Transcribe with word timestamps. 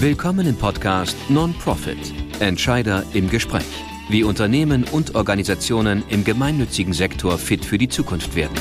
Willkommen 0.00 0.46
im 0.46 0.56
Podcast 0.56 1.16
Non-Profit 1.30 1.96
Entscheider 2.38 3.02
im 3.14 3.30
Gespräch. 3.30 3.64
Wie 4.10 4.24
Unternehmen 4.24 4.84
und 4.84 5.14
Organisationen 5.14 6.04
im 6.10 6.22
gemeinnützigen 6.22 6.92
Sektor 6.92 7.38
fit 7.38 7.64
für 7.64 7.78
die 7.78 7.88
Zukunft 7.88 8.36
werden. 8.36 8.54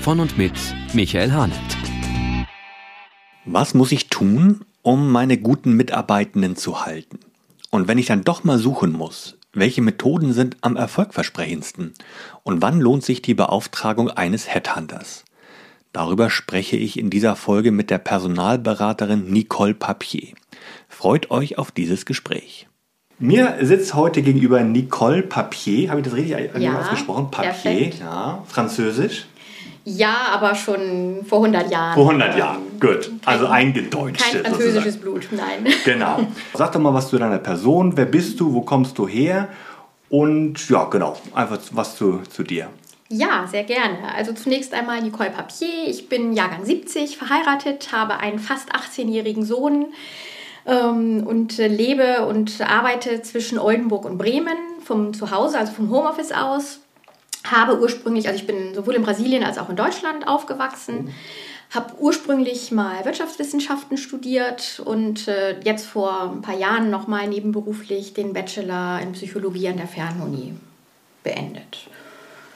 Von 0.00 0.20
und 0.20 0.36
mit 0.36 0.52
Michael 0.92 1.32
Hahnert. 1.32 1.58
Was 3.46 3.72
muss 3.72 3.92
ich 3.92 4.10
tun, 4.10 4.66
um 4.82 5.10
meine 5.10 5.38
guten 5.38 5.72
Mitarbeitenden 5.72 6.54
zu 6.54 6.84
halten? 6.84 7.18
Und 7.70 7.88
wenn 7.88 7.96
ich 7.96 8.04
dann 8.04 8.22
doch 8.22 8.44
mal 8.44 8.58
suchen 8.58 8.92
muss, 8.92 9.38
welche 9.54 9.80
Methoden 9.80 10.34
sind 10.34 10.58
am 10.60 10.76
erfolgversprechendsten? 10.76 11.94
Und 12.42 12.60
wann 12.60 12.78
lohnt 12.78 13.04
sich 13.04 13.22
die 13.22 13.34
Beauftragung 13.34 14.10
eines 14.10 14.46
Headhunters? 14.46 15.24
Darüber 15.92 16.30
spreche 16.30 16.76
ich 16.76 16.98
in 16.98 17.10
dieser 17.10 17.36
Folge 17.36 17.72
mit 17.72 17.90
der 17.90 17.98
Personalberaterin 17.98 19.30
Nicole 19.30 19.74
Papier. 19.74 20.34
Freut 20.88 21.30
euch 21.30 21.58
auf 21.58 21.70
dieses 21.70 22.06
Gespräch. 22.06 22.68
Mir 23.18 23.56
sitzt 23.62 23.94
heute 23.94 24.22
gegenüber 24.22 24.62
Nicole 24.62 25.22
Papier. 25.22 25.90
Habe 25.90 26.00
ich 26.00 26.06
das 26.06 26.14
richtig 26.14 26.50
ja, 26.58 26.78
ausgesprochen? 26.78 27.30
Papier, 27.30 27.50
perfekt. 27.50 28.00
ja. 28.00 28.44
Französisch. 28.46 29.26
Ja, 29.84 30.28
aber 30.32 30.54
schon 30.54 31.24
vor 31.26 31.38
100 31.38 31.70
Jahren. 31.70 31.94
Vor 31.94 32.10
100 32.10 32.36
Jahren, 32.36 32.58
gut. 32.78 33.10
Also 33.24 33.46
eingedeutscht. 33.46 34.22
Kein 34.22 34.44
französisches 34.44 34.94
sozusagen. 34.94 35.00
Blut, 35.00 35.28
nein. 35.32 35.72
Genau. 35.84 36.26
Sag 36.52 36.72
doch 36.72 36.80
mal 36.80 36.92
was 36.92 37.08
zu 37.08 37.16
deiner 37.16 37.38
Person. 37.38 37.96
Wer 37.96 38.04
bist 38.04 38.38
du? 38.38 38.52
Wo 38.52 38.60
kommst 38.60 38.98
du 38.98 39.08
her? 39.08 39.48
Und 40.10 40.68
ja, 40.68 40.84
genau, 40.84 41.16
einfach 41.34 41.58
was 41.72 41.96
zu, 41.96 42.20
zu 42.28 42.42
dir. 42.42 42.68
Ja, 43.10 43.46
sehr 43.50 43.64
gerne. 43.64 44.14
Also 44.14 44.32
zunächst 44.34 44.74
einmal 44.74 45.00
Nicole 45.00 45.30
Papier. 45.30 45.86
Ich 45.86 46.10
bin 46.10 46.34
Jahrgang 46.34 46.64
70, 46.64 47.16
verheiratet, 47.16 47.90
habe 47.90 48.18
einen 48.18 48.38
fast 48.38 48.74
18-jährigen 48.74 49.44
Sohn 49.44 49.86
ähm, 50.66 51.26
und 51.26 51.56
lebe 51.56 52.26
und 52.26 52.60
arbeite 52.60 53.22
zwischen 53.22 53.58
Oldenburg 53.58 54.04
und 54.04 54.18
Bremen 54.18 54.58
vom 54.84 55.14
Zuhause, 55.14 55.58
also 55.58 55.72
vom 55.72 55.90
Homeoffice 55.90 56.32
aus. 56.32 56.80
Habe 57.44 57.80
ursprünglich, 57.80 58.26
also 58.28 58.38
ich 58.38 58.46
bin 58.46 58.74
sowohl 58.74 58.96
in 58.96 59.02
Brasilien 59.02 59.42
als 59.42 59.56
auch 59.56 59.70
in 59.70 59.76
Deutschland 59.76 60.28
aufgewachsen. 60.28 61.06
Mhm. 61.06 61.14
Habe 61.70 61.94
ursprünglich 61.98 62.72
mal 62.72 63.06
Wirtschaftswissenschaften 63.06 63.96
studiert 63.96 64.82
und 64.84 65.28
äh, 65.28 65.58
jetzt 65.60 65.86
vor 65.86 66.30
ein 66.32 66.42
paar 66.42 66.58
Jahren 66.58 66.90
nochmal 66.90 67.26
nebenberuflich 67.26 68.12
den 68.12 68.34
Bachelor 68.34 69.00
in 69.00 69.12
Psychologie 69.12 69.68
an 69.68 69.76
der 69.78 69.86
Fernuni 69.86 70.54
beendet. 71.22 71.88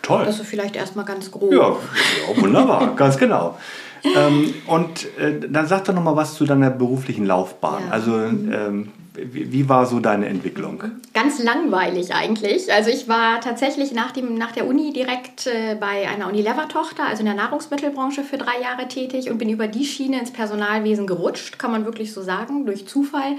Toll. 0.03 0.25
Das 0.25 0.41
ist 0.41 0.48
vielleicht 0.48 0.77
erstmal 0.77 1.05
ganz 1.05 1.31
grob. 1.31 1.53
Ja, 1.53 1.70
ja 1.70 2.42
wunderbar, 2.42 2.95
ganz 2.97 3.17
genau. 3.17 3.56
Ähm, 4.05 4.55
und 4.67 5.06
äh, 5.19 5.48
dann 5.48 5.67
sag 5.67 5.84
doch 5.84 5.95
nochmal 5.95 6.17
was 6.17 6.34
zu 6.34 6.45
deiner 6.45 6.70
beruflichen 6.70 7.25
Laufbahn. 7.25 7.84
Ja. 7.86 7.92
Also, 7.92 8.17
ähm, 8.17 8.91
wie, 9.14 9.53
wie, 9.53 9.69
war 9.69 9.86
so 9.86 10.00
deine 10.00 10.27
Entwicklung? 10.27 10.83
Ganz 11.12 11.41
langweilig 11.42 12.14
eigentlich. 12.14 12.73
Also, 12.73 12.91
ich 12.91 13.08
war 13.08 13.41
tatsächlich 13.41 13.92
nach, 13.92 14.11
dem, 14.11 14.34
nach 14.34 14.53
der 14.53 14.67
Uni 14.67 14.92
direkt 14.92 15.47
äh, 15.47 15.77
bei 15.78 16.08
einer 16.08 16.27
Unilever-Tochter, 16.28 17.05
also 17.06 17.20
in 17.20 17.27
der 17.27 17.34
Nahrungsmittelbranche, 17.34 18.25
für 18.25 18.39
drei 18.39 18.61
Jahre 18.61 18.89
tätig 18.89 19.30
und 19.30 19.39
bin 19.39 19.48
über 19.48 19.69
die 19.69 19.84
Schiene 19.84 20.19
ins 20.19 20.33
Personalwesen 20.33 21.06
gerutscht, 21.06 21.58
kann 21.58 21.70
man 21.70 21.84
wirklich 21.84 22.12
so 22.12 22.23
sagen, 22.23 22.67
durch 22.67 22.89
Zufall. 22.89 23.36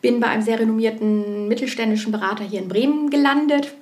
Bin 0.00 0.20
bei 0.20 0.28
einem 0.28 0.42
sehr 0.42 0.58
renommierten 0.58 1.46
mittelständischen 1.48 2.10
Berater 2.12 2.44
hier 2.44 2.60
in 2.60 2.68
Bremen 2.68 3.10
gelandet 3.10 3.72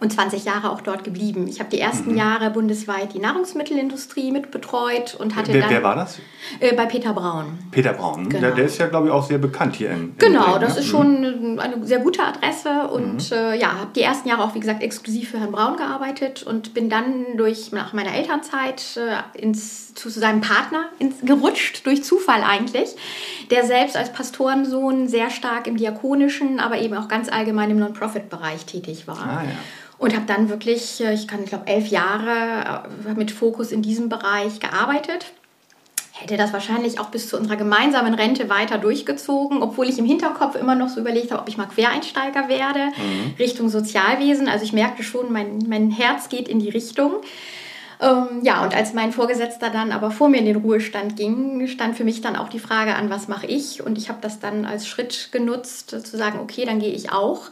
und 0.00 0.12
20 0.12 0.44
Jahre 0.44 0.70
auch 0.70 0.82
dort 0.82 1.04
geblieben. 1.04 1.48
Ich 1.48 1.58
habe 1.58 1.70
die 1.70 1.80
ersten 1.80 2.12
mhm. 2.12 2.18
Jahre 2.18 2.50
bundesweit 2.50 3.14
die 3.14 3.18
Nahrungsmittelindustrie 3.18 4.30
mitbetreut 4.30 5.14
und 5.18 5.34
hatte 5.36 5.54
wer, 5.54 5.62
dann... 5.62 5.70
Wer 5.70 5.82
war 5.82 5.96
das? 5.96 6.18
Äh, 6.60 6.74
bei 6.74 6.84
Peter 6.84 7.14
Braun. 7.14 7.58
Peter 7.70 7.94
Braun, 7.94 8.28
genau. 8.28 8.40
der, 8.40 8.50
der, 8.52 8.64
ist 8.66 8.78
ja, 8.78 8.88
glaube 8.88 9.06
ich, 9.06 9.12
auch 9.12 9.26
sehr 9.26 9.38
bekannt 9.38 9.76
hier 9.76 9.90
in, 9.90 9.96
in 9.96 10.18
Genau, 10.18 10.44
Bremen, 10.44 10.60
das 10.60 10.74
ne? 10.74 10.80
ist 10.80 10.86
schon 10.86 11.52
mhm. 11.52 11.58
eine 11.58 11.86
sehr 11.86 12.00
gute 12.00 12.22
Adresse 12.22 12.88
und 12.88 13.30
mhm. 13.30 13.36
äh, 13.36 13.58
ja, 13.58 13.72
habe 13.72 13.90
die 13.94 14.02
ersten 14.02 14.28
Jahre 14.28 14.44
auch, 14.44 14.54
wie 14.54 14.60
gesagt, 14.60 14.82
exklusiv 14.82 15.30
für 15.30 15.40
Herrn 15.40 15.52
Braun 15.52 15.76
gearbeitet 15.76 16.42
und 16.42 16.74
bin 16.74 16.90
dann 16.90 17.36
durch, 17.36 17.72
nach 17.72 17.94
meiner 17.94 18.14
Elternzeit 18.14 18.98
äh, 18.98 19.40
ins, 19.40 19.94
zu 19.94 20.10
seinem 20.10 20.42
Partner 20.42 20.90
ins, 20.98 21.16
gerutscht, 21.22 21.86
durch 21.86 22.04
Zufall 22.04 22.42
eigentlich, 22.42 22.96
der 23.50 23.64
selbst 23.64 23.96
als 23.96 24.12
Pastorensohn 24.12 25.08
sehr 25.08 25.30
stark 25.30 25.66
im 25.66 25.76
diakonischen, 25.76 26.60
aber 26.60 26.78
eben 26.78 26.94
auch 26.94 27.08
ganz 27.08 27.28
allgemein 27.28 27.70
im 27.70 27.78
Non-Profit-Bereich 27.78 28.64
tätig 28.66 29.06
war. 29.06 29.18
Ah, 29.18 29.42
ja. 29.44 29.50
Und 29.98 30.14
habe 30.14 30.26
dann 30.26 30.48
wirklich, 30.48 31.00
äh, 31.00 31.14
ich 31.14 31.26
kann, 31.26 31.42
ich 31.42 31.48
glaube, 31.48 31.66
elf 31.66 31.88
Jahre 31.88 32.84
äh, 33.06 33.14
mit 33.14 33.30
Fokus 33.30 33.72
in 33.72 33.82
diesem 33.82 34.08
Bereich 34.08 34.60
gearbeitet. 34.60 35.32
Hätte 36.18 36.38
das 36.38 36.54
wahrscheinlich 36.54 36.98
auch 36.98 37.10
bis 37.10 37.28
zu 37.28 37.36
unserer 37.36 37.56
gemeinsamen 37.56 38.14
Rente 38.14 38.48
weiter 38.48 38.78
durchgezogen, 38.78 39.62
obwohl 39.62 39.86
ich 39.86 39.98
im 39.98 40.06
Hinterkopf 40.06 40.54
immer 40.56 40.74
noch 40.74 40.88
so 40.88 41.00
überlegt 41.00 41.30
habe, 41.30 41.42
ob 41.42 41.48
ich 41.48 41.58
mal 41.58 41.66
Quereinsteiger 41.66 42.48
werde, 42.48 42.86
mhm. 42.86 43.34
Richtung 43.38 43.68
Sozialwesen. 43.68 44.48
Also 44.48 44.64
ich 44.64 44.72
merkte 44.72 45.02
schon, 45.02 45.30
mein, 45.30 45.58
mein 45.68 45.90
Herz 45.90 46.30
geht 46.30 46.48
in 46.48 46.58
die 46.58 46.70
Richtung. 46.70 47.16
Ähm, 48.00 48.42
ja, 48.42 48.62
und 48.62 48.74
als 48.74 48.92
mein 48.92 49.12
Vorgesetzter 49.12 49.70
dann 49.70 49.92
aber 49.92 50.10
vor 50.10 50.28
mir 50.28 50.38
in 50.38 50.46
den 50.46 50.56
Ruhestand 50.56 51.16
ging, 51.16 51.66
stand 51.68 51.96
für 51.96 52.04
mich 52.04 52.20
dann 52.20 52.36
auch 52.36 52.48
die 52.48 52.58
Frage 52.58 52.94
an, 52.94 53.10
was 53.10 53.28
mache 53.28 53.46
ich? 53.46 53.82
Und 53.82 53.96
ich 53.98 54.08
habe 54.08 54.18
das 54.20 54.38
dann 54.38 54.64
als 54.64 54.86
Schritt 54.86 55.30
genutzt, 55.32 55.90
zu 55.90 56.16
sagen, 56.16 56.38
okay, 56.40 56.64
dann 56.64 56.78
gehe 56.78 56.92
ich 56.92 57.10
auch 57.12 57.50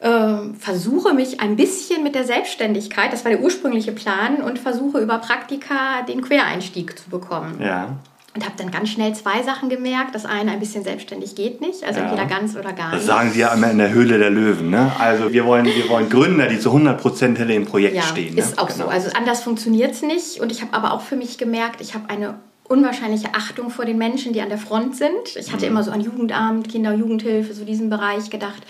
äh, 0.00 0.54
versuche 0.58 1.14
mich 1.14 1.40
ein 1.40 1.56
bisschen 1.56 2.02
mit 2.02 2.14
der 2.14 2.24
Selbstständigkeit, 2.24 3.12
das 3.12 3.24
war 3.24 3.30
der 3.30 3.40
ursprüngliche 3.40 3.92
Plan, 3.92 4.36
und 4.42 4.58
versuche 4.58 4.98
über 4.98 5.18
Praktika 5.18 6.02
den 6.02 6.22
Quereinstieg 6.22 6.98
zu 6.98 7.10
bekommen. 7.10 7.60
Ja. 7.60 7.96
Und 8.32 8.44
habe 8.44 8.54
dann 8.56 8.70
ganz 8.70 8.90
schnell 8.90 9.12
zwei 9.12 9.42
Sachen 9.42 9.68
gemerkt. 9.68 10.14
Das 10.14 10.24
eine, 10.24 10.52
ein 10.52 10.60
bisschen 10.60 10.84
selbstständig 10.84 11.34
geht 11.34 11.60
nicht, 11.60 11.82
also 11.82 11.98
ja. 11.98 12.06
entweder 12.06 12.26
ganz 12.26 12.54
oder 12.54 12.72
gar 12.72 12.90
nicht. 12.90 13.00
Das 13.00 13.06
sagen 13.06 13.32
Sie 13.32 13.40
ja 13.40 13.52
immer 13.52 13.70
in 13.70 13.78
der 13.78 13.90
Höhle 13.90 14.18
der 14.18 14.30
Löwen. 14.30 14.70
Ne? 14.70 14.92
Also 15.00 15.32
wir 15.32 15.44
wollen, 15.44 15.66
wir 15.66 15.88
wollen 15.88 16.08
Gründer, 16.08 16.46
die 16.46 16.60
zu 16.60 16.70
100% 16.70 17.18
hinter 17.18 17.46
dem 17.46 17.66
Projekt 17.66 17.96
ja, 17.96 18.02
stehen. 18.02 18.38
ist 18.38 18.56
ne? 18.56 18.62
auch 18.62 18.68
genau. 18.68 18.84
so. 18.84 18.90
Also 18.90 19.10
anders 19.16 19.42
funktioniert 19.42 19.92
es 19.92 20.02
nicht. 20.02 20.40
Und 20.40 20.52
ich 20.52 20.62
habe 20.62 20.74
aber 20.74 20.92
auch 20.92 21.00
für 21.00 21.16
mich 21.16 21.38
gemerkt, 21.38 21.80
ich 21.80 21.94
habe 21.94 22.08
eine 22.08 22.36
unwahrscheinliche 22.68 23.34
Achtung 23.34 23.68
vor 23.68 23.84
den 23.84 23.98
Menschen, 23.98 24.32
die 24.32 24.40
an 24.40 24.48
der 24.48 24.58
Front 24.58 24.94
sind. 24.94 25.34
Ich 25.34 25.52
hatte 25.52 25.66
mhm. 25.66 25.72
immer 25.72 25.82
so 25.82 25.90
an 25.90 26.00
Jugendamt, 26.00 26.68
Kinder- 26.68 26.92
und 26.94 27.00
Jugendhilfe, 27.00 27.52
so 27.52 27.64
diesen 27.64 27.90
Bereich 27.90 28.30
gedacht 28.30 28.62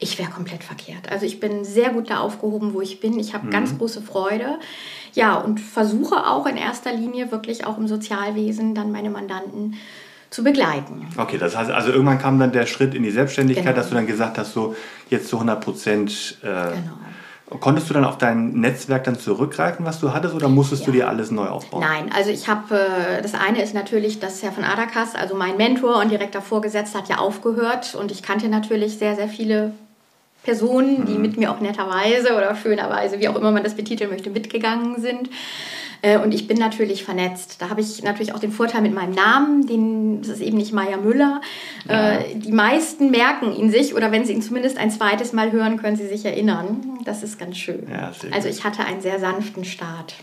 ich 0.00 0.18
wäre 0.18 0.30
komplett 0.30 0.62
verkehrt. 0.62 1.10
Also 1.10 1.26
ich 1.26 1.40
bin 1.40 1.64
sehr 1.64 1.90
gut 1.90 2.10
da 2.10 2.20
aufgehoben, 2.20 2.72
wo 2.72 2.80
ich 2.80 3.00
bin. 3.00 3.18
Ich 3.18 3.34
habe 3.34 3.46
mhm. 3.46 3.50
ganz 3.50 3.76
große 3.76 4.00
Freude. 4.00 4.58
Ja, 5.14 5.36
und 5.36 5.60
versuche 5.60 6.26
auch 6.26 6.46
in 6.46 6.56
erster 6.56 6.92
Linie 6.92 7.30
wirklich 7.30 7.66
auch 7.66 7.78
im 7.78 7.88
Sozialwesen 7.88 8.74
dann 8.74 8.92
meine 8.92 9.10
Mandanten 9.10 9.76
zu 10.30 10.44
begleiten. 10.44 11.06
Okay, 11.16 11.38
das 11.38 11.56
heißt, 11.56 11.70
also 11.70 11.90
irgendwann 11.90 12.18
kam 12.18 12.38
dann 12.38 12.52
der 12.52 12.66
Schritt 12.66 12.94
in 12.94 13.02
die 13.02 13.10
Selbstständigkeit, 13.10 13.64
genau. 13.66 13.76
dass 13.76 13.88
du 13.88 13.94
dann 13.94 14.06
gesagt 14.06 14.38
hast, 14.38 14.52
so 14.52 14.76
jetzt 15.08 15.28
zu 15.28 15.36
100 15.36 15.60
Prozent. 15.62 16.38
Äh, 16.42 16.46
genau. 16.46 17.60
Konntest 17.60 17.88
du 17.88 17.94
dann 17.94 18.04
auf 18.04 18.18
dein 18.18 18.52
Netzwerk 18.52 19.04
dann 19.04 19.18
zurückgreifen, 19.18 19.86
was 19.86 20.00
du 20.00 20.12
hattest, 20.12 20.34
oder 20.34 20.50
musstest 20.50 20.82
ja. 20.82 20.86
du 20.86 20.92
dir 20.92 21.08
alles 21.08 21.30
neu 21.30 21.46
aufbauen? 21.46 21.80
Nein, 21.80 22.10
also 22.14 22.28
ich 22.28 22.46
habe, 22.46 22.78
äh, 22.78 23.22
das 23.22 23.32
eine 23.32 23.62
ist 23.62 23.72
natürlich, 23.72 24.20
dass 24.20 24.42
Herr 24.42 24.52
von 24.52 24.64
Adakas, 24.64 25.14
also 25.14 25.34
mein 25.34 25.56
Mentor 25.56 26.02
und 26.02 26.10
direkter 26.10 26.42
Vorgesetzter, 26.42 26.98
hat 26.98 27.08
ja 27.08 27.16
aufgehört 27.16 27.94
und 27.94 28.10
ich 28.10 28.22
kannte 28.22 28.50
natürlich 28.50 28.98
sehr, 28.98 29.16
sehr 29.16 29.28
viele 29.28 29.72
Personen, 30.48 31.04
die 31.04 31.12
mhm. 31.12 31.20
mit 31.20 31.36
mir 31.36 31.50
auch 31.50 31.60
netterweise 31.60 32.34
oder 32.34 32.56
schönerweise, 32.56 33.20
wie 33.20 33.28
auch 33.28 33.36
immer 33.36 33.50
man 33.50 33.62
das 33.62 33.74
betiteln 33.74 34.08
möchte, 34.08 34.30
mitgegangen 34.30 34.98
sind. 34.98 35.28
Äh, 36.00 36.18
und 36.18 36.32
ich 36.32 36.48
bin 36.48 36.56
natürlich 36.56 37.04
vernetzt. 37.04 37.60
Da 37.60 37.68
habe 37.68 37.82
ich 37.82 38.02
natürlich 38.02 38.32
auch 38.32 38.38
den 38.38 38.50
Vorteil 38.50 38.80
mit 38.80 38.94
meinem 38.94 39.12
Namen, 39.12 39.66
den, 39.66 40.22
das 40.22 40.30
ist 40.30 40.40
eben 40.40 40.56
nicht 40.56 40.72
Maya 40.72 40.96
Müller. 40.96 41.42
Ja. 41.86 42.12
Äh, 42.12 42.34
die 42.34 42.52
meisten 42.52 43.10
merken 43.10 43.52
ihn 43.52 43.70
sich 43.70 43.94
oder 43.94 44.10
wenn 44.10 44.24
sie 44.24 44.32
ihn 44.32 44.40
zumindest 44.40 44.78
ein 44.78 44.90
zweites 44.90 45.34
Mal 45.34 45.52
hören, 45.52 45.76
können 45.76 45.96
sie 45.96 46.08
sich 46.08 46.24
erinnern. 46.24 46.98
Das 47.04 47.22
ist 47.22 47.38
ganz 47.38 47.58
schön. 47.58 47.86
Ja, 47.92 48.10
also 48.30 48.48
ich 48.48 48.64
hatte 48.64 48.86
einen 48.86 49.02
sehr 49.02 49.20
sanften 49.20 49.66
Start. 49.66 50.14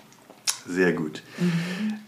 Sehr 0.67 0.93
gut. 0.93 1.21
Mhm. 1.37 1.51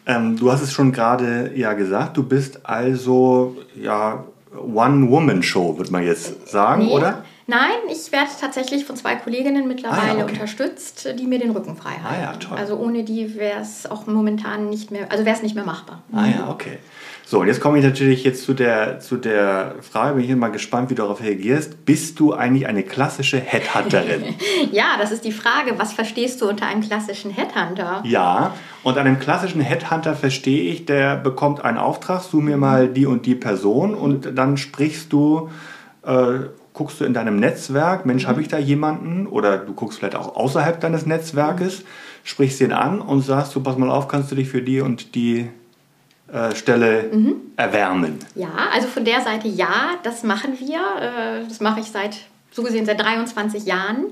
Ähm, 0.07 0.37
du 0.37 0.51
hast 0.51 0.63
es 0.63 0.73
schon 0.73 0.91
gerade 0.91 1.51
ja 1.55 1.73
gesagt, 1.73 2.17
du 2.17 2.23
bist 2.23 2.65
also 2.65 3.57
ja 3.79 4.23
One-Woman-Show, 4.55 5.77
würde 5.77 5.91
man 5.91 6.03
jetzt 6.03 6.47
sagen, 6.49 6.85
nee. 6.85 6.93
oder? 6.93 7.23
Nein, 7.49 7.77
ich 7.89 8.11
werde 8.11 8.29
tatsächlich 8.39 8.83
von 8.83 8.97
zwei 8.97 9.15
Kolleginnen 9.15 9.69
mittlerweile 9.69 10.01
ah, 10.01 10.17
ja, 10.17 10.23
okay. 10.25 10.33
unterstützt, 10.33 11.07
die 11.17 11.25
mir 11.25 11.39
den 11.39 11.51
Rücken 11.51 11.77
frei 11.77 11.91
halten. 11.91 12.21
Ah, 12.21 12.21
ja, 12.21 12.33
toll. 12.33 12.57
Also 12.57 12.75
ohne 12.75 13.05
die 13.05 13.35
wäre 13.37 13.61
es 13.61 13.89
auch 13.89 14.05
momentan 14.05 14.69
nicht 14.69 14.91
mehr, 14.91 15.09
also 15.09 15.23
wäre 15.23 15.33
es 15.35 15.41
nicht 15.41 15.55
mehr 15.55 15.63
machbar. 15.63 16.01
Ah 16.11 16.25
ja, 16.25 16.49
okay. 16.49 16.79
So, 17.25 17.39
und 17.39 17.47
jetzt 17.47 17.61
komme 17.61 17.77
ich 17.77 17.85
natürlich 17.85 18.25
jetzt 18.25 18.43
zu 18.43 18.53
der, 18.53 18.99
zu 18.99 19.15
der 19.15 19.75
Frage, 19.81 20.15
bin 20.15 20.25
ich 20.29 20.35
mal 20.35 20.49
gespannt, 20.49 20.89
wie 20.89 20.95
du 20.95 21.01
darauf 21.03 21.21
reagierst. 21.21 21.85
Bist 21.85 22.19
du 22.19 22.33
eigentlich 22.33 22.67
eine 22.67 22.83
klassische 22.83 23.37
Headhunterin? 23.37 24.35
ja, 24.71 24.95
das 24.97 25.11
ist 25.11 25.23
die 25.23 25.31
Frage. 25.31 25.73
Was 25.77 25.93
verstehst 25.93 26.41
du 26.41 26.49
unter 26.49 26.67
einem 26.67 26.81
klassischen 26.81 27.31
Headhunter? 27.31 28.01
Ja, 28.05 28.55
und 28.83 28.97
einem 28.97 29.19
klassischen 29.19 29.61
Headhunter 29.61 30.15
verstehe 30.15 30.71
ich, 30.71 30.85
der 30.85 31.15
bekommt 31.15 31.63
einen 31.63 31.77
Auftrag, 31.77 32.23
such 32.23 32.41
mir 32.41 32.57
mal 32.57 32.89
die 32.89 33.05
und 33.05 33.25
die 33.25 33.35
Person 33.35 33.93
und 33.93 34.37
dann 34.37 34.57
sprichst 34.57 35.11
du 35.11 35.49
äh, 36.05 36.39
guckst 36.77 37.01
du 37.01 37.05
in 37.05 37.13
deinem 37.13 37.37
Netzwerk, 37.37 38.05
Mensch, 38.05 38.23
mhm. 38.23 38.27
habe 38.27 38.41
ich 38.41 38.47
da 38.47 38.59
jemanden? 38.59 39.25
Oder 39.25 39.57
du 39.57 39.73
guckst 39.73 39.97
vielleicht 39.97 40.15
auch 40.15 40.35
außerhalb 40.35 40.79
deines 40.79 41.05
Netzwerkes, 41.05 41.79
mhm. 41.79 41.85
sprichst 42.23 42.59
den 42.59 42.71
an 42.71 43.01
und 43.01 43.21
sagst, 43.21 43.55
du 43.55 43.61
pass 43.61 43.77
mal 43.77 43.89
auf, 43.89 44.07
kannst 44.07 44.31
du 44.31 44.35
dich 44.35 44.47
für 44.47 44.61
die 44.61 44.81
und 44.81 45.15
die 45.15 45.49
äh, 46.31 46.53
Stelle 46.53 47.09
mhm. 47.11 47.35
erwärmen. 47.55 48.19
Ja, 48.35 48.51
also 48.73 48.87
von 48.87 49.05
der 49.05 49.21
Seite 49.21 49.47
ja, 49.47 49.95
das 50.03 50.23
machen 50.23 50.59
wir. 50.59 50.79
Äh, 51.01 51.47
das 51.47 51.61
mache 51.61 51.79
ich 51.79 51.87
seit, 51.87 52.17
so 52.51 52.61
gesehen, 52.61 52.85
seit 52.85 53.01
23 53.01 53.65
Jahren. 53.65 54.05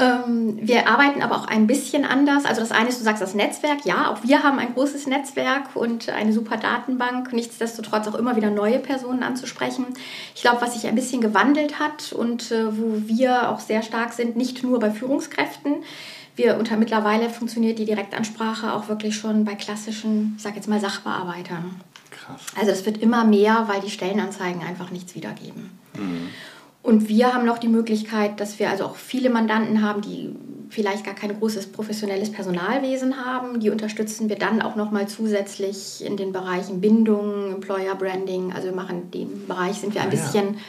Ähm, 0.00 0.58
wir 0.60 0.88
arbeiten 0.88 1.22
aber 1.22 1.36
auch 1.36 1.46
ein 1.46 1.66
bisschen 1.66 2.04
anders. 2.04 2.44
Also 2.44 2.60
das 2.60 2.72
eine 2.72 2.88
ist, 2.88 2.98
du 2.98 3.04
sagst 3.04 3.22
das 3.22 3.34
Netzwerk. 3.34 3.84
Ja, 3.84 4.10
auch 4.10 4.22
wir 4.22 4.42
haben 4.42 4.58
ein 4.58 4.74
großes 4.74 5.06
Netzwerk 5.06 5.74
und 5.76 6.08
eine 6.08 6.32
super 6.32 6.56
Datenbank. 6.56 7.32
Nichtsdestotrotz 7.32 8.08
auch 8.08 8.14
immer 8.14 8.36
wieder 8.36 8.50
neue 8.50 8.78
Personen 8.78 9.22
anzusprechen. 9.22 9.86
Ich 10.34 10.42
glaube, 10.42 10.60
was 10.62 10.74
sich 10.74 10.86
ein 10.86 10.94
bisschen 10.94 11.20
gewandelt 11.20 11.78
hat 11.78 12.12
und 12.12 12.50
äh, 12.50 12.76
wo 12.76 13.02
wir 13.06 13.50
auch 13.50 13.60
sehr 13.60 13.82
stark 13.82 14.12
sind, 14.12 14.36
nicht 14.36 14.62
nur 14.62 14.78
bei 14.78 14.90
Führungskräften. 14.90 15.84
Wir 16.36 16.56
unter 16.56 16.76
mittlerweile 16.76 17.28
funktioniert 17.28 17.78
die 17.78 17.84
Direktansprache 17.84 18.72
auch 18.72 18.88
wirklich 18.88 19.16
schon 19.16 19.44
bei 19.44 19.54
klassischen, 19.54 20.34
ich 20.36 20.42
sag 20.42 20.56
jetzt 20.56 20.68
mal 20.68 20.80
Sachbearbeitern. 20.80 21.80
Krass. 22.10 22.40
Also 22.58 22.70
es 22.70 22.86
wird 22.86 22.98
immer 22.98 23.24
mehr, 23.24 23.64
weil 23.68 23.80
die 23.80 23.90
Stellenanzeigen 23.90 24.62
einfach 24.62 24.90
nichts 24.90 25.14
wiedergeben. 25.14 25.70
Mhm. 25.94 26.30
Und 26.82 27.08
wir 27.08 27.34
haben 27.34 27.44
noch 27.44 27.58
die 27.58 27.68
Möglichkeit, 27.68 28.40
dass 28.40 28.58
wir 28.58 28.70
also 28.70 28.84
auch 28.84 28.96
viele 28.96 29.28
Mandanten 29.28 29.82
haben, 29.82 30.00
die 30.00 30.34
vielleicht 30.70 31.04
gar 31.04 31.14
kein 31.14 31.38
großes 31.38 31.72
professionelles 31.72 32.32
Personalwesen 32.32 33.24
haben. 33.24 33.60
Die 33.60 33.70
unterstützen 33.70 34.28
wir 34.28 34.36
dann 34.36 34.62
auch 34.62 34.76
noch 34.76 34.90
mal 34.90 35.06
zusätzlich 35.06 36.02
in 36.04 36.16
den 36.16 36.32
Bereichen 36.32 36.80
Bindung, 36.80 37.52
Employer 37.54 37.94
Branding. 37.96 38.52
Also 38.52 38.68
wir 38.68 38.74
machen 38.74 39.10
den 39.10 39.46
Bereich, 39.46 39.76
sind 39.76 39.94
wir 39.94 40.00
ein 40.00 40.08
ah, 40.08 40.10
bisschen 40.10 40.54
ja. 40.54 40.60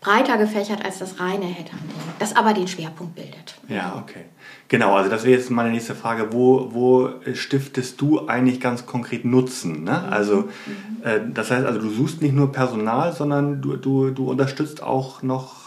Breiter 0.00 0.36
gefächert 0.38 0.84
als 0.84 0.98
das 0.98 1.18
reine 1.20 1.46
Headhunting, 1.46 1.96
das 2.18 2.36
aber 2.36 2.52
den 2.52 2.68
Schwerpunkt 2.68 3.14
bildet. 3.14 3.56
Ja, 3.68 4.00
okay. 4.02 4.24
Genau, 4.68 4.94
also 4.94 5.10
das 5.10 5.24
wäre 5.24 5.36
jetzt 5.38 5.50
meine 5.50 5.70
nächste 5.70 5.94
Frage. 5.94 6.32
Wo, 6.32 6.68
wo 6.72 7.10
stiftest 7.34 8.00
du 8.00 8.26
eigentlich 8.26 8.60
ganz 8.60 8.86
konkret 8.86 9.24
Nutzen? 9.24 9.84
Ne? 9.84 10.02
Also 10.10 10.42
mhm. 10.42 11.02
äh, 11.04 11.20
das 11.32 11.50
heißt, 11.50 11.64
also 11.64 11.80
du 11.80 11.90
suchst 11.90 12.22
nicht 12.22 12.34
nur 12.34 12.52
Personal, 12.52 13.12
sondern 13.12 13.62
du, 13.62 13.76
du, 13.76 14.10
du 14.10 14.30
unterstützt 14.30 14.82
auch 14.82 15.22
noch 15.22 15.65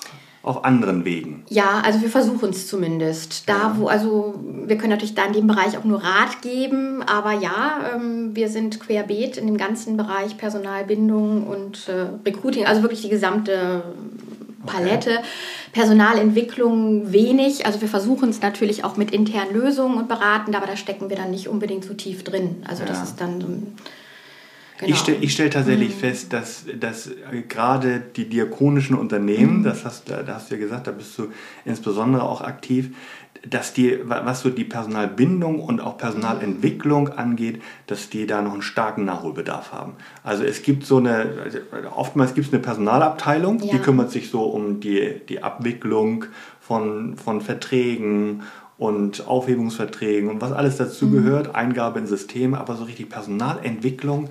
auf 0.50 0.66
anderen 0.66 1.06
Wegen. 1.06 1.44
Ja, 1.48 1.82
also 1.86 2.02
wir 2.02 2.10
versuchen 2.10 2.50
es 2.50 2.68
zumindest. 2.68 3.48
Da, 3.48 3.54
ja. 3.54 3.76
wo, 3.78 3.88
also 3.88 4.34
wir 4.66 4.78
können 4.78 4.90
natürlich 4.90 5.14
da 5.14 5.26
in 5.26 5.34
dem 5.34 5.48
Bereich 5.48 5.78
auch 5.78 5.84
nur 5.84 6.04
Rat 6.04 6.42
geben, 6.42 7.04
aber 7.04 7.34
ja, 7.34 7.92
ähm, 7.96 8.36
wir 8.36 8.50
sind 8.50 8.80
querbeet 8.80 9.38
in 9.38 9.46
dem 9.46 9.58
ganzen 9.58 9.96
Bereich 9.96 10.38
Personalbindung 10.38 11.46
und 11.46 11.88
äh, 11.88 12.08
Recruiting, 12.28 12.66
also 12.66 12.82
wirklich 12.82 13.02
die 13.02 13.10
gesamte 13.10 13.84
Palette. 14.66 15.12
Okay. 15.12 15.28
Personalentwicklung 15.72 17.12
wenig. 17.14 17.68
Also 17.68 17.80
wir 17.82 17.88
versuchen 17.88 18.30
es 18.30 18.42
natürlich 18.42 18.84
auch 18.84 18.98
mit 18.98 19.12
internen 19.12 19.54
Lösungen 19.54 20.00
und 20.00 20.08
beraten, 20.08 20.56
aber 20.56 20.66
da 20.66 20.76
stecken 20.76 21.10
wir 21.10 21.16
dann 21.16 21.30
nicht 21.30 21.48
unbedingt 21.48 21.86
so 21.86 21.94
tief 21.94 22.24
drin. 22.24 22.64
Also 22.68 22.84
ja. 22.84 22.90
das 22.90 23.04
ist 23.04 23.22
dann 23.22 23.40
so 23.40 23.48
ein 23.48 23.76
Genau. 24.80 24.92
Ich 24.94 25.00
stelle 25.00 25.30
stell 25.30 25.50
tatsächlich 25.50 25.94
mhm. 25.96 26.00
fest, 26.00 26.32
dass, 26.32 26.64
dass 26.80 27.10
gerade 27.50 28.00
die 28.00 28.30
diakonischen 28.30 28.96
Unternehmen, 28.96 29.60
mhm. 29.60 29.64
das 29.64 29.84
hast, 29.84 30.10
da 30.10 30.24
hast 30.28 30.50
du 30.50 30.56
ja 30.56 30.62
gesagt, 30.62 30.88
da 30.88 30.92
bist 30.92 31.18
du 31.18 31.28
insbesondere 31.66 32.24
auch 32.24 32.40
aktiv, 32.40 32.96
dass 33.48 33.74
die, 33.74 34.00
was 34.06 34.42
so 34.42 34.50
die 34.50 34.64
Personalbindung 34.64 35.60
und 35.60 35.82
auch 35.82 35.98
Personalentwicklung 35.98 37.10
angeht, 37.10 37.62
dass 37.88 38.10
die 38.10 38.26
da 38.26 38.42
noch 38.42 38.54
einen 38.54 38.62
starken 38.62 39.04
Nachholbedarf 39.04 39.74
haben. 39.74 39.94
Also 40.24 40.44
es 40.44 40.62
gibt 40.62 40.86
so 40.86 40.98
eine, 40.98 41.28
oftmals 41.94 42.34
gibt 42.34 42.48
es 42.48 42.54
eine 42.54 42.62
Personalabteilung, 42.62 43.60
ja. 43.60 43.74
die 43.74 43.80
kümmert 43.80 44.12
sich 44.12 44.30
so 44.30 44.44
um 44.44 44.80
die, 44.80 45.22
die 45.28 45.44
Abwicklung 45.44 46.26
von, 46.62 47.18
von 47.18 47.42
Verträgen 47.42 48.44
und 48.78 49.28
Aufhebungsverträgen 49.28 50.30
und 50.30 50.42
was 50.42 50.54
alles 50.54 50.78
dazugehört, 50.78 51.50
mhm. 51.50 51.56
Eingabe 51.56 52.00
in 52.00 52.08
Systeme, 52.08 52.58
aber 52.58 52.76
so 52.76 52.86
richtig 52.86 53.10
Personalentwicklung, 53.10 54.30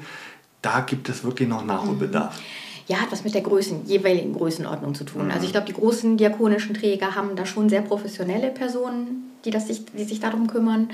da 0.69 0.81
gibt 0.81 1.09
es 1.09 1.25
wirklich 1.25 1.49
noch 1.49 1.65
Nachholbedarf. 1.65 2.37
Mhm 2.37 2.43
ja, 2.89 2.97
hat 2.97 3.13
was 3.13 3.23
mit 3.23 3.35
der 3.35 3.43
Größen, 3.43 3.87
jeweiligen 3.87 4.33
Größenordnung 4.33 4.95
zu 4.95 5.05
tun. 5.05 5.27
Mhm. 5.27 5.31
Also 5.31 5.45
ich 5.45 5.53
glaube, 5.53 5.67
die 5.67 5.75
großen 5.75 6.17
diakonischen 6.17 6.75
Träger 6.75 7.15
haben 7.15 7.37
da 7.37 7.45
schon 7.45 7.69
sehr 7.69 7.83
professionelle 7.83 8.49
Personen, 8.49 9.31
die, 9.45 9.51
das 9.51 9.69
sich, 9.69 9.85
die 9.93 10.05
sich 10.05 10.21
darum 10.21 10.47
kümmern. 10.47 10.89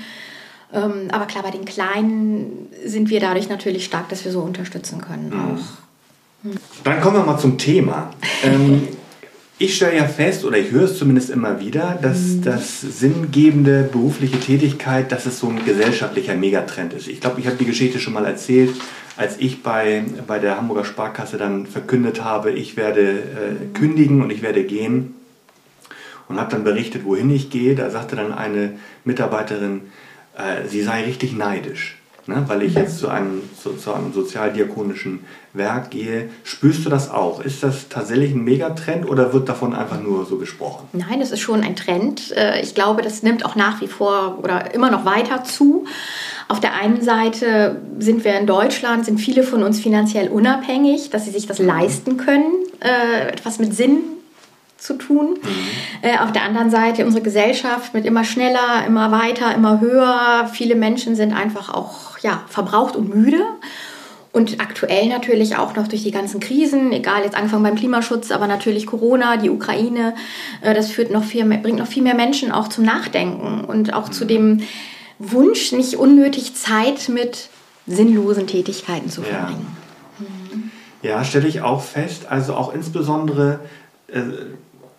Ähm, 0.73 1.07
aber 1.11 1.25
klar, 1.25 1.43
bei 1.43 1.51
den 1.51 1.63
Kleinen 1.63 2.67
sind 2.85 3.09
wir 3.09 3.21
dadurch 3.21 3.47
natürlich 3.47 3.85
stark, 3.85 4.09
dass 4.09 4.25
wir 4.25 4.31
so 4.31 4.41
unterstützen 4.41 4.99
können 4.99 5.29
mhm. 5.29 5.39
auch. 5.39 6.43
Mhm. 6.43 6.57
Dann 6.83 6.99
kommen 6.99 7.15
wir 7.15 7.23
mal 7.23 7.39
zum 7.39 7.57
Thema. 7.57 8.11
ähm, 8.43 8.89
ich 9.57 9.75
stelle 9.75 9.97
ja 9.97 10.05
fest, 10.05 10.43
oder 10.45 10.57
ich 10.57 10.71
höre 10.71 10.83
es 10.83 10.97
zumindest 10.97 11.29
immer 11.29 11.59
wieder, 11.59 11.97
dass 12.01 12.19
mhm. 12.19 12.41
das 12.43 12.81
sinngebende 12.81 13.89
berufliche 13.91 14.39
Tätigkeit, 14.39 15.11
dass 15.11 15.25
es 15.25 15.39
so 15.39 15.47
ein 15.47 15.63
gesellschaftlicher 15.65 16.35
Megatrend 16.35 16.93
ist. 16.93 17.07
Ich 17.07 17.21
glaube, 17.21 17.39
ich 17.39 17.47
habe 17.47 17.57
die 17.57 17.65
Geschichte 17.65 17.99
schon 17.99 18.13
mal 18.13 18.25
erzählt 18.25 18.73
als 19.17 19.37
ich 19.39 19.63
bei, 19.63 20.03
bei 20.27 20.39
der 20.39 20.57
Hamburger 20.57 20.85
Sparkasse 20.85 21.37
dann 21.37 21.65
verkündet 21.65 22.23
habe, 22.23 22.51
ich 22.51 22.75
werde 22.75 23.19
äh, 23.19 23.73
kündigen 23.73 24.21
und 24.21 24.29
ich 24.29 24.41
werde 24.41 24.63
gehen 24.63 25.15
und 26.27 26.39
habe 26.39 26.51
dann 26.51 26.63
berichtet, 26.63 27.05
wohin 27.05 27.29
ich 27.29 27.49
gehe, 27.49 27.75
da 27.75 27.89
sagte 27.89 28.15
dann 28.15 28.33
eine 28.33 28.77
Mitarbeiterin, 29.05 29.81
äh, 30.37 30.67
sie 30.67 30.81
sei 30.81 31.03
richtig 31.03 31.33
neidisch. 31.33 31.97
Ne, 32.27 32.43
weil 32.47 32.63
ich 32.63 32.73
jetzt 32.73 32.97
zu 32.97 33.07
einem, 33.07 33.43
zu, 33.61 33.73
zu 33.73 33.93
einem 33.93 34.11
sozialdiakonischen 34.11 35.25
Werk 35.53 35.91
gehe. 35.91 36.29
Spürst 36.43 36.83
du 36.83 36.89
das 36.89 37.11
auch? 37.11 37.39
Ist 37.39 37.61
das 37.61 37.87
tatsächlich 37.87 38.33
ein 38.33 38.43
Megatrend 38.43 39.07
oder 39.07 39.31
wird 39.31 39.47
davon 39.47 39.75
einfach 39.75 40.01
nur 40.01 40.25
so 40.25 40.37
gesprochen? 40.37 40.87
Nein, 40.93 41.21
es 41.21 41.29
ist 41.29 41.41
schon 41.41 41.63
ein 41.63 41.75
Trend. 41.75 42.31
Äh, 42.35 42.61
ich 42.61 42.73
glaube, 42.73 43.03
das 43.03 43.21
nimmt 43.21 43.45
auch 43.45 43.55
nach 43.55 43.79
wie 43.79 43.87
vor 43.87 44.39
oder 44.41 44.73
immer 44.73 44.89
noch 44.89 45.05
weiter 45.05 45.43
zu. 45.43 45.85
Auf 46.47 46.59
der 46.59 46.73
einen 46.73 47.03
Seite 47.03 47.79
sind 47.99 48.23
wir 48.23 48.39
in 48.39 48.47
Deutschland, 48.47 49.05
sind 49.05 49.19
viele 49.19 49.43
von 49.43 49.61
uns 49.61 49.79
finanziell 49.79 50.29
unabhängig, 50.29 51.11
dass 51.11 51.25
sie 51.25 51.31
sich 51.31 51.45
das 51.45 51.59
leisten 51.59 52.17
können, 52.17 52.53
äh, 52.79 53.27
etwas 53.27 53.59
mit 53.59 53.75
Sinn 53.75 53.99
zu 54.77 54.95
tun. 54.95 55.39
Mhm. 55.41 55.49
Äh, 56.01 56.17
auf 56.19 56.31
der 56.31 56.43
anderen 56.43 56.69
Seite 56.69 57.05
unsere 57.05 57.23
Gesellschaft 57.23 57.93
mit 57.93 58.05
immer 58.05 58.23
schneller, 58.23 58.85
immer 58.85 59.11
weiter, 59.11 59.53
immer 59.55 59.79
höher. 59.79 60.49
Viele 60.51 60.75
Menschen 60.75 61.15
sind 61.15 61.33
einfach 61.33 61.73
auch 61.73 62.17
ja, 62.19 62.43
verbraucht 62.47 62.95
und 62.95 63.13
müde. 63.13 63.41
Und 64.35 64.59
aktuell 64.59 65.07
natürlich 65.07 65.55
auch 65.55 65.77
noch 65.77 65.87
durch 65.87 66.03
die 66.03 66.11
ganzen 66.11 66.41
Krisen, 66.41 66.91
egal 66.91 67.23
jetzt 67.23 67.37
angefangen 67.37 67.63
beim 67.63 67.75
Klimaschutz, 67.75 68.31
aber 68.31 68.47
natürlich 68.47 68.85
Corona, 68.85 69.37
die 69.37 69.49
Ukraine, 69.49 70.13
äh, 70.61 70.73
das 70.73 70.91
führt 70.91 71.09
noch 71.09 71.23
viel 71.23 71.45
mehr, 71.45 71.59
bringt 71.59 71.79
noch 71.79 71.87
viel 71.87 72.03
mehr 72.03 72.15
Menschen 72.15 72.51
auch 72.51 72.67
zum 72.67 72.83
Nachdenken 72.83 73.63
und 73.63 73.93
auch 73.93 74.09
zu 74.09 74.25
dem 74.25 74.61
Wunsch, 75.19 75.71
nicht 75.71 75.95
unnötig 75.95 76.53
Zeit 76.53 77.07
mit 77.07 77.47
sinnlosen 77.87 78.45
Tätigkeiten 78.45 79.09
zu 79.09 79.21
verbringen. 79.21 79.77
Ja, 80.19 80.25
mhm. 80.25 80.71
ja 81.01 81.23
stelle 81.23 81.47
ich 81.47 81.61
auch 81.61 81.81
fest. 81.81 82.25
Also 82.29 82.55
auch 82.55 82.73
insbesondere 82.73 83.61
äh, 84.07 84.19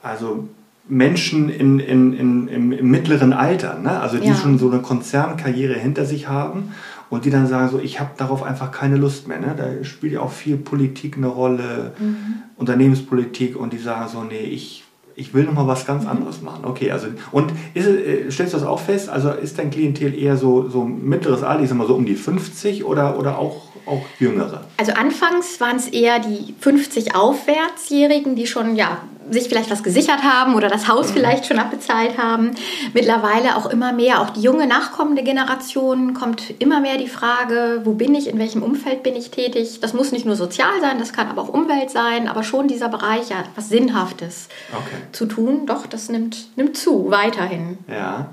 also 0.02 0.48
Menschen 0.88 1.48
in, 1.48 1.80
in, 1.80 2.12
in, 2.12 2.48
im, 2.48 2.72
im 2.72 2.90
mittleren 2.90 3.32
Alter, 3.32 3.78
ne? 3.78 4.00
also 4.00 4.18
die 4.18 4.28
ja. 4.28 4.34
schon 4.34 4.58
so 4.58 4.70
eine 4.70 4.80
Konzernkarriere 4.80 5.74
hinter 5.74 6.04
sich 6.04 6.28
haben 6.28 6.74
und 7.10 7.24
die 7.24 7.30
dann 7.30 7.46
sagen 7.46 7.70
so, 7.70 7.78
ich 7.80 7.98
habe 7.98 8.10
darauf 8.16 8.42
einfach 8.42 8.70
keine 8.70 8.96
Lust 8.96 9.26
mehr. 9.26 9.40
Ne? 9.40 9.54
Da 9.56 9.84
spielt 9.84 10.12
ja 10.12 10.20
auch 10.20 10.32
viel 10.32 10.56
Politik 10.56 11.16
eine 11.16 11.26
Rolle, 11.26 11.92
mhm. 11.98 12.42
Unternehmenspolitik 12.56 13.56
und 13.56 13.72
die 13.72 13.78
sagen 13.78 14.08
so, 14.08 14.22
nee, 14.22 14.38
ich 14.38 14.84
ich 15.18 15.32
will 15.32 15.44
nochmal 15.44 15.66
was 15.66 15.86
ganz 15.86 16.06
anderes 16.06 16.42
machen. 16.42 16.66
Okay, 16.66 16.92
also 16.92 17.08
und 17.32 17.50
ist, 17.72 17.86
äh, 17.86 18.30
stellst 18.30 18.52
du 18.52 18.58
das 18.58 18.66
auch 18.66 18.80
fest? 18.80 19.08
Also 19.08 19.30
ist 19.30 19.58
dein 19.58 19.70
Klientel 19.70 20.14
eher 20.14 20.36
so, 20.36 20.68
so 20.68 20.84
mittleres 20.84 21.42
Alter, 21.42 21.62
ich 21.62 21.70
sag 21.70 21.78
mal 21.78 21.86
so 21.86 21.94
um 21.94 22.04
die 22.04 22.14
50 22.14 22.84
oder, 22.84 23.18
oder 23.18 23.38
auch, 23.38 23.62
auch 23.86 24.04
jüngere? 24.20 24.64
Also 24.76 24.92
anfangs 24.92 25.58
waren 25.58 25.76
es 25.76 25.88
eher 25.88 26.18
die 26.18 26.54
50 26.60 27.14
Aufwärtsjährigen, 27.14 28.36
die 28.36 28.46
schon 28.46 28.76
ja 28.76 28.98
sich 29.30 29.48
vielleicht 29.48 29.70
was 29.70 29.82
gesichert 29.82 30.22
haben 30.22 30.54
oder 30.54 30.68
das 30.68 30.88
Haus 30.88 31.08
mhm. 31.08 31.14
vielleicht 31.14 31.46
schon 31.46 31.58
abbezahlt 31.58 32.18
haben. 32.18 32.52
Mittlerweile 32.92 33.56
auch 33.56 33.66
immer 33.66 33.92
mehr, 33.92 34.20
auch 34.20 34.30
die 34.30 34.40
junge 34.40 34.66
nachkommende 34.66 35.22
Generation 35.22 36.14
kommt 36.14 36.54
immer 36.58 36.80
mehr 36.80 36.96
die 36.96 37.08
Frage, 37.08 37.80
wo 37.84 37.92
bin 37.92 38.14
ich, 38.14 38.28
in 38.28 38.38
welchem 38.38 38.62
Umfeld 38.62 39.02
bin 39.02 39.16
ich 39.16 39.30
tätig. 39.30 39.80
Das 39.80 39.94
muss 39.94 40.12
nicht 40.12 40.26
nur 40.26 40.36
sozial 40.36 40.80
sein, 40.80 40.98
das 40.98 41.12
kann 41.12 41.28
aber 41.28 41.42
auch 41.42 41.48
Umwelt 41.48 41.90
sein, 41.90 42.28
aber 42.28 42.42
schon 42.42 42.68
dieser 42.68 42.88
Bereich, 42.88 43.30
ja, 43.30 43.44
was 43.54 43.68
Sinnhaftes 43.68 44.48
okay. 44.72 45.02
zu 45.12 45.26
tun. 45.26 45.66
Doch, 45.66 45.86
das 45.86 46.08
nimmt, 46.08 46.56
nimmt 46.56 46.76
zu, 46.76 47.10
weiterhin. 47.10 47.78
Ja, 47.88 48.30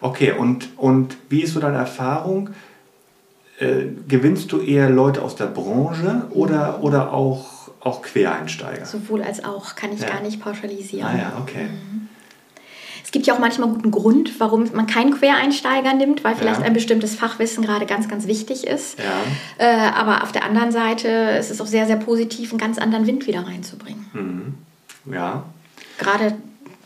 okay. 0.00 0.32
Und, 0.32 0.68
und 0.76 1.16
wie 1.28 1.42
ist 1.42 1.54
so 1.54 1.60
deine 1.60 1.78
Erfahrung? 1.78 2.50
Äh, 3.58 3.86
gewinnst 4.06 4.52
du 4.52 4.60
eher 4.60 4.90
Leute 4.90 5.22
aus 5.22 5.34
der 5.34 5.46
Branche 5.46 6.26
oder, 6.30 6.80
oder 6.82 7.14
auch 7.14 7.55
auch 7.86 8.02
Quereinsteiger? 8.02 8.84
Sowohl 8.84 9.22
als 9.22 9.44
auch, 9.44 9.74
kann 9.74 9.92
ich 9.92 10.00
ja. 10.00 10.08
gar 10.08 10.20
nicht 10.20 10.40
pauschalisieren. 10.40 11.08
Ah 11.08 11.16
ja, 11.16 11.32
okay. 11.40 11.64
Mhm. 11.64 12.08
Es 13.04 13.12
gibt 13.12 13.26
ja 13.28 13.34
auch 13.34 13.38
manchmal 13.38 13.68
guten 13.68 13.92
Grund, 13.92 14.40
warum 14.40 14.68
man 14.74 14.88
keinen 14.88 15.14
Quereinsteiger 15.16 15.94
nimmt, 15.94 16.24
weil 16.24 16.34
vielleicht 16.34 16.60
ja. 16.60 16.66
ein 16.66 16.72
bestimmtes 16.72 17.14
Fachwissen 17.14 17.64
gerade 17.64 17.86
ganz, 17.86 18.08
ganz 18.08 18.26
wichtig 18.26 18.66
ist. 18.66 18.98
Ja. 18.98 19.04
Äh, 19.64 19.90
aber 19.92 20.24
auf 20.24 20.32
der 20.32 20.44
anderen 20.44 20.72
Seite 20.72 21.08
ist 21.38 21.52
es 21.52 21.60
auch 21.60 21.66
sehr, 21.66 21.86
sehr 21.86 21.96
positiv, 21.96 22.50
einen 22.50 22.58
ganz 22.58 22.78
anderen 22.78 23.06
Wind 23.06 23.28
wieder 23.28 23.46
reinzubringen. 23.46 24.06
Mhm. 24.12 25.14
Ja. 25.14 25.44
Gerade 25.98 26.34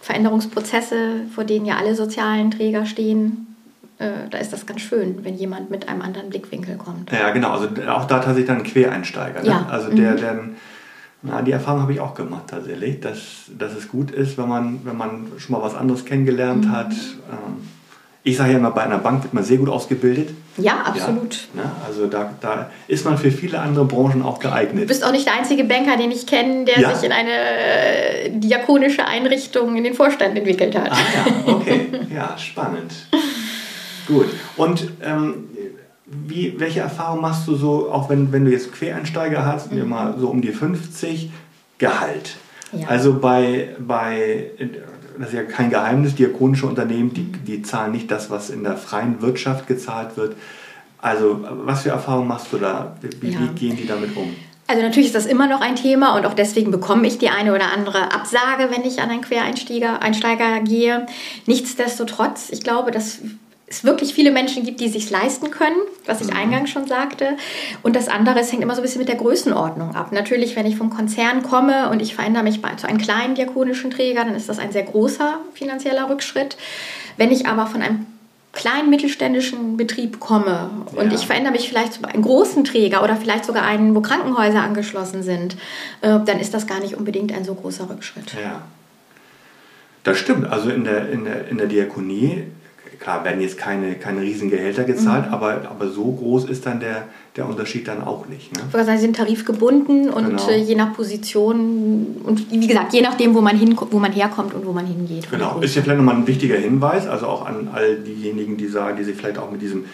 Veränderungsprozesse, 0.02 1.23
vor 1.35 1.45
denen 1.45 1.64
ja 1.64 1.76
alle 1.78 1.95
sozialen 1.95 2.50
Träger 2.50 2.85
stehen, 2.85 3.57
äh, 3.99 4.28
da 4.30 4.38
ist 4.38 4.52
das 4.52 4.66
ganz 4.66 4.83
schön, 4.83 5.25
wenn 5.25 5.37
jemand 5.37 5.71
mit 5.71 5.88
einem 5.88 6.02
anderen 6.02 6.30
Blickwinkel 6.30 6.76
kommt. 6.76 7.12
Ja, 7.12 7.30
genau. 7.30 7.50
Also 7.50 7.66
auch 7.88 8.04
da 8.07 8.19
tatsächlich 8.19 8.47
dann 8.47 8.59
ein 8.59 8.64
Quereinsteiger. 8.64 9.42
Ne? 9.42 9.49
Ja. 9.49 9.66
Also 9.71 9.90
der, 9.90 10.12
Mhm. 10.12 10.16
der 10.16 10.45
na, 11.22 11.42
die 11.42 11.52
Erfahrung 11.52 11.82
habe 11.82 11.92
ich 11.92 12.00
auch 12.00 12.14
gemacht 12.14 12.44
tatsächlich, 12.48 13.00
dass, 13.00 13.18
dass 13.58 13.74
es 13.74 13.88
gut 13.88 14.10
ist, 14.10 14.38
wenn 14.38 14.48
man, 14.48 14.80
wenn 14.84 14.96
man 14.96 15.26
schon 15.38 15.56
mal 15.56 15.62
was 15.62 15.74
anderes 15.74 16.04
kennengelernt 16.04 16.64
Mhm. 16.66 16.72
hat. 16.72 16.92
Ähm, 16.92 17.68
Ich 18.22 18.36
sage 18.36 18.52
ja 18.52 18.58
immer, 18.58 18.70
bei 18.70 18.82
einer 18.82 18.98
Bank 18.98 19.22
wird 19.22 19.32
man 19.32 19.42
sehr 19.44 19.56
gut 19.56 19.70
ausgebildet. 19.70 20.28
Ja, 20.58 20.82
absolut. 20.84 21.48
Ja, 21.56 21.62
ne? 21.62 21.70
Also 21.86 22.06
da, 22.06 22.30
da 22.42 22.70
ist 22.86 23.06
man 23.06 23.16
für 23.16 23.30
viele 23.30 23.58
andere 23.58 23.86
Branchen 23.86 24.20
auch 24.22 24.36
Du 24.36 24.48
geeignet. 24.48 24.86
bist 24.88 25.02
auch 25.04 25.10
nicht 25.12 25.26
der 25.26 25.38
einzige 25.38 25.64
Banker, 25.64 25.96
den 25.96 26.10
ich 26.10 26.26
kenne, 26.26 26.66
der 26.66 26.80
Ja. 26.80 26.94
sich 26.94 27.06
in 27.06 27.12
eine 27.12 27.30
äh, 27.32 28.30
diakonische 28.30 29.06
Einrichtung 29.06 29.74
in 29.74 29.84
den 29.84 29.94
Vorstand 29.94 30.36
entwickelt 30.36 30.76
hat. 30.78 30.90
Ah 30.92 30.96
ja, 31.46 31.54
okay. 31.54 31.86
Ja, 32.14 32.36
spannend. 32.36 32.92
Gut. 34.06 34.26
Und 34.56 34.88
ähm, 35.02 35.44
wie, 36.10 36.58
welche 36.58 36.80
Erfahrung 36.80 37.20
machst 37.20 37.46
du 37.46 37.54
so, 37.54 37.90
auch 37.90 38.10
wenn, 38.10 38.32
wenn 38.32 38.44
du 38.44 38.50
jetzt 38.50 38.72
Quereinsteiger 38.72 39.46
hast, 39.46 39.74
wir 39.74 39.84
mal 39.84 40.16
so 40.18 40.28
um 40.28 40.42
die 40.42 40.52
50, 40.52 41.30
Gehalt? 41.78 42.36
Ja. 42.72 42.88
Also 42.88 43.14
bei, 43.14 43.76
bei, 43.78 44.50
das 45.18 45.28
ist 45.28 45.34
ja 45.34 45.44
kein 45.44 45.70
Geheimnis, 45.70 46.14
diakonische 46.14 46.66
Unternehmen, 46.66 47.14
die, 47.14 47.24
die 47.24 47.62
zahlen 47.62 47.92
nicht 47.92 48.10
das, 48.10 48.28
was 48.30 48.50
in 48.50 48.64
der 48.64 48.76
freien 48.76 49.22
Wirtschaft 49.22 49.66
gezahlt 49.66 50.16
wird. 50.16 50.36
Also 50.98 51.44
was 51.64 51.82
für 51.82 51.90
Erfahrungen 51.90 52.28
machst 52.28 52.52
du 52.52 52.58
da? 52.58 52.96
Wie, 53.20 53.30
Ja. 53.30 53.38
wie 53.40 53.48
gehen 53.58 53.76
die 53.76 53.86
damit 53.86 54.16
um? 54.16 54.34
Also 54.66 54.82
natürlich 54.82 55.08
ist 55.08 55.16
das 55.16 55.26
immer 55.26 55.48
noch 55.48 55.60
ein 55.60 55.74
Thema 55.74 56.16
und 56.16 56.26
auch 56.26 56.34
deswegen 56.34 56.70
bekomme 56.70 57.06
ich 57.06 57.18
die 57.18 57.28
eine 57.28 57.54
oder 57.54 57.72
andere 57.72 58.12
Absage, 58.12 58.68
wenn 58.70 58.84
ich 58.84 59.00
an 59.00 59.10
einen 59.10 59.20
Quereinsteiger 59.22 60.00
Einsteiger 60.00 60.60
gehe. 60.60 61.06
Nichtsdestotrotz, 61.46 62.50
ich 62.50 62.62
glaube, 62.62 62.92
dass 62.92 63.18
es 63.70 63.84
wirklich 63.84 64.12
viele 64.12 64.32
Menschen 64.32 64.64
gibt, 64.64 64.80
die 64.80 64.86
es 64.86 64.92
sich 64.94 65.08
leisten 65.10 65.50
können, 65.52 65.76
was 66.04 66.20
ich 66.20 66.34
eingangs 66.34 66.70
schon 66.70 66.88
sagte. 66.88 67.36
Und 67.82 67.94
das 67.94 68.08
andere, 68.08 68.40
es 68.40 68.50
hängt 68.50 68.64
immer 68.64 68.74
so 68.74 68.80
ein 68.80 68.82
bisschen 68.82 68.98
mit 68.98 69.08
der 69.08 69.14
Größenordnung 69.14 69.94
ab. 69.94 70.10
Natürlich, 70.10 70.56
wenn 70.56 70.66
ich 70.66 70.76
vom 70.76 70.90
Konzern 70.90 71.44
komme 71.44 71.88
und 71.88 72.02
ich 72.02 72.16
verändere 72.16 72.42
mich 72.42 72.60
zu 72.76 72.88
einem 72.88 72.98
kleinen 72.98 73.36
diakonischen 73.36 73.92
Träger, 73.92 74.24
dann 74.24 74.34
ist 74.34 74.48
das 74.48 74.58
ein 74.58 74.72
sehr 74.72 74.82
großer 74.82 75.38
finanzieller 75.54 76.10
Rückschritt. 76.10 76.56
Wenn 77.16 77.30
ich 77.30 77.46
aber 77.46 77.66
von 77.66 77.80
einem 77.80 78.06
kleinen 78.52 78.90
mittelständischen 78.90 79.76
Betrieb 79.76 80.18
komme 80.18 80.70
und 80.96 81.12
Ja. 81.12 81.14
ich 81.16 81.26
verändere 81.26 81.52
mich 81.52 81.68
vielleicht 81.68 81.92
zu 81.92 82.04
einem 82.04 82.22
großen 82.22 82.64
Träger 82.64 83.04
oder 83.04 83.14
vielleicht 83.14 83.44
sogar 83.44 83.62
einen, 83.62 83.94
wo 83.94 84.00
Krankenhäuser 84.00 84.62
angeschlossen 84.62 85.22
sind, 85.22 85.54
äh, 86.00 86.18
dann 86.26 86.40
ist 86.40 86.52
das 86.52 86.66
gar 86.66 86.80
nicht 86.80 86.96
unbedingt 86.96 87.32
ein 87.32 87.44
so 87.44 87.54
großer 87.54 87.88
Rückschritt. 87.88 88.34
Ja. 88.42 88.62
Das 90.02 90.18
stimmt. 90.18 90.50
Also 90.50 90.70
in 90.70 90.82
der, 90.82 91.08
in 91.10 91.24
der, 91.24 91.46
in 91.48 91.58
der 91.58 91.68
Diakonie, 91.68 92.44
klar, 93.00 93.25
werden 93.25 93.40
jetzt 93.40 93.57
keine, 93.59 93.95
keine 93.95 94.21
Riesengehälter 94.21 94.85
gezahlt, 94.85 95.26
Mhm. 95.28 95.33
aber, 95.35 95.62
aber 95.71 95.88
so 95.88 96.04
groß 96.12 96.45
ist 96.45 96.66
dann 96.66 96.80
der, 96.80 97.04
der 97.37 97.49
Unterschied 97.49 97.88
dann 97.88 98.04
auch 98.04 98.26
nicht. 98.26 98.52
Ne? 98.54 98.62
Sie 98.85 98.99
sind 98.99 99.16
tarifgebunden 99.16 100.11
und 100.11 100.26
Genau. 100.28 100.49
äh, 100.49 100.59
je 100.59 100.75
nach 100.75 100.92
Position 100.95 102.16
und 102.25 102.50
wie 102.52 102.66
gesagt, 102.66 102.92
je 102.92 103.00
nachdem, 103.00 103.35
wo 103.35 103.40
man, 103.40 103.57
hin, 103.57 103.76
wo 103.90 103.99
man 103.99 104.12
herkommt 104.12 104.52
und 104.54 104.66
wo 104.66 104.73
man 104.73 104.87
hingeht. 104.87 105.30
Genau. 105.30 105.59
Ist 105.61 105.75
ja 105.75 105.83
vielleicht 105.83 105.99
nochmal 105.99 106.16
ein 106.16 106.26
wichtiger 106.26 106.57
Hinweis, 106.57 107.07
also 107.09 107.26
auch 107.26 107.47
an 107.47 107.69
all 107.73 107.97
diejenigen, 107.97 108.57
die 108.57 108.69
sagen, 108.69 108.97
die 108.99 109.04
sich 109.04 109.16
vielleicht 109.16 109.38
auch 109.38 109.50
mit 109.50 109.62
diesem 109.62 109.87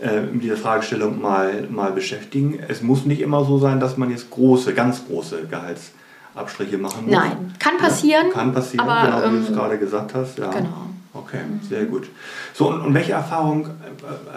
äh, 0.00 0.22
mit 0.22 0.42
dieser 0.42 0.56
Fragestellung 0.56 1.20
mal, 1.20 1.68
mal 1.70 1.92
beschäftigen. 1.92 2.58
Es 2.68 2.80
muss 2.80 3.04
nicht 3.04 3.20
immer 3.20 3.44
so 3.44 3.58
sein, 3.58 3.80
dass 3.80 3.98
man 3.98 4.10
jetzt 4.10 4.30
große, 4.30 4.72
ganz 4.72 5.06
große 5.06 5.42
Gehaltsabstriche 5.50 6.78
machen 6.78 7.04
muss. 7.04 7.14
Nein, 7.14 7.52
kann 7.58 7.76
passieren, 7.76 8.28
Ja, 8.28 8.32
kann 8.32 8.52
passieren, 8.54 8.88
aber, 8.88 9.06
genau, 9.06 9.18
wie 9.32 9.36
du 9.36 9.42
es 9.42 9.48
ähm, 9.50 9.54
gerade 9.54 9.78
gesagt 9.78 10.14
hast. 10.14 10.38
Ja. 10.38 10.48
genau. 10.50 10.86
Okay, 11.12 11.40
sehr 11.68 11.86
gut. 11.86 12.08
So, 12.54 12.68
und, 12.68 12.80
und 12.82 12.94
welche 12.94 13.12
Erfahrung 13.12 13.66
äh, 13.66 13.68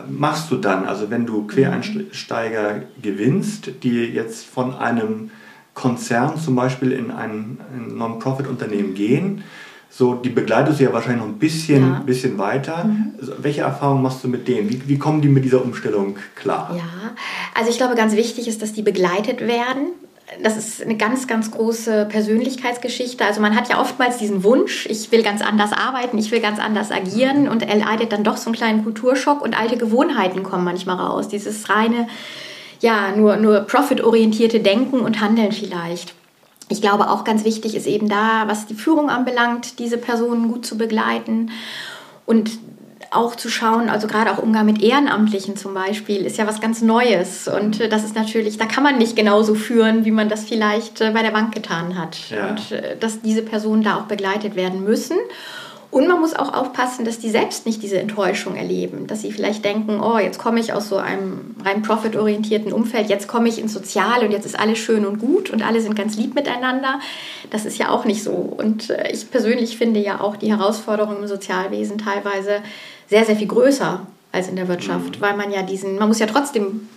machst 0.10 0.50
du 0.50 0.58
dann? 0.58 0.86
Also 0.86 1.10
wenn 1.12 1.26
du 1.26 1.46
Quereinsteiger 1.46 2.82
gewinnst, 3.02 3.70
die 3.84 4.06
jetzt 4.06 4.46
von 4.46 4.74
einem 4.76 5.30
Konzern 5.76 6.40
zum 6.40 6.56
Beispiel 6.56 6.92
in 6.92 7.12
ein, 7.12 7.60
ein 7.76 7.98
Non-Profit-Unternehmen 7.98 8.94
gehen, 8.96 9.44
so, 9.90 10.16
die 10.16 10.30
begleitest 10.30 10.80
du 10.80 10.86
ja 10.86 10.94
wahrscheinlich 10.94 11.22
noch 11.22 11.30
ein 11.30 11.38
bisschen, 11.38 11.84
Ja. 11.84 12.00
bisschen 12.04 12.40
weiter. 12.40 12.90
Also, 13.20 13.34
welche 13.44 13.62
Erfahrung 13.62 14.02
machst 14.02 14.24
du 14.24 14.28
mit 14.28 14.48
denen? 14.48 14.68
Wie, 14.68 14.82
wie 14.88 14.98
kommen 14.98 15.22
die 15.22 15.28
mit 15.28 15.46
dieser 15.46 15.64
Umstellung 15.64 16.18
klar? 16.36 16.76
Ja, 16.76 17.12
also 17.54 17.70
ich 17.70 17.78
glaube, 17.78 17.94
ganz 17.94 18.16
wichtig 18.16 18.48
ist, 18.48 18.64
dass 18.64 18.74
die 18.74 18.82
begleitet 18.82 19.42
werden. 19.42 19.90
Das 20.42 20.58
ist 20.58 20.82
eine 20.82 20.98
ganz, 20.98 21.28
ganz 21.28 21.52
große 21.52 22.06
Persönlichkeitsgeschichte. 22.06 23.26
Also 23.26 23.42
man 23.42 23.56
hat 23.56 23.70
ja 23.70 23.80
oftmals 23.80 24.18
diesen 24.18 24.44
Wunsch, 24.44 24.86
ich 24.88 25.12
will 25.12 25.24
ganz 25.24 25.42
anders 25.42 25.72
arbeiten, 25.74 26.18
ich 26.18 26.32
will 26.32 26.40
ganz 26.40 26.60
anders 26.60 26.92
agieren 26.92 27.48
und 27.48 27.62
erleidet 27.62 28.12
dann 28.12 28.24
doch 28.24 28.38
so 28.38 28.48
einen 28.48 28.56
kleinen 28.56 28.84
Kulturschock 28.84 29.42
und 29.42 29.60
alte 29.60 29.78
Gewohnheiten 29.78 30.44
kommen 30.44 30.64
manchmal 30.64 30.98
raus. 30.98 31.28
Dieses 31.28 31.70
reine, 31.70 32.08
ja, 32.80 33.16
nur, 33.16 33.38
nur 33.38 33.62
profitorientierte 33.62 34.60
Denken 34.60 35.00
und 35.00 35.22
Handeln 35.22 35.52
vielleicht. 35.52 36.14
Ich 36.70 36.82
glaube, 36.82 37.10
auch 37.10 37.24
ganz 37.24 37.44
wichtig 37.44 37.76
ist 37.76 37.88
eben 37.88 38.10
da, 38.10 38.44
was 38.48 38.66
die 38.66 38.74
Führung 38.74 39.10
anbelangt, 39.10 39.80
diese 39.80 39.98
Personen 39.98 40.52
gut 40.52 40.66
zu 40.66 40.78
begleiten 40.78 41.52
und 42.26 42.52
auch 43.16 43.36
zu 43.36 43.50
schauen, 43.50 43.90
also 43.90 44.08
gerade 44.08 44.32
auch 44.32 44.38
Umgang 44.38 44.66
mit 44.66 44.82
Ehrenamtlichen 44.82 45.56
zum 45.56 45.74
Beispiel, 45.74 46.26
ist 46.26 46.38
ja 46.38 46.48
was 46.48 46.62
ganz 46.62 46.82
Neues. 46.82 47.48
Und 47.48 47.80
äh, 47.80 47.90
das 47.90 48.04
ist 48.04 48.16
natürlich, 48.16 48.58
da 48.58 48.66
kann 48.66 48.84
man 48.84 48.98
nicht 48.98 49.16
genauso 49.16 49.56
führen, 49.56 50.06
wie 50.06 50.12
man 50.12 50.30
das 50.30 50.44
vielleicht 50.44 51.02
äh, 51.02 51.12
bei 51.12 51.22
der 51.22 51.32
Bank 51.32 51.54
getan 51.54 51.98
hat. 51.98 52.18
Ja. 52.30 52.50
Und 52.50 52.72
äh, 52.72 52.98
dass 52.98 53.22
diese 53.22 53.42
Personen 53.42 53.84
da 53.84 53.98
auch 53.98 54.04
begleitet 54.06 54.56
werden 54.56 54.84
müssen. 54.84 55.18
Und 55.94 56.08
man 56.08 56.20
muss 56.20 56.34
auch 56.34 56.52
aufpassen, 56.56 57.06
dass 57.06 57.20
die 57.20 57.30
selbst 57.30 57.68
nicht 57.68 57.84
diese 57.84 58.00
Enttäuschung 58.00 58.56
erleben, 58.56 59.06
dass 59.06 59.22
sie 59.22 59.32
vielleicht 59.32 59.64
denken, 59.64 60.00
oh, 60.02 60.18
jetzt 60.18 60.40
komme 60.40 60.60
ich 60.60 60.74
aus 60.74 60.90
so 60.90 60.98
einem 60.98 61.56
rein 61.64 61.84
profitorientierten 61.84 62.74
Umfeld, 62.74 63.10
jetzt 63.10 63.28
komme 63.28 63.48
ich 63.48 63.60
ins 63.60 63.74
Sozial 63.74 64.26
und 64.26 64.32
jetzt 64.32 64.48
ist 64.48 64.60
alles 64.60 64.80
schön 64.80 65.06
und 65.06 65.20
gut 65.20 65.52
und 65.52 65.62
alle 65.62 65.82
sind 65.82 65.96
ganz 65.96 66.18
lieb 66.18 66.34
miteinander. 66.34 67.00
Das 67.52 67.66
ist 67.66 67.78
ja 67.78 67.90
auch 67.90 68.06
nicht 68.06 68.24
so. 68.24 68.32
Und 68.32 68.92
ich 69.12 69.30
persönlich 69.30 69.78
finde 69.78 70.00
ja 70.00 70.20
auch 70.20 70.36
die 70.36 70.50
Herausforderungen 70.50 71.22
im 71.22 71.28
Sozialwesen 71.28 72.00
teilweise 72.00 72.64
sehr, 73.10 73.26
sehr 73.26 73.36
viel 73.36 73.48
größer 73.48 74.06
als 74.32 74.48
in 74.48 74.56
der 74.56 74.68
Wirtschaft, 74.68 75.22
weil 75.22 75.36
man 75.38 75.52
ja 75.52 75.62
diesen, 75.64 75.98
man 75.98 76.08
muss 76.08 76.20
ja 76.20 76.26
trotzdem, 76.26 76.88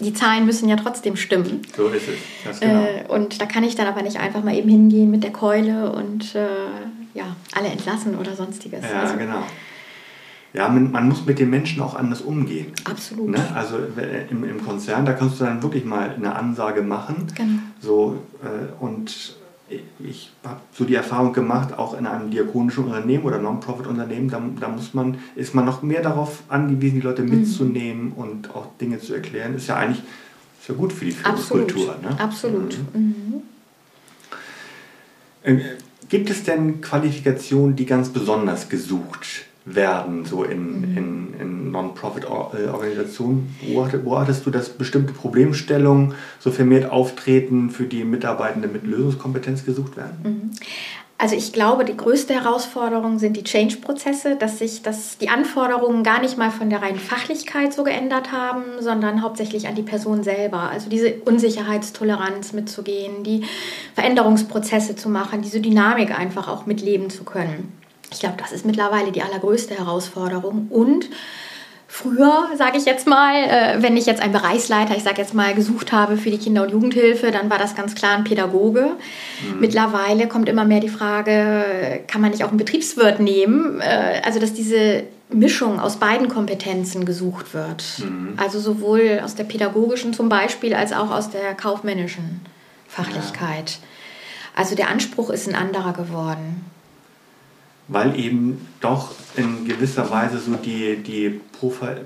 die 0.00 0.12
Zahlen 0.12 0.44
müssen 0.44 0.68
ja 0.68 0.76
trotzdem 0.76 1.16
stimmen. 1.16 1.62
So 1.76 1.88
ist 1.88 2.08
es. 2.08 2.60
Genau. 2.60 2.82
Äh, 2.82 3.04
und 3.08 3.40
da 3.40 3.46
kann 3.46 3.62
ich 3.62 3.76
dann 3.76 3.86
aber 3.86 4.02
nicht 4.02 4.18
einfach 4.18 4.42
mal 4.42 4.54
eben 4.56 4.68
hingehen 4.68 5.10
mit 5.10 5.22
der 5.22 5.32
Keule 5.32 5.92
und 5.92 6.34
äh, 6.34 6.46
ja, 7.14 7.36
alle 7.54 7.68
entlassen 7.68 8.16
oder 8.18 8.34
sonstiges. 8.34 8.82
ja, 8.82 9.00
Also, 9.02 9.16
genau. 9.16 9.42
Ja, 10.52 10.68
man, 10.68 10.92
man 10.92 11.08
muss 11.08 11.26
mit 11.26 11.38
den 11.40 11.50
Menschen 11.50 11.82
auch 11.82 11.94
anders 11.96 12.20
umgehen. 12.20 12.72
Absolut. 12.84 13.28
Ne? 13.28 13.44
Also 13.54 13.76
äh, 13.96 14.26
im, 14.30 14.44
im 14.44 14.64
Konzern, 14.64 15.04
da 15.04 15.12
kannst 15.12 15.40
du 15.40 15.44
dann 15.44 15.62
wirklich 15.62 15.84
mal 15.84 16.10
eine 16.14 16.34
Ansage 16.34 16.82
machen. 16.82 17.26
Genau. 17.34 17.58
So, 17.80 18.22
äh, 18.42 18.72
und 18.82 19.36
ich 19.98 20.30
habe 20.44 20.60
so 20.72 20.84
die 20.84 20.94
Erfahrung 20.94 21.32
gemacht, 21.32 21.76
auch 21.78 21.98
in 21.98 22.06
einem 22.06 22.30
diakonischen 22.30 22.84
Unternehmen 22.84 23.24
oder 23.24 23.38
Non-Profit-Unternehmen, 23.38 24.28
da, 24.28 24.42
da 24.60 24.68
muss 24.68 24.92
man, 24.92 25.18
ist 25.36 25.54
man 25.54 25.64
noch 25.64 25.82
mehr 25.82 26.02
darauf 26.02 26.42
angewiesen, 26.48 26.96
die 26.96 27.00
Leute 27.00 27.22
Mhm. 27.22 27.30
mitzunehmen 27.30 28.12
und 28.12 28.54
auch 28.54 28.66
Dinge 28.80 29.00
zu 29.00 29.14
erklären. 29.14 29.54
Ist 29.54 29.68
ja 29.68 29.76
eigentlich 29.76 30.02
ist 30.60 30.68
ja 30.68 30.74
gut 30.74 30.92
für 30.92 31.04
die 31.04 31.14
Absolut. 31.22 31.72
Führungskultur. 31.72 32.10
Ne? 32.10 32.20
Absolut. 32.20 32.76
Mhm. 32.94 33.42
Äh, 35.42 35.58
Gibt 36.08 36.30
es 36.30 36.42
denn 36.44 36.80
Qualifikationen, 36.80 37.76
die 37.76 37.86
ganz 37.86 38.10
besonders 38.10 38.68
gesucht 38.68 39.46
werden, 39.64 40.24
so 40.24 40.44
in, 40.44 40.80
Mhm. 40.80 40.96
in, 40.96 41.34
in 41.40 41.70
Non-Profit-Organisationen? 41.70 43.56
Beobachtest, 43.62 44.46
du, 44.46 44.50
dass 44.50 44.68
bestimmte 44.68 45.12
Problemstellungen 45.12 46.14
so 46.38 46.50
vermehrt 46.50 46.90
auftreten, 46.90 47.70
für 47.70 47.84
die 47.84 48.04
Mitarbeitende 48.04 48.68
mit 48.68 48.84
Lösungskompetenz 48.84 49.64
gesucht 49.64 49.96
werden? 49.96 50.52
Also 51.16 51.36
ich 51.36 51.52
glaube, 51.52 51.84
die 51.84 51.96
größte 51.96 52.34
Herausforderung 52.34 53.18
sind 53.18 53.36
die 53.36 53.44
Change-Prozesse, 53.44 54.36
dass 54.36 54.58
sich 54.58 54.82
das, 54.82 55.16
die 55.16 55.28
Anforderungen 55.28 56.02
gar 56.02 56.20
nicht 56.20 56.36
mal 56.36 56.50
von 56.50 56.68
der 56.70 56.82
reinen 56.82 56.98
Fachlichkeit 56.98 57.72
so 57.72 57.84
geändert 57.84 58.32
haben, 58.32 58.62
sondern 58.80 59.22
hauptsächlich 59.22 59.68
an 59.68 59.76
die 59.76 59.82
Person 59.82 60.24
selber. 60.24 60.70
Also 60.70 60.90
diese 60.90 61.14
Unsicherheitstoleranz 61.24 62.52
mitzugehen, 62.52 63.22
die 63.22 63.44
Veränderungsprozesse 63.94 64.96
zu 64.96 65.08
machen, 65.08 65.40
diese 65.40 65.60
Dynamik 65.60 66.18
einfach 66.18 66.48
auch 66.48 66.66
mitleben 66.66 67.08
zu 67.10 67.24
können. 67.24 67.72
Ich 68.14 68.20
glaube, 68.20 68.36
das 68.38 68.52
ist 68.52 68.64
mittlerweile 68.64 69.12
die 69.12 69.22
allergrößte 69.22 69.76
Herausforderung. 69.76 70.68
Und 70.70 71.08
Früher, 71.86 72.48
sage 72.58 72.76
ich 72.76 72.86
jetzt 72.86 73.06
mal, 73.06 73.36
äh, 73.36 73.76
wenn 73.80 73.96
ich 73.96 74.04
jetzt 74.04 74.20
einen 74.20 74.32
Bereichsleiter, 74.32 74.96
ich 74.96 75.04
sage 75.04 75.22
jetzt 75.22 75.32
mal, 75.32 75.54
gesucht 75.54 75.92
habe 75.92 76.16
für 76.16 76.28
die 76.28 76.38
Kinder- 76.38 76.64
und 76.64 76.72
Jugendhilfe, 76.72 77.30
dann 77.30 77.50
war 77.50 77.58
das 77.58 77.76
ganz 77.76 77.94
klar 77.94 78.16
ein 78.16 78.24
Pädagoge. 78.24 78.96
Mittlerweile 79.60 80.26
kommt 80.26 80.48
immer 80.48 80.64
mehr 80.64 80.80
die 80.80 80.88
Frage, 80.88 82.00
kann 82.08 82.20
man 82.20 82.32
nicht 82.32 82.42
auch 82.42 82.48
einen 82.48 82.56
Betriebswirt 82.56 83.20
nehmen? 83.20 83.80
Äh, 83.80 84.22
also, 84.24 84.40
dass 84.40 84.52
diese 84.52 85.04
Mischung 85.28 85.78
aus 85.78 85.96
beiden 85.96 86.28
Kompetenzen 86.28 87.04
gesucht 87.04 87.54
wird. 87.54 87.84
Also 88.38 88.58
sowohl 88.58 89.20
aus 89.22 89.36
der 89.36 89.44
pädagogischen 89.44 90.14
zum 90.14 90.28
Beispiel 90.28 90.74
als 90.74 90.92
auch 90.92 91.12
aus 91.12 91.30
der 91.30 91.54
kaufmännischen 91.54 92.40
Fachlichkeit. 92.88 93.78
Also 94.56 94.74
der 94.74 94.88
Anspruch 94.88 95.30
ist 95.30 95.48
ein 95.48 95.54
anderer 95.54 95.92
geworden. 95.92 96.64
Weil 97.88 98.18
eben 98.18 98.66
doch 98.80 99.10
in 99.36 99.66
gewisser 99.66 100.10
Weise 100.10 100.38
so 100.38 100.54
die, 100.54 100.96
die 100.96 101.40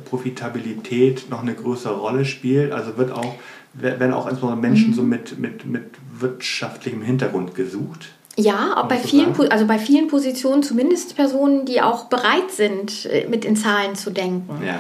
Profitabilität 0.05 1.31
noch 1.31 1.43
eine 1.43 1.55
größere 1.55 1.97
Rolle 1.97 2.25
spielt. 2.25 2.73
Also 2.73 2.97
wird 2.97 3.13
auch, 3.13 3.35
werden 3.75 4.13
auch 4.13 4.27
insbesondere 4.27 4.61
Menschen 4.61 4.91
mhm. 4.91 4.95
so 4.95 5.03
mit, 5.03 5.39
mit, 5.39 5.67
mit 5.67 5.85
wirtschaftlichem 6.19 7.03
Hintergrund 7.03 7.55
gesucht. 7.55 8.09
Ja, 8.37 8.77
auch 8.77 8.87
bei 8.87 8.99
vielen, 8.99 9.35
also 9.51 9.67
bei 9.67 9.81
vielen 9.81 10.07
Positionen 10.07 10.63
zumindest 10.63 11.17
Personen, 11.17 11.65
die 11.65 11.83
auch 11.83 12.05
bereit 12.05 12.53
sind, 12.53 13.07
äh, 13.07 13.27
mit 13.29 13.45
in 13.45 13.57
Zahlen 13.57 13.97
zu 13.97 14.11
denken. 14.11 14.65
Ja. 14.65 14.79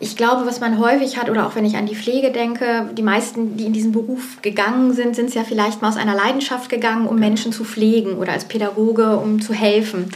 Ich 0.00 0.16
glaube, 0.16 0.46
was 0.46 0.60
man 0.60 0.78
häufig 0.78 1.18
hat, 1.18 1.28
oder 1.28 1.46
auch 1.46 1.56
wenn 1.56 1.64
ich 1.64 1.76
an 1.76 1.86
die 1.86 1.96
Pflege 1.96 2.30
denke, 2.30 2.88
die 2.96 3.02
meisten, 3.02 3.56
die 3.56 3.66
in 3.66 3.72
diesen 3.72 3.90
Beruf 3.90 4.40
gegangen 4.42 4.92
sind, 4.92 5.16
sind 5.16 5.26
es 5.26 5.34
ja 5.34 5.42
vielleicht 5.42 5.82
mal 5.82 5.88
aus 5.88 5.96
einer 5.96 6.14
Leidenschaft 6.14 6.70
gegangen, 6.70 7.06
um 7.08 7.18
Menschen 7.18 7.52
zu 7.52 7.64
pflegen 7.64 8.12
oder 8.12 8.32
als 8.32 8.44
Pädagoge, 8.44 9.16
um 9.16 9.40
zu 9.40 9.52
helfen. 9.52 10.10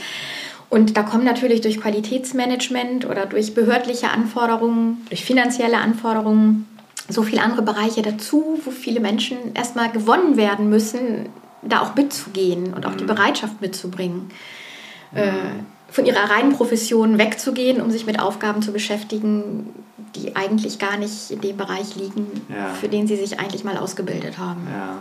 Und 0.71 0.97
da 0.97 1.03
kommen 1.03 1.25
natürlich 1.25 1.61
durch 1.61 1.81
Qualitätsmanagement 1.81 3.05
oder 3.05 3.27
durch 3.27 3.55
behördliche 3.55 4.09
Anforderungen, 4.11 5.05
durch 5.09 5.25
finanzielle 5.25 5.79
Anforderungen 5.79 6.67
so 7.09 7.23
viele 7.23 7.43
andere 7.43 7.63
Bereiche 7.63 8.03
dazu, 8.03 8.61
wo 8.65 8.71
viele 8.71 9.01
Menschen 9.01 9.37
erstmal 9.55 9.91
gewonnen 9.91 10.37
werden 10.37 10.71
müssen, 10.71 11.29
da 11.63 11.81
auch 11.81 11.95
mitzugehen 11.95 12.73
und 12.73 12.87
auch 12.87 12.95
die 12.95 13.05
mhm. 13.05 13.09
Bereitschaft 13.09 13.61
mitzubringen, 13.61 14.31
mhm. 15.13 15.67
Von 15.93 16.07
ihrer 16.07 16.31
reinen 16.31 16.53
Profession 16.53 17.19
wegzugehen, 17.19 17.81
um 17.81 17.91
sich 17.91 18.07
mit 18.07 18.19
Aufgaben 18.19 18.63
zu 18.63 18.73
beschäftigen, 18.73 19.69
die 20.17 20.35
eigentlich 20.35 20.79
gar 20.79 20.97
nicht 20.97 21.31
in 21.31 21.41
dem 21.41 21.57
Bereich 21.57 21.95
liegen, 21.97 22.27
ja. 22.49 22.69
für 22.81 22.89
den 22.89 23.07
sie 23.07 23.17
sich 23.17 23.39
eigentlich 23.39 23.63
mal 23.63 23.77
ausgebildet 23.77 24.39
haben. 24.39 24.67
Ja, 24.73 24.97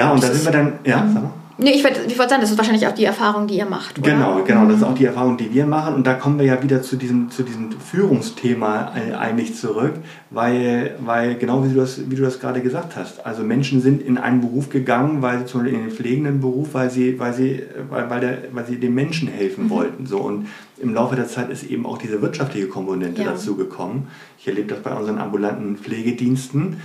ja 0.00 0.12
und 0.12 0.22
da 0.22 0.28
sind 0.28 0.44
wir 0.44 0.52
dann, 0.52 0.78
ja, 0.84 0.98
mhm. 1.02 1.12
sag 1.12 1.22
mal. 1.24 1.32
Nee, 1.58 1.72
ich 1.72 1.84
würde 1.84 2.00
ich 2.06 2.18
würd 2.18 2.30
sagen, 2.30 2.40
das 2.40 2.50
ist 2.50 2.58
wahrscheinlich 2.58 2.86
auch 2.86 2.94
die 2.94 3.04
Erfahrung, 3.04 3.46
die 3.46 3.56
ihr 3.56 3.66
macht. 3.66 3.98
Oder? 3.98 4.12
Genau, 4.12 4.42
genau, 4.44 4.66
das 4.66 4.78
ist 4.78 4.82
auch 4.82 4.94
die 4.94 5.04
Erfahrung, 5.04 5.36
die 5.36 5.52
wir 5.52 5.66
machen. 5.66 5.94
Und 5.94 6.06
da 6.06 6.14
kommen 6.14 6.38
wir 6.38 6.46
ja 6.46 6.62
wieder 6.62 6.82
zu 6.82 6.96
diesem, 6.96 7.30
zu 7.30 7.42
diesem 7.42 7.72
Führungsthema 7.72 8.92
eigentlich 9.18 9.56
zurück, 9.56 9.94
weil, 10.30 10.96
weil 11.00 11.36
genau 11.36 11.64
wie 11.64 11.68
du, 11.68 11.76
das, 11.76 12.10
wie 12.10 12.16
du 12.16 12.22
das 12.22 12.40
gerade 12.40 12.62
gesagt 12.62 12.96
hast, 12.96 13.24
also 13.26 13.42
Menschen 13.42 13.82
sind 13.82 14.02
in 14.02 14.18
einen 14.18 14.40
Beruf 14.40 14.70
gegangen, 14.70 15.22
weil 15.22 15.40
sie 15.40 15.46
zum 15.46 15.60
Beispiel 15.60 15.78
in 15.78 15.86
den 15.86 15.94
pflegenden 15.94 16.40
Beruf, 16.40 16.68
weil 16.72 16.90
sie, 16.90 17.18
weil 17.18 17.34
sie, 17.34 17.62
weil, 17.90 18.08
weil, 18.08 18.20
der, 18.20 18.38
weil 18.52 18.66
sie 18.66 18.76
den 18.76 18.94
Menschen 18.94 19.28
helfen 19.28 19.64
mhm. 19.64 19.70
wollten. 19.70 20.06
So. 20.06 20.18
Und 20.18 20.48
im 20.78 20.94
Laufe 20.94 21.16
der 21.16 21.28
Zeit 21.28 21.50
ist 21.50 21.64
eben 21.64 21.86
auch 21.86 21.98
diese 21.98 22.22
wirtschaftliche 22.22 22.68
Komponente 22.68 23.22
ja. 23.22 23.30
dazu 23.30 23.56
gekommen. 23.56 24.08
Ich 24.38 24.48
erlebe 24.48 24.68
das 24.68 24.80
bei 24.80 24.92
unseren 24.92 25.18
ambulanten 25.18 25.76
Pflegediensten. 25.76 26.78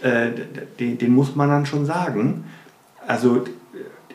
Äh, 0.00 0.30
den, 0.80 0.98
den 0.98 1.12
muss 1.12 1.36
man 1.36 1.48
dann 1.48 1.66
schon 1.66 1.86
sagen. 1.86 2.44
Also 3.06 3.44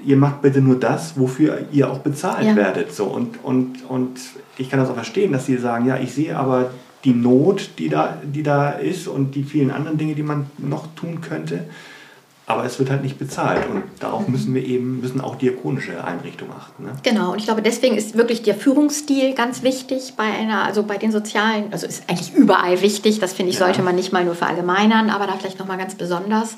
ihr 0.06 0.18
macht 0.18 0.42
bitte 0.42 0.62
nur 0.62 0.80
das, 0.80 1.20
wofür 1.20 1.66
ihr 1.72 1.92
auch 1.92 2.00
bezahlt 2.00 2.46
ja. 2.46 2.56
werdet. 2.56 2.94
So. 2.94 3.06
Und, 3.06 3.44
und, 3.44 3.90
und 3.90 4.20
ich 4.58 4.70
kann 4.70 4.80
das 4.80 4.90
auch 4.90 4.96
verstehen, 4.96 5.32
dass 5.32 5.46
sie 5.46 5.58
sagen, 5.58 5.86
ja, 5.86 5.98
ich 5.98 6.14
sehe 6.14 6.38
aber 6.38 6.72
die 7.04 7.14
Not, 7.14 7.72
die 7.78 7.90
da, 7.90 8.18
die 8.24 8.44
da 8.44 8.72
ist 8.72 9.08
und 9.08 9.36
die 9.36 9.44
vielen 9.44 9.72
anderen 9.72 9.98
Dinge, 9.98 10.16
die 10.16 10.24
man 10.24 10.48
noch 10.58 10.88
tun 10.96 11.22
könnte. 11.22 11.66
Aber 12.50 12.64
es 12.64 12.80
wird 12.80 12.90
halt 12.90 13.04
nicht 13.04 13.20
bezahlt 13.20 13.70
und 13.70 13.84
darauf 14.00 14.26
mhm. 14.26 14.32
müssen 14.32 14.56
wir 14.56 14.66
eben, 14.66 15.02
müssen 15.02 15.20
auch 15.20 15.36
diakonische 15.36 16.02
Einrichtungen 16.02 16.54
achten. 16.54 16.86
Ne? 16.86 16.92
Genau, 17.04 17.34
und 17.34 17.40
ich 17.40 17.44
glaube, 17.44 17.62
deswegen 17.62 17.98
ist 17.98 18.18
wirklich 18.18 18.42
der 18.42 18.56
Führungsstil 18.56 19.34
ganz 19.34 19.64
wichtig 19.64 20.14
bei 20.16 20.24
einer, 20.24 20.64
also 20.64 20.84
bei 20.84 20.98
den 20.98 21.12
sozialen, 21.12 21.74
also 21.74 21.86
ist 21.86 22.10
eigentlich 22.10 22.34
überall 22.34 22.82
wichtig, 22.82 23.20
das 23.20 23.34
finde 23.34 23.52
ich, 23.52 23.60
ja. 23.60 23.66
sollte 23.66 23.82
man 23.82 23.96
nicht 23.96 24.14
mal 24.14 24.24
nur 24.24 24.36
verallgemeinern, 24.36 25.10
aber 25.10 25.28
da 25.28 25.34
vielleicht 25.34 25.60
nochmal 25.60 25.78
ganz 25.78 25.96
besonders. 25.96 26.56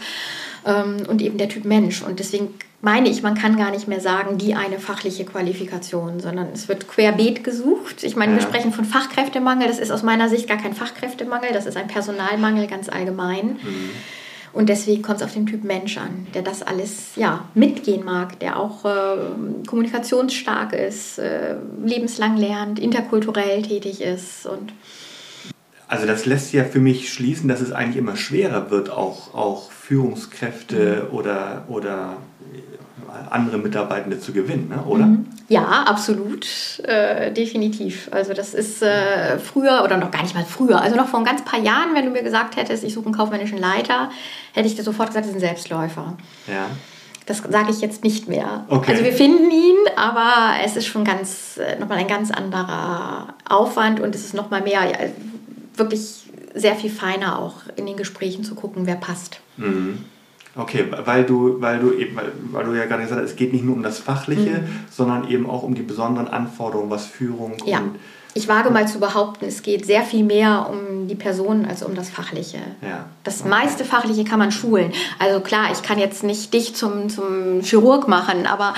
Ähm, 0.65 0.97
und 1.07 1.21
eben 1.21 1.37
der 1.37 1.49
Typ 1.49 1.65
Mensch. 1.65 2.01
Und 2.01 2.19
deswegen 2.19 2.53
meine 2.81 3.09
ich, 3.09 3.23
man 3.23 3.35
kann 3.35 3.57
gar 3.57 3.71
nicht 3.71 3.87
mehr 3.87 3.99
sagen, 3.99 4.37
die 4.37 4.55
eine 4.55 4.79
fachliche 4.79 5.25
Qualifikation, 5.25 6.19
sondern 6.19 6.47
es 6.53 6.67
wird 6.67 6.87
querbeet 6.87 7.43
gesucht. 7.43 8.03
Ich 8.03 8.15
meine, 8.15 8.33
ja. 8.33 8.39
wir 8.39 8.43
sprechen 8.43 8.71
von 8.71 8.85
Fachkräftemangel. 8.85 9.67
Das 9.67 9.79
ist 9.79 9.91
aus 9.91 10.03
meiner 10.03 10.29
Sicht 10.29 10.47
gar 10.47 10.57
kein 10.57 10.73
Fachkräftemangel, 10.73 11.49
das 11.53 11.65
ist 11.65 11.77
ein 11.77 11.87
Personalmangel 11.87 12.67
ganz 12.67 12.89
allgemein. 12.89 13.59
Mhm. 13.61 13.89
Und 14.51 14.69
deswegen 14.69 15.03
kommt 15.03 15.17
es 15.17 15.23
auf 15.23 15.33
den 15.33 15.45
Typ 15.45 15.63
Mensch 15.63 15.97
an, 15.97 16.25
der 16.33 16.41
das 16.41 16.63
alles 16.63 17.11
ja, 17.15 17.45
mitgehen 17.53 18.03
mag, 18.03 18.39
der 18.39 18.59
auch 18.59 18.83
äh, 18.83 19.17
kommunikationsstark 19.67 20.73
ist, 20.73 21.19
äh, 21.19 21.55
lebenslang 21.85 22.35
lernt, 22.35 22.79
interkulturell 22.79 23.61
tätig 23.61 24.01
ist 24.01 24.47
und 24.47 24.73
also 25.89 26.05
das 26.05 26.25
lässt 26.25 26.53
ja 26.53 26.63
für 26.63 26.79
mich 26.79 27.11
schließen, 27.11 27.49
dass 27.49 27.61
es 27.61 27.71
eigentlich 27.71 27.97
immer 27.97 28.15
schwerer 28.15 28.69
wird, 28.69 28.91
auch, 28.91 29.33
auch 29.33 29.71
Führungskräfte 29.71 31.07
mhm. 31.09 31.17
oder, 31.17 31.65
oder 31.67 32.17
andere 33.31 33.57
Mitarbeitende 33.57 34.19
zu 34.19 34.31
gewinnen, 34.31 34.69
ne? 34.69 34.83
oder? 34.83 35.05
Mhm. 35.05 35.25
Ja, 35.47 35.63
absolut, 35.87 36.45
äh, 36.83 37.31
definitiv. 37.33 38.07
Also 38.11 38.33
das 38.33 38.53
ist 38.53 38.83
äh, 38.83 39.39
früher 39.39 39.81
oder 39.83 39.97
noch 39.97 40.11
gar 40.11 40.21
nicht 40.21 40.35
mal 40.35 40.45
früher, 40.45 40.79
also 40.79 40.95
noch 40.95 41.07
vor 41.07 41.19
ein 41.19 41.25
ganz 41.25 41.43
paar 41.43 41.59
Jahren, 41.59 41.95
wenn 41.95 42.05
du 42.05 42.11
mir 42.11 42.21
gesagt 42.21 42.55
hättest, 42.55 42.83
ich 42.83 42.93
suche 42.93 43.05
einen 43.05 43.15
kaufmännischen 43.15 43.57
Leiter, 43.57 44.11
hätte 44.53 44.67
ich 44.67 44.75
dir 44.75 44.83
sofort 44.83 45.07
gesagt, 45.07 45.25
das 45.25 45.31
ist 45.31 45.37
ein 45.37 45.41
Selbstläufer. 45.41 46.17
Ja. 46.47 46.67
Das 47.25 47.39
sage 47.39 47.71
ich 47.71 47.81
jetzt 47.81 48.03
nicht 48.03 48.27
mehr. 48.27 48.65
Okay. 48.69 48.91
Also 48.91 49.03
wir 49.03 49.13
finden 49.13 49.49
ihn, 49.49 49.75
aber 49.95 50.53
es 50.63 50.75
ist 50.75 50.85
schon 50.85 51.03
ganz 51.03 51.57
äh, 51.57 51.79
nochmal 51.79 51.97
ein 51.97 52.07
ganz 52.07 52.29
anderer 52.29 53.33
Aufwand 53.47 53.99
und 53.99 54.13
es 54.13 54.25
ist 54.25 54.35
nochmal 54.35 54.61
mehr 54.61 54.81
wirklich 55.79 56.23
sehr 56.53 56.75
viel 56.75 56.89
feiner 56.89 57.39
auch 57.39 57.55
in 57.75 57.85
den 57.85 57.97
Gesprächen 57.97 58.43
zu 58.43 58.55
gucken, 58.55 58.85
wer 58.85 58.95
passt. 58.95 59.39
Mhm. 59.57 60.05
Okay, 60.55 60.85
weil 61.05 61.23
du, 61.23 61.61
weil 61.61 61.79
du 61.79 61.93
eben, 61.93 62.17
weil, 62.51 62.65
du 62.65 62.73
ja 62.73 62.85
gerade 62.85 63.03
gesagt 63.03 63.21
hast, 63.21 63.31
es 63.31 63.35
geht 63.35 63.53
nicht 63.53 63.63
nur 63.63 63.75
um 63.75 63.83
das 63.83 63.99
Fachliche, 63.99 64.61
mhm. 64.61 64.85
sondern 64.89 65.29
eben 65.29 65.49
auch 65.49 65.63
um 65.63 65.75
die 65.75 65.83
besonderen 65.83 66.27
Anforderungen, 66.27 66.89
was 66.89 67.05
Führung 67.05 67.55
ja. 67.65 67.79
und 67.79 67.95
ich 68.35 68.47
wage 68.47 68.69
mal 68.69 68.87
zu 68.87 68.99
behaupten, 68.99 69.45
es 69.45 69.63
geht 69.63 69.85
sehr 69.85 70.03
viel 70.03 70.23
mehr 70.23 70.69
um 70.69 71.07
die 71.07 71.15
Person 71.15 71.65
als 71.65 71.81
um 71.81 71.95
das 71.95 72.09
Fachliche. 72.09 72.59
Ja. 72.81 73.05
Das 73.23 73.43
meiste 73.43 73.83
Fachliche 73.83 74.23
kann 74.23 74.37
man 74.37 74.51
schulen. 74.51 74.93
Also 75.17 75.39
klar, 75.39 75.71
ich 75.71 75.81
kann 75.81 75.97
jetzt 75.97 76.23
nicht 76.23 76.53
dich 76.53 76.75
zum, 76.75 77.09
zum 77.09 77.61
Chirurg 77.61 78.07
machen, 78.07 78.45
aber 78.45 78.75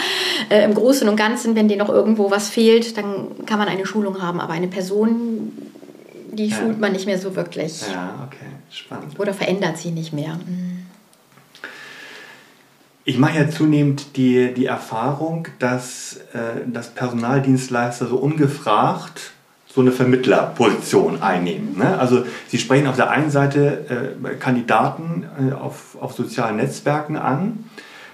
äh, 0.50 0.64
im 0.64 0.74
Großen 0.74 1.08
und 1.08 1.18
Ganzen, 1.18 1.56
wenn 1.56 1.68
dir 1.68 1.78
noch 1.78 1.90
irgendwo 1.90 2.32
was 2.32 2.50
fehlt, 2.50 2.98
dann 2.98 3.46
kann 3.46 3.60
man 3.60 3.68
eine 3.68 3.86
Schulung 3.86 4.22
haben. 4.22 4.40
Aber 4.40 4.54
eine 4.54 4.68
Person, 4.68 5.52
die 6.32 6.48
ja. 6.48 6.58
schult 6.58 6.80
man 6.80 6.92
nicht 6.94 7.06
mehr 7.06 7.20
so 7.20 7.36
wirklich. 7.36 7.82
Ja, 7.92 8.28
okay, 8.28 8.46
spannend. 8.70 9.20
Oder 9.20 9.34
verändert 9.34 9.78
sie 9.78 9.92
nicht 9.92 10.14
mehr. 10.14 10.36
Mhm. 10.36 10.86
Ich 13.04 13.18
mache 13.18 13.40
ja 13.40 13.50
zunehmend 13.50 14.16
die, 14.16 14.54
die 14.54 14.68
Erfahrung, 14.68 15.48
dass, 15.58 16.18
äh, 16.34 16.68
dass 16.68 16.90
Personaldienstleister 16.94 18.08
so 18.08 18.18
ungefragt 18.18 19.32
so 19.74 19.82
eine 19.82 19.92
Vermittlerposition 19.92 21.22
einnehmen. 21.22 21.78
Ne? 21.78 21.98
Also 21.98 22.26
sie 22.48 22.58
sprechen 22.58 22.88
auf 22.88 22.98
der 22.98 23.10
einen 23.10 23.32
Seite 23.32 24.18
äh, 24.24 24.36
Kandidaten 24.36 25.26
äh, 25.50 25.54
auf, 25.54 25.98
auf 26.00 26.14
sozialen 26.14 26.58
Netzwerken 26.58 27.16
an 27.16 27.70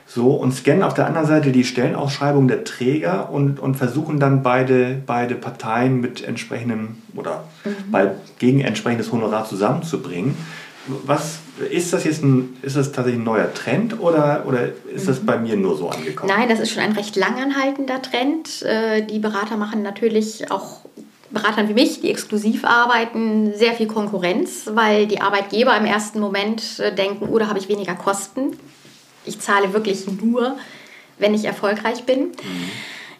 so, 0.10 0.32
und 0.32 0.54
scannen 0.54 0.84
auf 0.84 0.94
der 0.94 1.06
anderen 1.06 1.28
Seite 1.28 1.52
die 1.52 1.66
Stellenausschreibung 1.66 2.48
der 2.48 2.64
Träger 2.64 3.30
und, 3.30 3.60
und 3.60 3.76
versuchen 3.76 4.22
dann 4.22 4.42
beide, 4.42 5.02
beide 5.06 5.36
Parteien 5.36 6.00
mit 6.00 6.24
entsprechendem 6.24 6.96
oder 7.14 7.44
mhm. 7.66 7.92
bei, 7.92 8.12
gegen 8.40 8.62
entsprechendes 8.62 9.12
Honorar 9.12 9.46
zusammenzubringen. 9.46 10.38
Was 11.04 11.40
ist 11.70 11.92
das 11.92 12.06
jetzt 12.06 12.24
ein, 12.24 12.56
ist 12.62 12.78
das 12.78 12.94
tatsächlich 12.94 13.20
ein 13.20 13.26
neuer 13.26 13.54
Trend 13.54 14.00
oder, 14.00 14.46
oder 14.48 14.70
ist 14.94 15.10
das 15.10 15.22
mhm. 15.22 15.26
bei 15.26 15.38
mir 15.38 15.58
nur 15.58 15.76
so 15.76 15.90
angekommen? 15.90 16.32
Nein, 16.34 16.48
das 16.48 16.62
ist 16.62 16.72
schon 16.72 16.84
ein 16.84 16.94
recht 16.94 17.18
langanhaltender 17.18 18.02
Trend. 18.02 18.62
Äh, 18.62 19.06
die 19.06 19.20
Berater 19.20 19.58
machen 19.58 19.82
natürlich 19.82 20.50
auch 20.50 20.86
Beratern 21.32 21.68
wie 21.68 21.74
mich, 21.74 22.00
die 22.00 22.10
exklusiv 22.10 22.64
arbeiten, 22.64 23.54
sehr 23.54 23.74
viel 23.74 23.88
Konkurrenz, 23.88 24.70
weil 24.74 25.06
die 25.06 25.20
Arbeitgeber 25.20 25.76
im 25.76 25.84
ersten 25.84 26.22
Moment 26.22 26.80
äh, 26.80 26.96
denken, 26.96 27.28
oh, 27.30 27.38
da 27.38 27.50
habe 27.50 27.60
ich 27.60 27.68
weniger 27.68 27.96
Kosten 27.96 28.54
ich 29.28 29.40
zahle 29.40 29.74
wirklich 29.74 30.06
nur, 30.22 30.58
wenn 31.20 31.34
ich 31.34 31.46
erfolgreich 31.46 32.04
bin. 32.04 32.28
Mhm. 32.28 32.70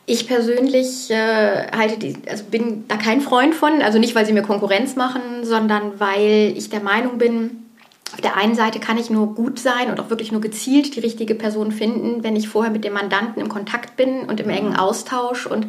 Ich 0.06 0.28
persönlich 0.28 1.12
äh, 1.12 1.70
halte 1.76 1.98
die, 1.98 2.16
also 2.30 2.46
bin 2.46 2.86
da 2.88 2.96
kein 2.96 3.20
Freund 3.20 3.54
von, 3.54 3.82
also 3.82 4.00
nicht, 4.00 4.16
weil 4.16 4.26
sie 4.26 4.32
mir 4.32 4.42
Konkurrenz 4.42 4.96
machen, 4.96 5.44
sondern 5.44 6.00
weil 6.00 6.54
ich 6.56 6.70
der 6.70 6.80
Meinung 6.80 7.18
bin, 7.18 7.66
auf 8.14 8.22
der 8.22 8.38
einen 8.38 8.56
Seite 8.56 8.80
kann 8.80 8.98
ich 8.98 9.10
nur 9.10 9.36
gut 9.36 9.60
sein 9.60 9.90
und 9.90 10.00
auch 10.00 10.10
wirklich 10.10 10.32
nur 10.32 10.40
gezielt 10.40 10.96
die 10.96 11.02
richtige 11.02 11.36
Person 11.36 11.74
finden, 11.74 12.24
wenn 12.24 12.38
ich 12.38 12.48
vorher 12.48 12.72
mit 12.72 12.86
dem 12.86 12.94
Mandanten 12.94 13.42
im 13.42 13.50
Kontakt 13.50 13.98
bin 13.98 14.22
und 14.22 14.40
im 14.40 14.50
engen 14.50 14.78
Austausch 14.78 15.46
und 15.46 15.68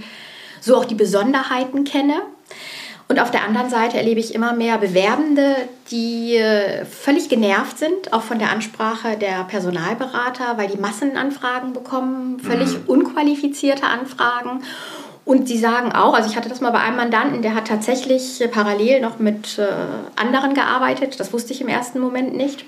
so 0.60 0.76
auch 0.76 0.84
die 0.84 0.94
Besonderheiten 0.94 1.82
kenne. 1.82 2.22
Und 3.08 3.18
auf 3.20 3.30
der 3.30 3.42
anderen 3.42 3.70
Seite 3.70 3.96
erlebe 3.96 4.20
ich 4.20 4.34
immer 4.34 4.52
mehr 4.52 4.76
Bewerbende, 4.76 5.56
die 5.90 6.36
äh, 6.36 6.84
völlig 6.84 7.30
genervt 7.30 7.78
sind, 7.78 8.12
auch 8.12 8.20
von 8.20 8.38
der 8.38 8.50
Ansprache 8.50 9.16
der 9.16 9.44
Personalberater, 9.44 10.58
weil 10.58 10.68
die 10.68 10.76
Massenanfragen 10.76 11.72
bekommen, 11.72 12.38
völlig 12.38 12.68
mhm. 12.68 12.84
unqualifizierte 12.86 13.86
Anfragen. 13.86 14.62
Und 15.24 15.48
sie 15.48 15.58
sagen 15.58 15.92
auch, 15.92 16.14
also 16.14 16.28
ich 16.28 16.36
hatte 16.36 16.50
das 16.50 16.60
mal 16.60 16.70
bei 16.70 16.80
einem 16.80 16.96
Mandanten, 16.96 17.40
der 17.40 17.54
hat 17.54 17.68
tatsächlich 17.68 18.42
parallel 18.50 19.00
noch 19.00 19.18
mit 19.18 19.58
äh, 19.58 19.66
anderen 20.16 20.52
gearbeitet, 20.52 21.18
das 21.18 21.32
wusste 21.32 21.54
ich 21.54 21.62
im 21.62 21.68
ersten 21.68 22.00
Moment 22.00 22.36
nicht. 22.36 22.66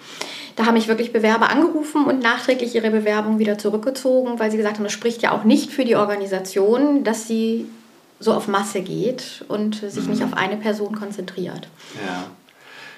Da 0.57 0.67
haben 0.67 0.75
mich 0.75 0.89
wirklich 0.89 1.13
Bewerber 1.13 1.51
angerufen 1.51 2.05
und 2.05 2.23
nachträglich 2.23 2.75
ihre 2.75 2.91
Bewerbung 2.91 3.39
wieder 3.39 3.57
zurückgezogen, 3.57 4.39
weil 4.39 4.51
sie 4.51 4.57
gesagt 4.57 4.77
haben, 4.77 4.85
das 4.85 4.93
spricht 4.93 5.23
ja 5.23 5.33
auch 5.33 5.45
nicht 5.45 5.71
für 5.71 5.85
die 5.85 5.97
Organisation, 5.97 7.05
dass 7.05 7.27
sie 7.27 7.67
so 8.21 8.33
auf 8.33 8.47
Masse 8.47 8.83
geht 8.83 9.45
und 9.49 9.77
sich 9.77 10.05
mhm. 10.05 10.11
nicht 10.11 10.23
auf 10.23 10.35
eine 10.35 10.57
Person 10.57 10.95
konzentriert. 10.95 11.69
Ja. 12.07 12.25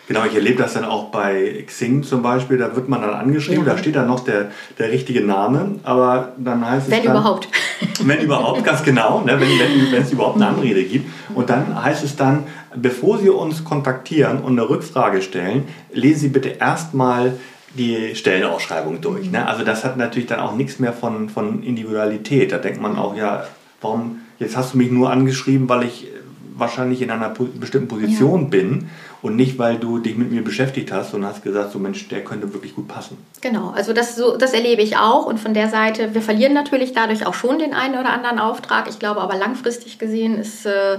Genau, 0.08 0.24
ich 0.26 0.34
erlebe 0.34 0.60
das 0.60 0.74
dann 0.74 0.84
auch 0.84 1.10
bei 1.10 1.64
Xing 1.64 2.02
zum 2.02 2.22
Beispiel, 2.22 2.58
da 2.58 2.74
wird 2.74 2.88
man 2.88 3.00
dann 3.00 3.14
angeschrieben, 3.14 3.64
ja. 3.64 3.72
da 3.72 3.78
steht 3.78 3.94
dann 3.94 4.08
noch 4.08 4.20
der, 4.20 4.50
der 4.78 4.90
richtige 4.90 5.24
Name, 5.24 5.76
aber 5.84 6.32
dann 6.36 6.68
heißt 6.68 6.88
es. 6.88 6.92
Wenn 6.92 7.04
überhaupt. 7.04 7.48
Wenn 8.04 8.20
überhaupt, 8.20 8.64
ganz 8.64 8.82
genau, 8.82 9.20
ne, 9.20 9.38
wenn, 9.38 9.48
wenn, 9.58 9.92
wenn 9.92 10.02
es 10.02 10.12
überhaupt 10.12 10.36
eine 10.36 10.48
Anrede 10.48 10.82
gibt. 10.84 11.08
Und 11.34 11.50
dann 11.50 11.82
heißt 11.82 12.04
es 12.04 12.16
dann, 12.16 12.44
bevor 12.74 13.18
Sie 13.18 13.28
uns 13.28 13.64
kontaktieren 13.64 14.40
und 14.40 14.52
eine 14.52 14.68
Rückfrage 14.68 15.22
stellen, 15.22 15.68
lesen 15.92 16.20
Sie 16.20 16.28
bitte 16.28 16.48
erstmal 16.48 17.34
die 17.74 18.14
Stellenausschreibung 18.14 19.00
durch. 19.00 19.30
Ne? 19.30 19.46
Also 19.46 19.64
das 19.64 19.84
hat 19.84 19.96
natürlich 19.96 20.28
dann 20.28 20.40
auch 20.40 20.54
nichts 20.54 20.78
mehr 20.78 20.92
von, 20.92 21.28
von 21.28 21.62
Individualität. 21.62 22.52
Da 22.52 22.58
denkt 22.58 22.80
man 22.80 22.96
auch, 22.96 23.16
ja, 23.16 23.46
warum, 23.80 24.21
jetzt 24.42 24.56
hast 24.56 24.74
du 24.74 24.78
mich 24.78 24.90
nur 24.90 25.10
angeschrieben, 25.10 25.68
weil 25.68 25.84
ich 25.84 26.08
wahrscheinlich 26.54 27.02
in 27.02 27.10
einer 27.10 27.32
bestimmten 27.58 27.88
Position 27.88 28.42
ja. 28.42 28.48
bin 28.48 28.90
und 29.22 29.36
nicht, 29.36 29.58
weil 29.58 29.78
du 29.78 29.98
dich 29.98 30.16
mit 30.16 30.30
mir 30.30 30.42
beschäftigt 30.42 30.92
hast 30.92 31.14
und 31.14 31.24
hast 31.24 31.42
gesagt, 31.42 31.72
so 31.72 31.78
Mensch, 31.78 32.08
der 32.08 32.24
könnte 32.24 32.52
wirklich 32.52 32.74
gut 32.74 32.88
passen. 32.88 33.16
Genau, 33.40 33.70
also 33.70 33.92
das, 33.92 34.16
so, 34.16 34.36
das 34.36 34.52
erlebe 34.52 34.82
ich 34.82 34.96
auch 34.96 35.26
und 35.26 35.38
von 35.40 35.54
der 35.54 35.68
Seite, 35.68 36.14
wir 36.14 36.22
verlieren 36.22 36.52
natürlich 36.52 36.92
dadurch 36.92 37.26
auch 37.26 37.34
schon 37.34 37.58
den 37.58 37.72
einen 37.72 37.94
oder 37.94 38.10
anderen 38.10 38.38
Auftrag. 38.38 38.88
Ich 38.88 38.98
glaube 38.98 39.20
aber 39.20 39.36
langfristig 39.36 39.98
gesehen 39.98 40.38
ist 40.38 40.66
äh, 40.66 40.98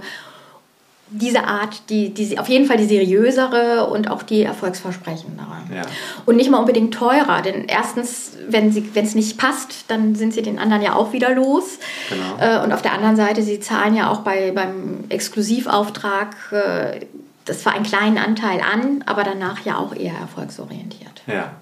diese 1.13 1.45
Art, 1.45 1.89
die, 1.89 2.13
die, 2.13 2.37
auf 2.37 2.49
jeden 2.49 2.65
Fall 2.65 2.77
die 2.77 2.85
seriösere 2.85 3.87
und 3.87 4.09
auch 4.09 4.23
die 4.23 4.43
erfolgsversprechendere. 4.43 5.47
Ja. 5.73 5.81
Und 6.25 6.35
nicht 6.35 6.49
mal 6.49 6.57
unbedingt 6.57 6.93
teurer, 6.93 7.41
denn 7.41 7.65
erstens, 7.67 8.33
wenn 8.49 8.69
es 8.69 9.15
nicht 9.15 9.37
passt, 9.37 9.85
dann 9.89 10.15
sind 10.15 10.33
sie 10.33 10.41
den 10.41 10.59
anderen 10.59 10.81
ja 10.81 10.95
auch 10.95 11.13
wieder 11.13 11.33
los. 11.33 11.79
Genau. 12.09 12.37
Äh, 12.39 12.63
und 12.63 12.73
auf 12.73 12.81
der 12.81 12.93
anderen 12.93 13.15
Seite, 13.15 13.41
sie 13.41 13.59
zahlen 13.59 13.95
ja 13.95 14.09
auch 14.09 14.19
bei, 14.19 14.51
beim 14.51 15.05
Exklusivauftrag 15.09 16.35
äh, 16.51 16.99
das 17.45 17.65
war 17.65 17.73
einen 17.73 17.83
kleinen 17.83 18.17
Anteil 18.17 18.61
an, 18.61 19.03
aber 19.05 19.23
danach 19.23 19.65
ja 19.65 19.77
auch 19.77 19.95
eher 19.95 20.13
erfolgsorientiert. 20.13 21.23
Ja. 21.27 21.53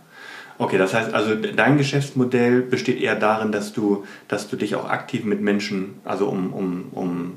Okay, 0.58 0.78
das 0.78 0.94
heißt 0.94 1.12
also, 1.14 1.34
dein 1.36 1.78
Geschäftsmodell 1.78 2.62
besteht 2.62 3.02
eher 3.02 3.16
darin, 3.16 3.52
dass 3.52 3.74
du, 3.74 4.06
dass 4.28 4.48
du 4.48 4.58
dich 4.58 4.76
auch 4.76 4.88
aktiv 4.88 5.24
mit 5.24 5.42
Menschen, 5.42 5.96
also 6.04 6.28
um, 6.28 6.54
um, 6.54 6.90
um 6.92 7.34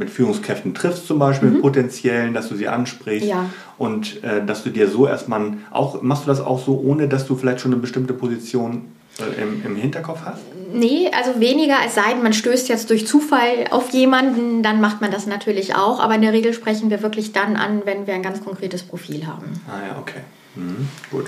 mit 0.00 0.10
Führungskräften 0.10 0.74
triffst 0.74 1.06
zum 1.06 1.20
Beispiel, 1.20 1.48
mhm. 1.48 1.54
mit 1.54 1.62
potenziellen, 1.62 2.34
dass 2.34 2.48
du 2.48 2.56
sie 2.56 2.66
ansprichst 2.66 3.28
ja. 3.28 3.48
und 3.78 4.24
äh, 4.24 4.44
dass 4.44 4.64
du 4.64 4.70
dir 4.70 4.88
so 4.88 5.06
erstmal 5.06 5.52
auch, 5.70 6.02
machst 6.02 6.24
du 6.24 6.28
das 6.28 6.40
auch 6.40 6.58
so, 6.58 6.80
ohne 6.80 7.06
dass 7.06 7.26
du 7.26 7.36
vielleicht 7.36 7.60
schon 7.60 7.72
eine 7.72 7.80
bestimmte 7.80 8.14
Position 8.14 8.88
äh, 9.18 9.42
im, 9.42 9.64
im 9.64 9.76
Hinterkopf 9.76 10.20
hast? 10.24 10.40
Nee, 10.72 11.10
also 11.16 11.38
weniger, 11.40 11.76
es 11.86 11.94
sei 11.94 12.12
denn, 12.12 12.22
man 12.22 12.32
stößt 12.32 12.68
jetzt 12.68 12.90
durch 12.90 13.06
Zufall 13.06 13.66
auf 13.70 13.90
jemanden, 13.90 14.62
dann 14.62 14.80
macht 14.80 15.00
man 15.00 15.10
das 15.10 15.26
natürlich 15.26 15.74
auch. 15.74 16.00
Aber 16.00 16.14
in 16.14 16.22
der 16.22 16.32
Regel 16.32 16.52
sprechen 16.52 16.90
wir 16.90 17.02
wirklich 17.02 17.32
dann 17.32 17.56
an, 17.56 17.82
wenn 17.84 18.06
wir 18.06 18.14
ein 18.14 18.22
ganz 18.22 18.42
konkretes 18.42 18.82
Profil 18.82 19.26
haben. 19.26 19.46
Ah 19.68 19.86
ja, 19.86 19.98
okay. 20.00 20.20
Mhm, 20.56 20.88
gut 21.10 21.26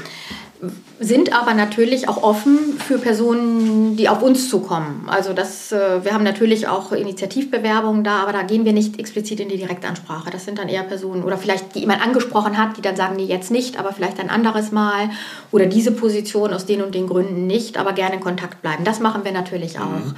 sind 1.01 1.37
aber 1.37 1.55
natürlich 1.55 2.09
auch 2.09 2.23
offen 2.23 2.79
für 2.79 2.99
Personen, 2.99 3.97
die 3.97 4.09
auf 4.09 4.23
uns 4.23 4.49
zukommen. 4.49 5.09
Also 5.09 5.33
das, 5.33 5.73
äh, 5.73 6.05
wir 6.05 6.15
haben 6.15 6.23
natürlich 6.23 6.69
auch 6.69 6.93
Initiativbewerbungen 6.93 8.05
da, 8.05 8.23
aber 8.23 8.33
da 8.33 8.43
gehen 8.43 8.65
wir 8.65 8.73
nicht 8.73 9.01
explizit 9.01 9.41
in 9.41 9.49
die 9.49 9.57
Direktansprache. 9.57 10.31
Das 10.31 10.45
sind 10.45 10.61
dann 10.61 10.69
eher 10.69 10.85
Personen 10.85 11.25
oder 11.25 11.37
vielleicht 11.37 11.75
die 11.75 11.81
jemand 11.81 12.01
angesprochen 12.01 12.57
hat, 12.57 12.77
die 12.77 12.83
dann 12.83 12.95
sagen, 12.95 13.17
nee, 13.17 13.25
jetzt 13.25 13.51
nicht, 13.51 13.77
aber 13.77 13.93
vielleicht 13.93 14.21
ein 14.21 14.31
anderes 14.31 14.71
Mal 14.71 15.11
oder 15.51 15.67
diese 15.67 15.91
Position 15.91 16.53
aus 16.53 16.65
den 16.65 16.81
und 16.81 16.95
den 16.95 17.09
Gründen 17.09 17.49
nicht, 17.49 17.77
aber 17.77 17.93
gerne 17.93 18.15
in 18.15 18.21
Kontakt 18.21 18.63
bleiben. 18.63 18.85
Das 18.85 19.01
machen 19.01 19.25
wir 19.25 19.33
natürlich 19.33 19.81
auch. 19.81 19.87
Mhm. 19.87 20.15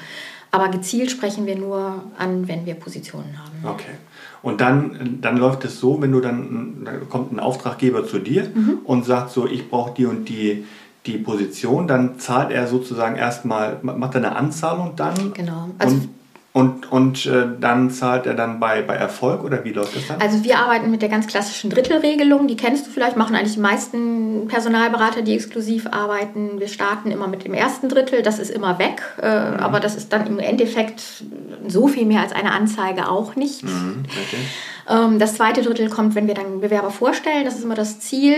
Aber 0.55 0.69
gezielt 0.69 1.11
sprechen 1.11 1.47
wir 1.47 1.57
nur 1.57 2.03
an, 2.17 2.47
wenn 2.47 2.65
wir 2.65 2.75
Positionen 2.75 3.37
haben. 3.39 3.75
Okay. 3.75 3.95
Und 4.43 4.61
dann, 4.61 5.19
dann 5.21 5.37
läuft 5.37 5.65
es 5.65 5.81
so, 5.81 6.01
wenn 6.01 6.13
du 6.13 6.21
dann, 6.21 6.85
dann 6.85 7.09
kommt 7.09 7.33
ein 7.33 7.41
Auftraggeber 7.41 8.07
zu 8.07 8.19
dir 8.19 8.51
mhm. 8.55 8.79
und 8.85 9.05
sagt 9.05 9.31
so, 9.31 9.47
ich 9.47 9.69
brauche 9.69 9.95
die 9.95 10.07
und 10.07 10.29
die, 10.29 10.65
die 11.07 11.19
Position, 11.19 11.89
dann 11.89 12.19
zahlt 12.19 12.51
er 12.51 12.67
sozusagen 12.67 13.17
erstmal, 13.17 13.79
macht 13.83 14.15
er 14.15 14.19
eine 14.19 14.37
Anzahlung 14.37 14.95
dann. 14.97 15.33
Genau. 15.33 15.71
Also 15.79 15.97
und 15.97 16.09
und, 16.57 16.93
und 16.93 17.27
äh, 17.27 17.47
dann 17.59 17.91
zahlt 17.91 18.27
er 18.27 18.35
dann 18.35 18.61
bei, 18.61 18.81
bei 18.81 18.95
Erfolg 18.95 19.43
oder 19.43 19.65
wie 19.65 19.73
läuft 19.73 19.97
das 19.97 20.07
dann? 20.07 20.21
Also 20.21 20.45
wir 20.45 20.57
arbeiten 20.61 20.89
mit 20.89 21.03
der 21.03 21.09
ganz 21.09 21.27
klassischen 21.27 21.69
Drittelregelung, 21.69 22.47
die 22.47 22.55
kennst 22.57 22.87
du 22.87 22.91
vielleicht, 22.93 23.17
machen 23.17 23.35
eigentlich 23.35 23.55
die 23.55 23.61
meisten 23.61 24.47
Personalberater, 24.47 25.23
die 25.23 25.35
exklusiv 25.35 25.89
arbeiten. 25.91 26.61
Wir 26.61 26.69
starten 26.69 27.11
immer 27.11 27.27
mit 27.27 27.45
dem 27.45 27.55
ersten 27.55 27.89
Drittel, 27.89 28.23
das 28.23 28.39
ist 28.39 28.53
immer 28.53 28.79
weg, 28.79 29.03
äh, 29.21 29.51
mhm. 29.51 29.57
aber 29.57 29.81
das 29.81 29.97
ist 29.97 30.13
dann 30.13 30.29
im 30.29 30.39
Endeffekt 30.39 31.25
so 31.67 31.89
viel 31.89 32.07
mehr 32.07 32.21
als 32.21 32.31
eine 32.31 32.53
Anzeige 32.53 33.09
auch 33.09 33.35
nicht. 33.35 33.65
Mhm, 33.65 34.05
okay. 34.07 35.07
ähm, 35.07 35.19
das 35.19 35.35
zweite 35.35 35.61
Drittel 35.61 35.91
kommt, 35.91 36.15
wenn 36.15 36.29
wir 36.29 36.35
dann 36.35 36.61
Bewerber 36.61 36.91
vorstellen, 36.93 37.45
das 37.45 37.57
ist 37.57 37.65
immer 37.65 37.75
das 37.75 37.99
Ziel 37.99 38.37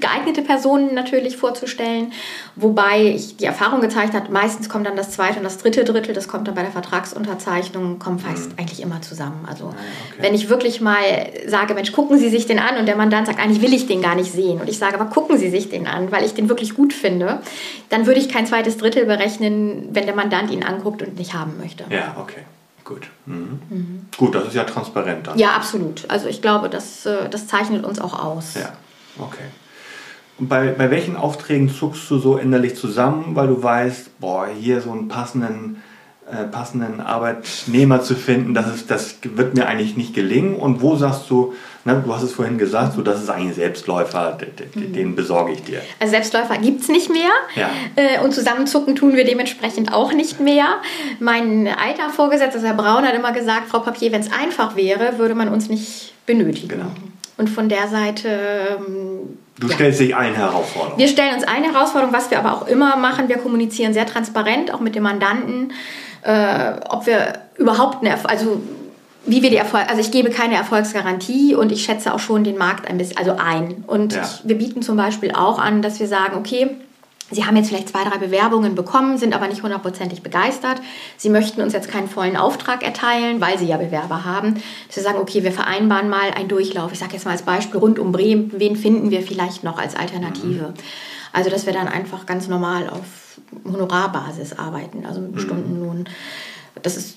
geeignete 0.00 0.42
Personen 0.42 0.94
natürlich 0.94 1.36
vorzustellen, 1.36 2.12
wobei 2.56 3.02
ich 3.02 3.36
die 3.36 3.44
Erfahrung 3.44 3.80
gezeigt 3.80 4.14
habe, 4.14 4.30
meistens 4.32 4.68
kommt 4.68 4.86
dann 4.86 4.96
das 4.96 5.10
zweite 5.10 5.38
und 5.38 5.44
das 5.44 5.58
dritte 5.58 5.84
Drittel, 5.84 6.14
das 6.14 6.28
kommt 6.28 6.48
dann 6.48 6.54
bei 6.54 6.62
der 6.62 6.70
Vertragsunterzeichnung, 6.70 7.98
kommt 7.98 8.22
fast 8.22 8.50
mhm. 8.50 8.58
eigentlich 8.58 8.80
immer 8.80 9.02
zusammen. 9.02 9.46
Also 9.48 9.66
ah, 9.66 9.74
okay. 10.12 10.22
wenn 10.22 10.34
ich 10.34 10.48
wirklich 10.48 10.80
mal 10.80 11.02
sage, 11.46 11.74
Mensch, 11.74 11.92
gucken 11.92 12.18
Sie 12.18 12.28
sich 12.28 12.46
den 12.46 12.58
an 12.58 12.76
und 12.78 12.86
der 12.86 12.96
Mandant 12.96 13.26
sagt, 13.26 13.38
eigentlich 13.38 13.62
will 13.62 13.74
ich 13.74 13.86
den 13.86 14.02
gar 14.02 14.14
nicht 14.14 14.32
sehen 14.32 14.60
und 14.60 14.68
ich 14.68 14.78
sage, 14.78 14.98
aber 14.98 15.10
gucken 15.10 15.38
Sie 15.38 15.50
sich 15.50 15.68
den 15.68 15.86
an, 15.86 16.12
weil 16.12 16.24
ich 16.24 16.34
den 16.34 16.48
wirklich 16.48 16.74
gut 16.74 16.92
finde, 16.92 17.40
dann 17.88 18.06
würde 18.06 18.20
ich 18.20 18.28
kein 18.28 18.46
zweites 18.46 18.76
Drittel 18.76 19.06
berechnen, 19.06 19.88
wenn 19.92 20.06
der 20.06 20.14
Mandant 20.14 20.50
ihn 20.50 20.62
anguckt 20.62 21.02
und 21.02 21.18
nicht 21.18 21.34
haben 21.34 21.58
möchte. 21.58 21.84
Ja, 21.90 22.16
okay. 22.20 22.42
Gut. 22.88 23.06
Mhm. 23.26 23.60
Mhm. 23.68 24.06
Gut, 24.16 24.34
das 24.34 24.48
ist 24.48 24.54
ja 24.54 24.64
transparent 24.64 25.26
dann. 25.26 25.38
Ja, 25.38 25.50
absolut. 25.50 26.06
Also 26.08 26.26
ich 26.26 26.40
glaube, 26.40 26.70
das, 26.70 27.04
äh, 27.04 27.28
das 27.28 27.46
zeichnet 27.46 27.84
uns 27.84 28.00
auch 28.00 28.18
aus. 28.18 28.54
Ja, 28.54 28.72
okay. 29.18 29.44
Und 30.38 30.48
bei, 30.48 30.68
bei 30.68 30.90
welchen 30.90 31.16
Aufträgen 31.16 31.68
zuckst 31.68 32.08
du 32.10 32.18
so 32.18 32.36
innerlich 32.36 32.76
zusammen, 32.76 33.34
weil 33.34 33.48
du 33.48 33.62
weißt, 33.62 34.20
boah, 34.20 34.46
hier 34.46 34.80
so 34.80 34.92
einen 34.92 35.08
passenden, 35.08 35.82
äh, 36.30 36.44
passenden 36.44 37.00
Arbeitnehmer 37.00 38.02
zu 38.02 38.14
finden, 38.14 38.54
das, 38.54 38.72
ist, 38.72 38.90
das 38.90 39.16
wird 39.22 39.56
mir 39.56 39.66
eigentlich 39.66 39.96
nicht 39.96 40.14
gelingen. 40.14 40.54
Und 40.54 40.80
wo 40.80 40.94
sagst 40.94 41.28
du, 41.28 41.54
ne, 41.84 42.00
du 42.04 42.14
hast 42.14 42.22
es 42.22 42.32
vorhin 42.32 42.56
gesagt, 42.56 42.92
so, 42.92 43.02
das 43.02 43.20
ist 43.20 43.30
eigentlich 43.30 43.48
ein 43.48 43.54
Selbstläufer, 43.54 44.38
den, 44.76 44.92
den 44.92 45.16
besorge 45.16 45.52
ich 45.52 45.64
dir. 45.64 45.82
Also 45.98 46.12
Selbstläufer 46.12 46.56
gibt 46.58 46.82
es 46.82 46.88
nicht 46.88 47.10
mehr. 47.10 47.30
Ja. 47.56 47.70
Äh, 47.96 48.20
und 48.22 48.32
zusammenzucken 48.32 48.94
tun 48.94 49.16
wir 49.16 49.24
dementsprechend 49.24 49.92
auch 49.92 50.12
nicht 50.12 50.38
mehr. 50.38 50.66
Mein 51.18 51.66
alter 51.66 52.10
Vorgesetzter, 52.10 52.62
Herr 52.62 52.74
Braun, 52.74 53.04
hat 53.04 53.14
immer 53.14 53.32
gesagt, 53.32 53.68
Frau 53.68 53.80
Papier, 53.80 54.12
wenn 54.12 54.20
es 54.20 54.30
einfach 54.30 54.76
wäre, 54.76 55.18
würde 55.18 55.34
man 55.34 55.48
uns 55.48 55.68
nicht 55.68 56.14
benötigen. 56.26 56.68
Genau. 56.68 56.92
Und 57.38 57.48
von 57.48 57.68
der 57.68 57.88
Seite 57.88 58.28
ähm, 58.78 59.38
Du 59.60 59.66
ja. 59.66 59.74
stellst 59.74 60.00
dich 60.00 60.14
eine 60.14 60.36
Herausforderung. 60.36 60.98
Wir 60.98 61.08
stellen 61.08 61.34
uns 61.34 61.44
eine 61.44 61.72
Herausforderung, 61.72 62.14
was 62.14 62.30
wir 62.30 62.38
aber 62.38 62.54
auch 62.54 62.66
immer 62.66 62.96
machen. 62.96 63.28
Wir 63.28 63.38
kommunizieren 63.38 63.92
sehr 63.92 64.06
transparent, 64.06 64.72
auch 64.72 64.80
mit 64.80 64.94
dem 64.94 65.02
Mandanten, 65.02 65.72
äh, 66.22 66.72
ob 66.88 67.06
wir 67.06 67.34
überhaupt 67.56 68.04
eine, 68.04 68.16
also 68.28 68.60
wie 69.26 69.42
wir 69.42 69.50
die 69.50 69.56
Erfolg, 69.56 69.88
also 69.88 70.00
ich 70.00 70.10
gebe 70.10 70.30
keine 70.30 70.54
Erfolgsgarantie 70.54 71.54
und 71.54 71.72
ich 71.72 71.84
schätze 71.84 72.14
auch 72.14 72.18
schon 72.18 72.44
den 72.44 72.56
Markt 72.56 72.88
ein 72.88 72.98
bisschen, 72.98 73.18
also 73.18 73.36
ein. 73.36 73.84
Und 73.86 74.14
ja. 74.14 74.22
ich, 74.22 74.48
wir 74.48 74.56
bieten 74.56 74.82
zum 74.82 74.96
Beispiel 74.96 75.32
auch 75.32 75.58
an, 75.58 75.82
dass 75.82 76.00
wir 76.00 76.06
sagen, 76.06 76.36
okay, 76.36 76.70
Sie 77.30 77.44
haben 77.44 77.56
jetzt 77.56 77.68
vielleicht 77.68 77.90
zwei, 77.90 78.04
drei 78.04 78.16
Bewerbungen 78.16 78.74
bekommen, 78.74 79.18
sind 79.18 79.34
aber 79.34 79.48
nicht 79.48 79.62
hundertprozentig 79.62 80.22
begeistert. 80.22 80.80
Sie 81.18 81.28
möchten 81.28 81.60
uns 81.60 81.74
jetzt 81.74 81.90
keinen 81.90 82.08
vollen 82.08 82.36
Auftrag 82.36 82.82
erteilen, 82.82 83.40
weil 83.40 83.58
Sie 83.58 83.66
ja 83.66 83.76
Bewerber 83.76 84.24
haben. 84.24 84.54
Dass 84.86 84.96
wir 84.96 85.02
sagen, 85.02 85.18
okay, 85.18 85.44
wir 85.44 85.52
vereinbaren 85.52 86.08
mal 86.08 86.30
einen 86.30 86.48
Durchlauf. 86.48 86.92
Ich 86.92 86.98
sage 86.98 87.12
jetzt 87.12 87.26
mal 87.26 87.32
als 87.32 87.42
Beispiel 87.42 87.80
rund 87.80 87.98
um 87.98 88.12
Bremen, 88.12 88.52
wen 88.56 88.76
finden 88.76 89.10
wir 89.10 89.22
vielleicht 89.22 89.62
noch 89.62 89.78
als 89.78 89.94
Alternative? 89.94 90.68
Mhm. 90.68 90.74
Also, 91.32 91.50
dass 91.50 91.66
wir 91.66 91.74
dann 91.74 91.88
einfach 91.88 92.24
ganz 92.24 92.48
normal 92.48 92.88
auf 92.88 93.38
Honorarbasis 93.70 94.58
arbeiten, 94.58 95.04
also 95.04 95.20
mit 95.20 95.34
mhm. 95.34 95.40
Stundenlohn. 95.40 96.04
Das 96.82 96.96
ist 96.96 97.16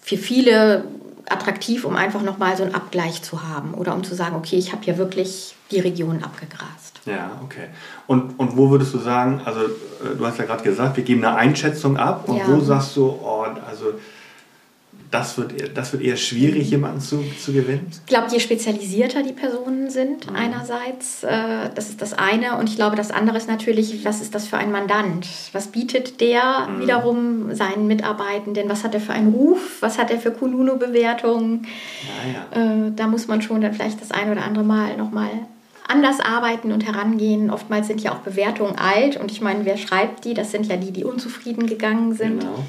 für 0.00 0.16
viele 0.16 0.84
attraktiv, 1.30 1.84
um 1.84 1.96
einfach 1.96 2.22
nochmal 2.22 2.56
so 2.56 2.64
einen 2.64 2.74
Abgleich 2.74 3.22
zu 3.22 3.42
haben 3.42 3.74
oder 3.74 3.94
um 3.94 4.04
zu 4.04 4.14
sagen, 4.14 4.36
okay, 4.36 4.56
ich 4.56 4.72
habe 4.72 4.82
hier 4.84 4.98
wirklich 4.98 5.54
die 5.70 5.80
Region 5.80 6.22
abgegrast. 6.22 7.00
Ja, 7.06 7.30
okay. 7.42 7.68
Und, 8.06 8.38
und 8.38 8.56
wo 8.56 8.70
würdest 8.70 8.92
du 8.92 8.98
sagen, 8.98 9.40
also 9.44 9.60
äh, 9.60 10.16
du 10.18 10.26
hast 10.26 10.38
ja 10.38 10.44
gerade 10.44 10.62
gesagt, 10.62 10.96
wir 10.96 11.04
geben 11.04 11.24
eine 11.24 11.36
Einschätzung 11.36 11.96
ab 11.96 12.28
und 12.28 12.36
ja. 12.36 12.48
wo 12.48 12.60
sagst 12.60 12.96
du, 12.96 13.06
oh, 13.06 13.46
also 13.68 13.94
das 15.10 15.36
wird, 15.36 15.76
das 15.76 15.92
wird 15.92 16.02
eher 16.02 16.16
schwierig, 16.16 16.70
jemanden 16.70 17.00
zu, 17.00 17.24
zu 17.42 17.52
gewinnen? 17.52 17.86
Ich 17.90 18.06
glaube, 18.06 18.28
je 18.30 18.38
spezialisierter 18.38 19.22
die 19.22 19.32
Personen 19.32 19.90
sind, 19.90 20.30
mhm. 20.30 20.36
einerseits, 20.36 21.24
äh, 21.24 21.70
das 21.74 21.88
ist 21.88 22.00
das 22.00 22.12
eine. 22.12 22.56
Und 22.58 22.68
ich 22.68 22.76
glaube, 22.76 22.94
das 22.94 23.10
andere 23.10 23.36
ist 23.36 23.48
natürlich, 23.48 24.04
was 24.04 24.20
ist 24.20 24.34
das 24.34 24.46
für 24.46 24.56
ein 24.56 24.70
Mandant? 24.70 25.26
Was 25.52 25.68
bietet 25.68 26.20
der 26.20 26.68
mhm. 26.68 26.82
wiederum 26.82 27.54
seinen 27.54 27.88
Mitarbeitenden? 27.88 28.68
Was 28.68 28.84
hat 28.84 28.94
er 28.94 29.00
für 29.00 29.12
einen 29.12 29.32
Ruf? 29.32 29.78
Was 29.80 29.98
hat 29.98 30.10
er 30.12 30.18
für 30.18 30.30
Kununu-Bewertungen? 30.30 31.66
Ja, 32.54 32.60
ja. 32.60 32.86
äh, 32.86 32.92
da 32.94 33.08
muss 33.08 33.26
man 33.26 33.42
schon 33.42 33.60
dann 33.60 33.74
vielleicht 33.74 34.00
das 34.00 34.12
eine 34.12 34.30
oder 34.32 34.44
andere 34.44 34.64
Mal 34.64 34.96
nochmal 34.96 35.30
anders 35.88 36.20
arbeiten 36.20 36.70
und 36.70 36.86
herangehen. 36.86 37.50
Oftmals 37.50 37.88
sind 37.88 38.00
ja 38.00 38.12
auch 38.12 38.18
Bewertungen 38.18 38.76
alt 38.78 39.16
und 39.16 39.32
ich 39.32 39.40
meine, 39.40 39.64
wer 39.64 39.76
schreibt 39.76 40.24
die? 40.24 40.34
Das 40.34 40.52
sind 40.52 40.66
ja 40.66 40.76
die, 40.76 40.92
die 40.92 41.04
unzufrieden 41.04 41.66
gegangen 41.66 42.14
sind. 42.14 42.40
Genau. 42.40 42.64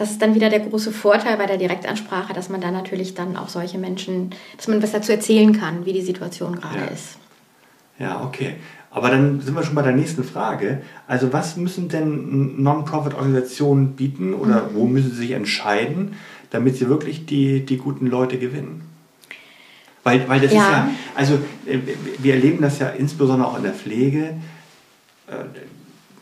Das 0.00 0.12
ist 0.12 0.22
dann 0.22 0.34
wieder 0.34 0.48
der 0.48 0.60
große 0.60 0.92
Vorteil 0.92 1.36
bei 1.36 1.44
der 1.44 1.58
Direktansprache, 1.58 2.32
dass 2.32 2.48
man 2.48 2.62
dann 2.62 2.72
natürlich 2.72 3.12
dann 3.12 3.36
auch 3.36 3.50
solche 3.50 3.76
Menschen, 3.76 4.30
dass 4.56 4.66
man 4.66 4.82
was 4.82 4.92
dazu 4.92 5.12
erzählen 5.12 5.52
kann, 5.52 5.84
wie 5.84 5.92
die 5.92 6.00
Situation 6.00 6.56
gerade 6.56 6.78
ja. 6.78 6.86
ist. 6.86 7.18
Ja, 7.98 8.24
okay. 8.24 8.54
Aber 8.90 9.10
dann 9.10 9.42
sind 9.42 9.54
wir 9.54 9.62
schon 9.62 9.74
bei 9.74 9.82
der 9.82 9.92
nächsten 9.92 10.24
Frage. 10.24 10.80
Also 11.06 11.34
was 11.34 11.58
müssen 11.58 11.90
denn 11.90 12.62
Non-Profit-Organisationen 12.62 13.92
bieten 13.92 14.32
oder 14.32 14.70
mhm. 14.70 14.74
wo 14.74 14.86
müssen 14.86 15.10
sie 15.10 15.18
sich 15.18 15.32
entscheiden, 15.32 16.14
damit 16.48 16.76
sie 16.76 16.88
wirklich 16.88 17.26
die, 17.26 17.66
die 17.66 17.76
guten 17.76 18.06
Leute 18.06 18.38
gewinnen? 18.38 18.80
Weil, 20.02 20.26
weil 20.30 20.40
das 20.40 20.54
ja. 20.54 20.62
ist 20.62 20.72
ja, 20.72 20.90
also 21.14 21.34
äh, 21.66 21.78
wir 22.20 22.32
erleben 22.32 22.62
das 22.62 22.78
ja 22.78 22.88
insbesondere 22.88 23.48
auch 23.48 23.58
in 23.58 23.64
der 23.64 23.74
Pflege. 23.74 24.36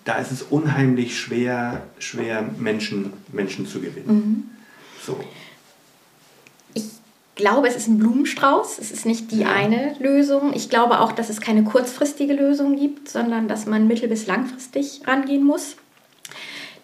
Da 0.09 0.15
ist 0.15 0.33
es 0.33 0.41
unheimlich 0.41 1.21
schwer, 1.21 1.83
schwer 1.99 2.43
Menschen, 2.57 3.13
Menschen 3.31 3.67
zu 3.67 3.79
gewinnen. 3.79 4.07
Mhm. 4.07 4.45
So. 5.05 5.21
Ich 6.73 6.85
glaube, 7.35 7.69
es 7.69 7.77
ist 7.77 7.89
ein 7.89 7.99
Blumenstrauß. 7.99 8.79
Es 8.79 8.91
ist 8.91 9.05
nicht 9.05 9.31
die 9.33 9.41
ja. 9.41 9.53
eine 9.53 9.97
Lösung. 9.99 10.55
Ich 10.55 10.71
glaube 10.71 11.01
auch, 11.01 11.13
dass 11.13 11.29
es 11.29 11.43
keine 11.43 11.63
kurzfristige 11.63 12.33
Lösung 12.33 12.77
gibt, 12.77 13.11
sondern 13.11 13.49
dass 13.49 13.67
man 13.67 13.87
mittel- 13.87 14.09
bis 14.09 14.27
langfristig 14.27 15.03
rangehen 15.07 15.45
muss. 15.45 15.77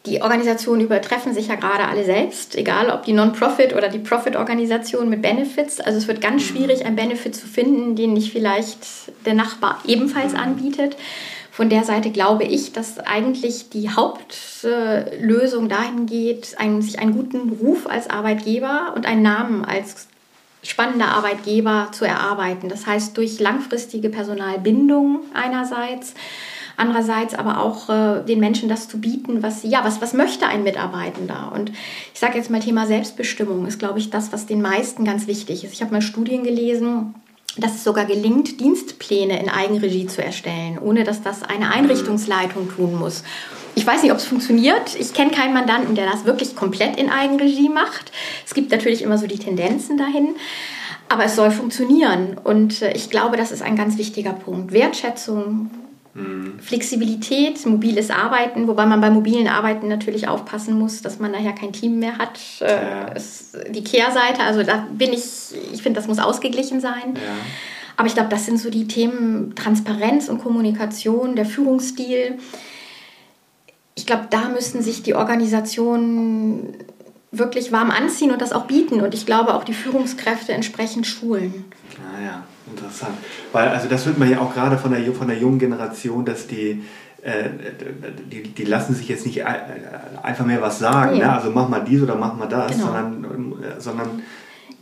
Die 0.04 0.20
Organisationen 0.20 0.82
übertreffen 0.82 1.32
sich 1.32 1.48
ja 1.48 1.54
gerade 1.54 1.88
alle 1.88 2.04
selbst, 2.04 2.54
egal 2.56 2.90
ob 2.90 3.06
die 3.06 3.14
Non-Profit 3.14 3.74
oder 3.74 3.88
die 3.88 4.00
Profit-Organisation 4.00 5.08
mit 5.08 5.22
Benefits. 5.22 5.80
Also 5.80 5.96
es 5.96 6.08
wird 6.08 6.20
ganz 6.20 6.42
mhm. 6.42 6.46
schwierig, 6.46 6.84
einen 6.84 6.96
Benefit 6.96 7.34
zu 7.34 7.46
finden, 7.46 7.96
den 7.96 8.12
nicht 8.12 8.32
vielleicht 8.32 8.80
der 9.24 9.32
Nachbar 9.32 9.80
ebenfalls 9.86 10.34
mhm. 10.34 10.40
anbietet. 10.40 10.98
Von 11.54 11.68
der 11.68 11.84
Seite 11.84 12.10
glaube 12.10 12.42
ich, 12.42 12.72
dass 12.72 12.98
eigentlich 12.98 13.70
die 13.70 13.88
Hauptlösung 13.88 15.68
dahin 15.68 16.06
geht, 16.06 16.58
einen, 16.58 16.82
sich 16.82 16.98
einen 16.98 17.12
guten 17.12 17.48
Ruf 17.48 17.88
als 17.88 18.10
Arbeitgeber 18.10 18.92
und 18.96 19.06
einen 19.06 19.22
Namen 19.22 19.64
als 19.64 20.08
spannender 20.64 21.06
Arbeitgeber 21.06 21.90
zu 21.92 22.06
erarbeiten. 22.06 22.68
Das 22.68 22.88
heißt 22.88 23.16
durch 23.16 23.38
langfristige 23.38 24.08
Personalbindung 24.08 25.20
einerseits, 25.32 26.14
andererseits 26.76 27.34
aber 27.36 27.60
auch 27.60 27.88
äh, 27.88 28.24
den 28.24 28.40
Menschen 28.40 28.68
das 28.68 28.88
zu 28.88 28.98
bieten, 28.98 29.44
was 29.44 29.62
ja, 29.62 29.84
was, 29.84 30.02
was 30.02 30.12
möchte 30.12 30.48
ein 30.48 30.64
Mitarbeitender? 30.64 31.52
Und 31.54 31.70
ich 32.12 32.18
sage 32.18 32.36
jetzt 32.36 32.50
mal 32.50 32.58
Thema 32.58 32.86
Selbstbestimmung 32.86 33.64
ist, 33.68 33.78
glaube 33.78 34.00
ich, 34.00 34.10
das, 34.10 34.32
was 34.32 34.46
den 34.46 34.60
meisten 34.60 35.04
ganz 35.04 35.28
wichtig 35.28 35.62
ist. 35.62 35.72
Ich 35.72 35.82
habe 35.82 35.92
mal 35.92 36.02
Studien 36.02 36.42
gelesen, 36.42 37.14
dass 37.56 37.74
es 37.76 37.84
sogar 37.84 38.04
gelingt, 38.04 38.60
Dienstpläne 38.60 39.40
in 39.40 39.48
Eigenregie 39.48 40.06
zu 40.06 40.24
erstellen, 40.24 40.78
ohne 40.78 41.04
dass 41.04 41.22
das 41.22 41.42
eine 41.42 41.70
Einrichtungsleitung 41.70 42.68
tun 42.74 42.98
muss. 42.98 43.22
Ich 43.76 43.86
weiß 43.86 44.02
nicht, 44.02 44.12
ob 44.12 44.18
es 44.18 44.24
funktioniert. 44.24 44.94
Ich 44.98 45.14
kenne 45.14 45.30
keinen 45.30 45.54
Mandanten, 45.54 45.94
der 45.94 46.06
das 46.10 46.24
wirklich 46.24 46.54
komplett 46.56 46.96
in 46.96 47.10
Eigenregie 47.10 47.68
macht. 47.68 48.12
Es 48.46 48.54
gibt 48.54 48.70
natürlich 48.70 49.02
immer 49.02 49.18
so 49.18 49.26
die 49.26 49.38
Tendenzen 49.38 49.96
dahin. 49.96 50.36
Aber 51.08 51.24
es 51.24 51.36
soll 51.36 51.50
funktionieren. 51.50 52.38
Und 52.42 52.82
äh, 52.82 52.92
ich 52.92 53.10
glaube, 53.10 53.36
das 53.36 53.52
ist 53.52 53.62
ein 53.62 53.76
ganz 53.76 53.98
wichtiger 53.98 54.32
Punkt. 54.32 54.72
Wertschätzung, 54.72 55.70
Mhm. 56.14 56.60
Flexibilität, 56.60 57.66
mobiles 57.66 58.10
Arbeiten, 58.10 58.68
wobei 58.68 58.86
man 58.86 59.00
bei 59.00 59.10
mobilen 59.10 59.48
Arbeiten 59.48 59.88
natürlich 59.88 60.28
aufpassen 60.28 60.78
muss, 60.78 61.02
dass 61.02 61.18
man 61.18 61.32
nachher 61.32 61.52
kein 61.52 61.72
Team 61.72 61.98
mehr 61.98 62.18
hat. 62.18 62.38
Äh, 62.60 62.66
ja. 62.72 63.14
Die 63.70 63.82
Kehrseite, 63.82 64.42
also 64.42 64.62
da 64.62 64.86
bin 64.92 65.12
ich, 65.12 65.24
ich 65.72 65.82
finde, 65.82 65.98
das 65.98 66.06
muss 66.06 66.20
ausgeglichen 66.20 66.80
sein. 66.80 67.14
Ja. 67.14 67.36
Aber 67.96 68.06
ich 68.06 68.14
glaube, 68.14 68.28
das 68.28 68.46
sind 68.46 68.58
so 68.58 68.70
die 68.70 68.86
Themen 68.86 69.54
Transparenz 69.54 70.28
und 70.28 70.40
Kommunikation, 70.40 71.36
der 71.36 71.46
Führungsstil. 71.46 72.38
Ich 73.96 74.06
glaube, 74.06 74.26
da 74.30 74.48
müssen 74.48 74.82
sich 74.82 75.02
die 75.02 75.14
Organisationen 75.14 76.74
wirklich 77.30 77.72
warm 77.72 77.90
anziehen 77.90 78.30
und 78.30 78.40
das 78.40 78.52
auch 78.52 78.66
bieten. 78.66 79.00
Und 79.00 79.14
ich 79.14 79.26
glaube 79.26 79.54
auch 79.54 79.64
die 79.64 79.74
Führungskräfte 79.74 80.52
entsprechend 80.52 81.06
schulen. 81.06 81.64
Ah 81.98 82.22
ja. 82.22 82.44
Interessant. 82.70 83.14
Weil, 83.52 83.68
also 83.68 83.88
das 83.88 84.06
hört 84.06 84.18
man 84.18 84.30
ja 84.30 84.40
auch 84.40 84.54
gerade 84.54 84.78
von 84.78 84.92
der, 84.92 85.12
von 85.12 85.28
der 85.28 85.38
jungen 85.38 85.58
Generation, 85.58 86.24
dass 86.24 86.46
die, 86.46 86.82
äh, 87.22 87.44
die, 88.30 88.42
die 88.42 88.64
lassen 88.64 88.94
sich 88.94 89.08
jetzt 89.08 89.26
nicht 89.26 89.38
äh, 89.38 89.44
einfach 90.22 90.46
mehr 90.46 90.62
was 90.62 90.78
sagen. 90.78 91.16
Ja. 91.16 91.26
Ne? 91.26 91.32
Also 91.34 91.50
mach 91.50 91.68
mal 91.68 91.80
dies 91.80 92.02
oder 92.02 92.14
mach 92.14 92.34
mal 92.36 92.46
das, 92.46 92.72
genau. 92.72 92.86
sondern, 92.86 93.54
sondern 93.78 94.22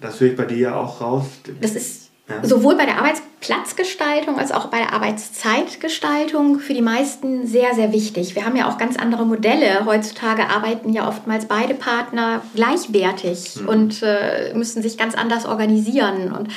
das 0.00 0.20
höre 0.20 0.28
ich 0.28 0.36
bei 0.36 0.44
dir 0.44 0.58
ja 0.58 0.76
auch 0.76 1.00
raus. 1.00 1.26
Das 1.60 1.72
ist 1.72 2.10
ja. 2.28 2.46
sowohl 2.46 2.76
bei 2.76 2.86
der 2.86 2.98
Arbeitsplatzgestaltung 2.98 4.38
als 4.38 4.52
auch 4.52 4.66
bei 4.66 4.78
der 4.78 4.92
Arbeitszeitgestaltung 4.92 6.60
für 6.60 6.74
die 6.74 6.82
meisten 6.82 7.46
sehr, 7.46 7.74
sehr 7.74 7.92
wichtig. 7.92 8.34
Wir 8.34 8.44
haben 8.44 8.56
ja 8.56 8.70
auch 8.70 8.78
ganz 8.78 8.96
andere 8.96 9.26
Modelle. 9.26 9.84
Heutzutage 9.86 10.48
arbeiten 10.48 10.92
ja 10.92 11.08
oftmals 11.08 11.46
beide 11.46 11.74
Partner 11.74 12.42
gleichwertig 12.54 13.56
mhm. 13.60 13.68
und 13.68 14.02
äh, 14.02 14.52
müssen 14.54 14.82
sich 14.82 14.96
ganz 14.96 15.14
anders 15.14 15.46
organisieren. 15.46 16.32
Und 16.32 16.48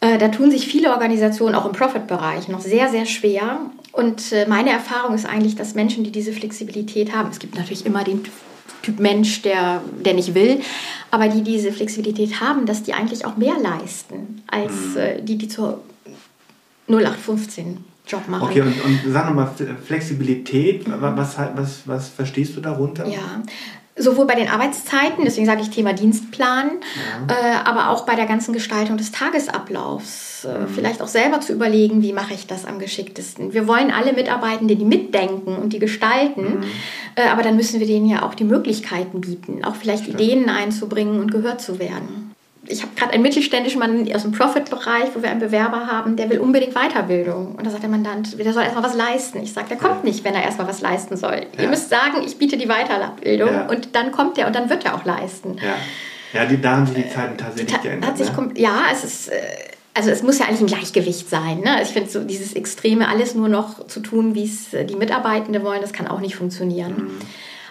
da 0.00 0.28
tun 0.28 0.50
sich 0.50 0.66
viele 0.66 0.90
Organisationen 0.90 1.54
auch 1.54 1.66
im 1.66 1.72
Profit-Bereich 1.72 2.48
noch 2.48 2.60
sehr, 2.60 2.88
sehr 2.88 3.06
schwer. 3.06 3.60
Und 3.92 4.32
äh, 4.32 4.46
meine 4.48 4.70
Erfahrung 4.70 5.14
ist 5.14 5.26
eigentlich, 5.26 5.56
dass 5.56 5.74
Menschen, 5.74 6.04
die 6.04 6.12
diese 6.12 6.32
Flexibilität 6.32 7.12
haben, 7.12 7.30
es 7.30 7.38
gibt 7.38 7.56
natürlich 7.56 7.84
immer 7.84 8.04
den 8.04 8.22
Typ 8.82 9.00
Mensch, 9.00 9.42
der, 9.42 9.82
der 10.04 10.14
nicht 10.14 10.34
will, 10.34 10.60
aber 11.10 11.28
die 11.28 11.42
diese 11.42 11.72
Flexibilität 11.72 12.40
haben, 12.40 12.64
dass 12.64 12.84
die 12.84 12.94
eigentlich 12.94 13.26
auch 13.26 13.36
mehr 13.36 13.58
leisten 13.58 14.42
als 14.46 14.72
mhm. 14.94 14.96
äh, 14.96 15.20
die, 15.20 15.36
die 15.36 15.48
zur 15.48 15.80
0815 16.88 17.84
Job 18.06 18.26
machen. 18.28 18.48
Okay, 18.48 18.62
und, 18.62 18.84
und 18.84 19.00
sag 19.08 19.26
nochmal, 19.26 19.50
Flexibilität, 19.84 20.84
was, 20.86 21.36
was, 21.54 21.82
was 21.86 22.08
verstehst 22.08 22.56
du 22.56 22.60
darunter? 22.60 23.06
Ja, 23.06 23.42
sowohl 23.98 24.26
bei 24.26 24.34
den 24.34 24.48
Arbeitszeiten, 24.48 25.24
deswegen 25.24 25.46
sage 25.46 25.62
ich 25.62 25.70
Thema 25.70 25.92
Dienstplan, 25.92 26.70
ja. 27.28 27.34
äh, 27.34 27.56
aber 27.64 27.90
auch 27.90 28.06
bei 28.06 28.14
der 28.14 28.26
ganzen 28.26 28.52
Gestaltung 28.52 28.96
des 28.96 29.12
Tagesablaufs. 29.12 30.44
Äh, 30.44 30.58
mhm. 30.58 30.68
Vielleicht 30.68 31.02
auch 31.02 31.08
selber 31.08 31.40
zu 31.40 31.52
überlegen, 31.52 32.02
wie 32.02 32.12
mache 32.12 32.34
ich 32.34 32.46
das 32.46 32.64
am 32.64 32.78
geschicktesten. 32.78 33.52
Wir 33.52 33.66
wollen 33.66 33.90
alle 33.90 34.12
Mitarbeitenden, 34.12 34.78
die 34.78 34.84
mitdenken 34.84 35.56
und 35.56 35.72
die 35.72 35.78
gestalten, 35.78 36.60
mhm. 36.60 36.64
äh, 37.16 37.28
aber 37.28 37.42
dann 37.42 37.56
müssen 37.56 37.80
wir 37.80 37.86
denen 37.86 38.08
ja 38.08 38.22
auch 38.22 38.34
die 38.34 38.44
Möglichkeiten 38.44 39.20
bieten, 39.20 39.64
auch 39.64 39.76
vielleicht 39.76 40.04
Stimmt. 40.04 40.20
Ideen 40.20 40.48
einzubringen 40.48 41.20
und 41.20 41.30
gehört 41.32 41.60
zu 41.60 41.78
werden 41.78 42.27
ich 42.68 42.82
habe 42.82 42.94
gerade 42.94 43.12
einen 43.12 43.22
mittelständischen 43.22 43.78
Mann 43.78 44.10
aus 44.14 44.22
dem 44.22 44.32
Profit-Bereich, 44.32 45.10
wo 45.14 45.22
wir 45.22 45.30
einen 45.30 45.40
Bewerber 45.40 45.86
haben, 45.86 46.16
der 46.16 46.28
will 46.30 46.38
unbedingt 46.38 46.74
Weiterbildung. 46.74 47.54
Und 47.54 47.66
da 47.66 47.70
sagt 47.70 47.82
der 47.82 47.90
Mandant, 47.90 48.38
der 48.38 48.52
soll 48.52 48.62
erstmal 48.62 48.84
was 48.84 48.94
leisten. 48.94 49.42
Ich 49.42 49.52
sage, 49.52 49.68
der 49.68 49.78
kommt 49.78 50.04
nicht, 50.04 50.24
wenn 50.24 50.34
er 50.34 50.42
erstmal 50.42 50.68
was 50.68 50.80
leisten 50.80 51.16
soll. 51.16 51.46
Ja. 51.56 51.62
Ihr 51.62 51.68
müsst 51.68 51.88
sagen, 51.88 52.22
ich 52.24 52.36
biete 52.36 52.56
die 52.56 52.66
Weiterbildung 52.66 53.52
ja. 53.52 53.66
und 53.66 53.94
dann 53.94 54.12
kommt 54.12 54.38
er 54.38 54.46
und 54.46 54.54
dann 54.54 54.68
wird 54.70 54.84
er 54.84 54.94
auch 54.94 55.04
leisten. 55.04 55.56
Ja, 55.62 56.40
ja 56.40 56.46
die, 56.46 56.60
da 56.60 56.72
haben 56.76 56.86
sich 56.86 56.96
die 56.96 57.08
Zeiten 57.08 57.38
tatsächlich 57.38 57.74
Ta 57.74 57.82
geändert. 57.82 58.10
Hat 58.10 58.18
sich, 58.18 58.30
ne? 58.30 58.50
Ja, 58.56 58.82
es 58.92 59.04
ist. 59.04 59.28
Äh, 59.28 59.34
also 59.94 60.10
es 60.10 60.22
muss 60.22 60.38
ja 60.38 60.46
eigentlich 60.46 60.60
ein 60.60 60.66
Gleichgewicht 60.68 61.28
sein. 61.28 61.58
Ne? 61.60 61.82
Ich 61.82 61.88
finde 61.88 62.08
so 62.08 62.22
dieses 62.22 62.52
Extreme, 62.52 63.08
alles 63.08 63.34
nur 63.34 63.48
noch 63.48 63.88
zu 63.88 63.98
tun, 63.98 64.36
wie 64.36 64.44
es 64.44 64.66
die 64.70 64.94
Mitarbeitenden 64.94 65.64
wollen, 65.64 65.80
das 65.80 65.92
kann 65.92 66.06
auch 66.06 66.20
nicht 66.20 66.36
funktionieren. 66.36 66.92
Mhm. 66.92 67.18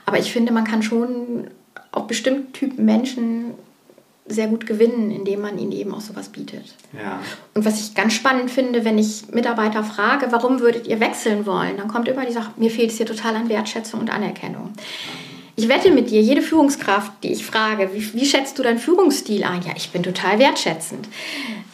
Aber 0.05 0.19
ich 0.19 0.33
finde, 0.33 0.51
man 0.51 0.65
kann 0.65 0.83
schon 0.83 1.47
auch 1.93 2.03
bestimmte 2.03 2.51
Typen 2.51 2.83
Menschen 2.83 3.53
sehr 4.27 4.47
gut 4.47 4.65
gewinnen, 4.65 5.11
indem 5.11 5.41
man 5.41 5.57
ihnen 5.57 5.71
eben 5.71 5.93
auch 5.93 6.01
sowas 6.01 6.29
bietet. 6.29 6.75
Ja. 6.93 7.19
Und 7.53 7.65
was 7.65 7.79
ich 7.79 7.95
ganz 7.95 8.13
spannend 8.13 8.51
finde, 8.51 8.85
wenn 8.85 8.97
ich 8.97 9.31
Mitarbeiter 9.31 9.83
frage, 9.83 10.27
warum 10.31 10.59
würdet 10.59 10.87
ihr 10.87 10.99
wechseln 10.99 11.45
wollen, 11.45 11.77
dann 11.77 11.87
kommt 11.87 12.07
immer 12.07 12.25
die 12.25 12.33
Sache, 12.33 12.51
mir 12.57 12.69
fehlt 12.69 12.91
es 12.91 12.97
hier 12.97 13.05
total 13.05 13.35
an 13.35 13.49
Wertschätzung 13.49 13.99
und 13.99 14.09
Anerkennung. 14.09 14.73
Ich 15.55 15.67
wette 15.69 15.89
mit 15.91 16.11
dir, 16.11 16.21
jede 16.21 16.43
Führungskraft, 16.43 17.11
die 17.23 17.31
ich 17.31 17.45
frage, 17.45 17.89
wie, 17.93 18.13
wie 18.13 18.25
schätzt 18.25 18.59
du 18.59 18.63
deinen 18.63 18.77
Führungsstil 18.77 19.43
ein? 19.43 19.61
Ja, 19.63 19.73
ich 19.75 19.89
bin 19.89 20.03
total 20.03 20.37
wertschätzend. 20.37 21.07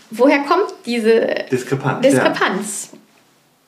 Woher 0.09 0.39
kommt 0.39 0.73
diese 0.85 1.45
Diskrepanz? 1.51 2.01
Diskrepanz? 2.01 2.89
Ja. 2.93 2.99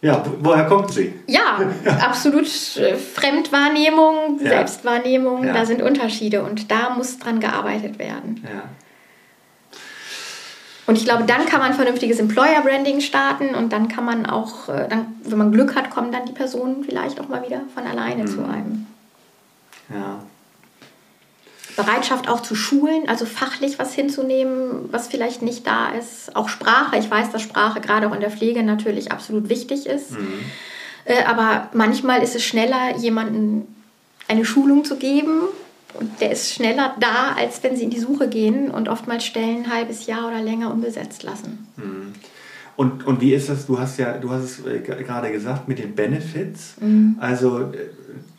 Ja, 0.06 0.24
woher 0.40 0.66
kommt 0.66 0.92
sie? 0.92 1.16
Ja, 1.26 1.60
absolut 2.00 2.46
äh, 2.78 2.96
Fremdwahrnehmung, 2.96 4.40
ja. 4.40 4.50
Selbstwahrnehmung, 4.50 5.46
ja. 5.46 5.54
da 5.54 5.66
sind 5.66 5.82
Unterschiede 5.82 6.44
und 6.44 6.70
da 6.70 6.92
muss 6.92 7.18
dran 7.18 7.40
gearbeitet 7.40 7.98
werden. 7.98 8.44
Ja. 8.44 8.66
Und 10.86 11.00
ich 11.00 11.06
glaube, 11.06 11.24
dann 11.24 11.48
kann 11.48 11.60
man 11.60 11.74
vernünftiges 11.74 12.20
Employer 12.20 12.62
Branding 12.62 13.02
starten 13.02 13.56
und 13.56 13.74
dann 13.74 13.88
kann 13.88 14.06
man 14.06 14.28
auch, 14.28 14.70
äh, 14.70 14.88
dann, 14.88 15.16
wenn 15.24 15.40
man 15.40 15.52
Glück 15.52 15.76
hat, 15.76 15.90
kommen 15.90 16.12
dann 16.12 16.28
die 16.28 16.34
Personen 16.34 16.84
vielleicht 16.84 17.20
auch 17.20 17.28
mal 17.28 17.44
wieder 17.44 17.62
von 17.74 17.88
alleine 17.88 18.22
mhm. 18.22 18.28
zu 18.28 18.44
einem. 18.44 18.86
Ja. 19.90 20.20
Bereitschaft 21.76 22.30
auch 22.30 22.42
zu 22.42 22.56
schulen, 22.56 23.08
also 23.08 23.26
fachlich 23.26 23.80
was 23.80 23.94
hinzunehmen, 23.94 24.90
was 24.92 25.08
vielleicht 25.08 25.42
nicht 25.42 25.68
da 25.68 25.90
ist. 25.90 26.36
Auch 26.36 26.50
Sprache. 26.50 26.98
Ich 26.98 27.10
weiß, 27.10 27.32
dass 27.32 27.42
Sprache 27.42 27.82
gerade 27.82 28.08
auch 28.08 28.14
in 28.14 28.22
der 28.22 28.32
Pflege 28.32 28.64
natürlich 28.64 29.12
absolut 29.12 29.50
wichtig 29.50 29.86
ist. 29.86 30.12
Mhm. 30.12 30.40
Äh, 31.06 31.24
aber 31.24 31.70
manchmal 31.74 32.22
ist 32.24 32.36
es 32.36 32.44
schneller, 32.44 32.98
jemandem 32.98 33.64
eine 34.28 34.46
Schulung 34.46 34.86
zu 34.86 34.98
geben. 34.98 35.42
Und 36.00 36.20
der 36.20 36.32
ist 36.32 36.54
schneller 36.54 36.94
da, 37.00 37.36
als 37.38 37.64
wenn 37.64 37.78
sie 37.78 37.84
in 37.84 37.90
die 37.90 38.00
Suche 38.00 38.28
gehen 38.28 38.70
und 38.70 38.90
oftmals 38.90 39.24
Stellen 39.26 39.64
ein 39.64 39.74
halbes 39.74 40.08
Jahr 40.08 40.28
oder 40.28 40.42
länger 40.42 40.72
unbesetzt 40.72 41.24
lassen. 41.24 41.68
Mhm. 41.78 42.14
Und, 42.76 43.08
und 43.08 43.22
wie 43.22 43.34
ist 43.34 43.48
das? 43.48 43.66
Du 43.68 43.80
hast 43.80 43.98
ja, 43.98 44.18
du 44.18 44.30
hast 44.32 44.44
es 44.44 44.66
äh, 44.66 44.80
gerade 44.80 45.32
gesagt 45.32 45.68
mit 45.68 45.80
den 45.80 45.96
Benefits. 45.96 46.76
Mhm. 46.82 47.16
Also 47.20 47.60
äh, 47.60 47.90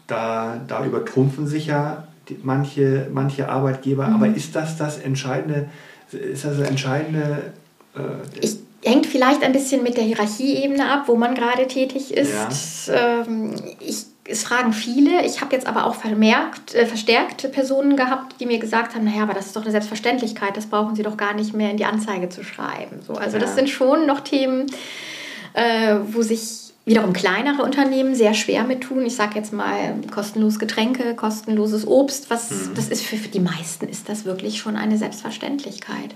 da, 0.06 0.60
da 0.68 0.84
übertrumpfen 0.84 1.46
sich 1.46 1.66
ja 1.66 2.08
die, 2.28 2.38
manche, 2.42 3.08
manche 3.12 3.48
Arbeitgeber. 3.48 4.06
Mhm. 4.08 4.14
Aber 4.14 4.26
ist 4.28 4.54
das 4.54 4.76
das 4.76 4.98
entscheidende? 4.98 5.68
Ist 6.12 6.44
das 6.44 6.58
das 6.58 6.68
entscheidende? 6.68 7.52
Äh, 7.94 8.00
ich 8.40 8.56
hängt 8.84 9.06
vielleicht 9.06 9.42
ein 9.42 9.52
bisschen 9.52 9.82
mit 9.82 9.96
der 9.96 10.04
Hierarchieebene 10.04 10.88
ab, 10.88 11.04
wo 11.06 11.16
man 11.16 11.34
gerade 11.34 11.66
tätig 11.66 12.14
ist. 12.14 12.86
Ja. 12.88 13.22
Ähm, 13.26 13.54
ich 13.80 14.06
es 14.28 14.42
fragen 14.42 14.72
viele. 14.72 15.24
Ich 15.24 15.40
habe 15.40 15.54
jetzt 15.54 15.66
aber 15.66 15.86
auch 15.86 15.94
vermerkt, 15.94 16.74
äh, 16.74 16.86
verstärkt 16.86 17.50
Personen 17.52 17.96
gehabt, 17.96 18.40
die 18.40 18.46
mir 18.46 18.58
gesagt 18.58 18.94
haben, 18.94 19.04
naja, 19.04 19.22
aber 19.22 19.34
das 19.34 19.46
ist 19.46 19.56
doch 19.56 19.62
eine 19.62 19.70
Selbstverständlichkeit, 19.70 20.56
das 20.56 20.66
brauchen 20.66 20.96
Sie 20.96 21.02
doch 21.02 21.16
gar 21.16 21.34
nicht 21.34 21.54
mehr 21.54 21.70
in 21.70 21.76
die 21.76 21.84
Anzeige 21.84 22.28
zu 22.28 22.42
schreiben. 22.42 23.00
So, 23.06 23.14
also 23.14 23.36
ja. 23.36 23.42
das 23.42 23.54
sind 23.54 23.68
schon 23.68 24.06
noch 24.06 24.20
Themen, 24.20 24.66
äh, 25.52 25.96
wo 26.08 26.22
sich 26.22 26.65
wiederum 26.86 27.12
kleinere 27.12 27.62
Unternehmen 27.62 28.14
sehr 28.14 28.32
schwer 28.32 28.62
mit 28.62 28.82
tun. 28.82 29.04
Ich 29.04 29.16
sage 29.16 29.34
jetzt 29.34 29.52
mal 29.52 29.96
kostenlos 30.14 30.58
Getränke, 30.58 31.14
kostenloses 31.14 31.86
Obst. 31.86 32.30
Was, 32.30 32.50
mhm. 32.50 32.74
Das 32.76 32.88
ist 32.88 33.04
für, 33.04 33.16
für 33.16 33.28
die 33.28 33.40
meisten 33.40 33.88
ist 33.88 34.08
das 34.08 34.24
wirklich 34.24 34.58
schon 34.58 34.76
eine 34.76 34.96
Selbstverständlichkeit. 34.96 36.14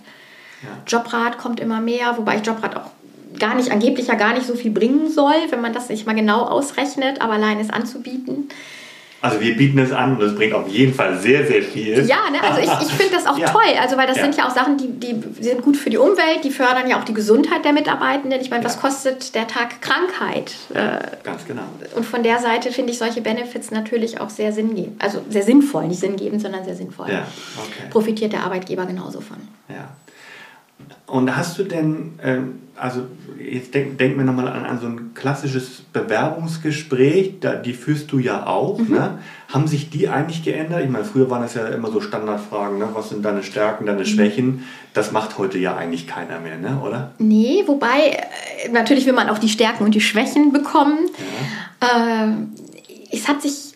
Ja. 0.62 0.68
Jobrat 0.87 1.38
kommt 1.38 1.59
immer 1.59 1.80
mehr, 1.80 2.16
wobei 2.16 2.37
ich 2.37 2.46
Jobrat 2.46 2.76
auch 2.76 2.90
gar 3.38 3.56
nicht, 3.56 3.72
angeblich 3.72 4.06
ja 4.06 4.14
gar 4.14 4.33
nicht 4.33 4.46
so 4.46 4.54
viel 4.54 4.70
bringen 4.70 5.11
soll, 5.11 5.35
wenn 5.50 5.61
man 5.61 5.72
das 5.72 5.88
nicht 5.88 6.06
mal 6.06 6.14
genau 6.14 6.42
ausrechnet, 6.42 7.20
aber 7.20 7.35
allein 7.35 7.59
es 7.59 7.70
anzubieten. 7.70 8.48
Also 9.22 9.38
wir 9.40 9.54
bieten 9.54 9.78
es 9.78 9.92
an 9.92 10.16
und 10.16 10.22
es 10.22 10.35
bringt 10.35 10.54
auf 10.54 10.66
jeden 10.66 10.94
Fall 10.94 11.18
sehr, 11.18 11.46
sehr 11.46 11.62
viel. 11.62 12.06
Ja, 12.06 12.30
ne? 12.30 12.42
also 12.42 12.61
ich, 12.61 12.88
ich 12.88 12.94
finde 12.94 13.14
das 13.14 13.26
auch 13.26 13.37
ja. 13.38 13.50
toll, 13.50 13.62
also 13.80 13.98
weil 13.98 14.06
das 14.06 14.16
ja. 14.16 14.22
sind 14.22 14.37
ja 14.37 14.48
auch 14.48 14.54
Sachen, 14.54 14.78
die, 14.78 14.88
die 14.88 15.42
sind 15.42 15.61
gut 15.62 15.76
für 15.76 15.90
die 15.90 15.98
Umwelt, 15.98 16.42
die 16.42 16.50
fördern 16.50 16.88
ja 16.88 16.98
auch 16.98 17.04
die 17.04 17.12
Gesundheit 17.12 17.64
der 17.64 17.74
Mitarbeitenden. 17.74 18.40
Ich 18.40 18.48
meine, 18.48 18.62
ja. 18.62 18.68
was 18.68 18.80
kostet 18.80 19.35
der 19.35 19.46
Tag 19.46 19.83
Krankheit? 19.83 20.54
Äh, 20.72 21.00
ganz 21.22 21.46
genau. 21.46 21.62
Und 21.94 22.06
von 22.06 22.22
der 22.22 22.38
Seite 22.38 22.72
finde 22.72 22.92
ich 22.92 22.98
solche 22.98 23.20
Benefits 23.20 23.70
natürlich 23.70 24.20
auch 24.20 24.30
sehr 24.30 24.52
sinngebend, 24.52 25.02
also 25.02 25.20
sehr 25.28 25.42
sinnvoll, 25.42 25.87
nicht 25.87 26.00
sinngebend, 26.00 26.40
sondern 26.40 26.64
sehr 26.64 26.76
sinnvoll. 26.76 27.11
Ja, 27.11 27.26
okay. 27.59 27.90
Profitiert 27.90 28.33
der 28.33 28.44
Arbeitgeber 28.44 28.87
genauso 28.87 29.20
von. 29.20 29.37
Ja. 29.68 29.90
Und 31.06 31.36
hast 31.36 31.58
du 31.58 31.64
denn, 31.64 32.18
ähm, 32.22 32.60
also 32.76 33.02
jetzt 33.38 33.74
denk, 33.74 33.98
denk 33.98 34.16
mir 34.16 34.24
nochmal 34.24 34.48
an, 34.48 34.64
an 34.64 34.78
so 34.78 34.86
ein 34.86 35.10
klassisches 35.14 35.82
Bewerbungsgespräch, 35.92 37.40
da, 37.40 37.54
die 37.54 37.72
führst 37.72 38.12
du 38.12 38.18
ja 38.18 38.46
auch. 38.46 38.78
Mhm. 38.78 38.94
Ne? 38.94 39.18
Haben 39.48 39.66
sich 39.66 39.90
die 39.90 40.08
eigentlich 40.08 40.44
geändert? 40.44 40.82
Ich 40.84 40.90
meine, 40.90 41.04
früher 41.04 41.28
waren 41.30 41.42
das 41.42 41.54
ja 41.54 41.66
immer 41.66 41.90
so 41.90 42.00
Standardfragen, 42.00 42.78
ne? 42.78 42.88
was 42.92 43.08
sind 43.08 43.24
deine 43.24 43.42
Stärken, 43.42 43.86
deine 43.86 44.00
mhm. 44.00 44.06
Schwächen? 44.06 44.64
Das 44.94 45.10
macht 45.10 45.38
heute 45.38 45.58
ja 45.58 45.76
eigentlich 45.76 46.06
keiner 46.06 46.38
mehr, 46.40 46.58
ne? 46.58 46.80
oder? 46.84 47.12
Nee, 47.18 47.64
wobei, 47.66 48.10
äh, 48.64 48.68
natürlich 48.70 49.06
will 49.06 49.14
man 49.14 49.28
auch 49.28 49.38
die 49.38 49.48
Stärken 49.48 49.84
und 49.84 49.94
die 49.94 50.00
Schwächen 50.00 50.52
bekommen. 50.52 50.98
Ja. 51.82 52.26
Äh, 52.26 52.32
es 53.12 53.26
hat 53.26 53.42
sich 53.42 53.69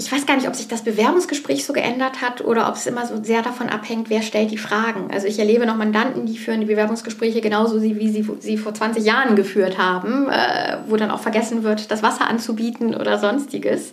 ich 0.00 0.12
weiß 0.12 0.26
gar 0.26 0.36
nicht, 0.36 0.46
ob 0.46 0.54
sich 0.54 0.68
das 0.68 0.84
Bewerbungsgespräch 0.84 1.66
so 1.66 1.72
geändert 1.72 2.22
hat 2.22 2.40
oder 2.44 2.68
ob 2.68 2.76
es 2.76 2.86
immer 2.86 3.04
so 3.04 3.22
sehr 3.24 3.42
davon 3.42 3.68
abhängt, 3.68 4.08
wer 4.10 4.22
stellt 4.22 4.52
die 4.52 4.56
Fragen. 4.56 5.10
Also 5.12 5.26
ich 5.26 5.40
erlebe 5.40 5.66
noch 5.66 5.76
Mandanten, 5.76 6.24
die 6.24 6.38
führen 6.38 6.60
die 6.60 6.66
Bewerbungsgespräche 6.66 7.40
genauso, 7.40 7.82
wie 7.82 8.08
sie 8.08 8.24
sie 8.38 8.58
vor 8.58 8.72
20 8.72 9.04
Jahren 9.04 9.34
geführt 9.34 9.76
haben, 9.76 10.28
äh, 10.28 10.78
wo 10.86 10.96
dann 10.96 11.10
auch 11.10 11.18
vergessen 11.18 11.64
wird, 11.64 11.90
das 11.90 12.04
Wasser 12.04 12.28
anzubieten 12.28 12.94
oder 12.94 13.18
sonstiges. 13.18 13.90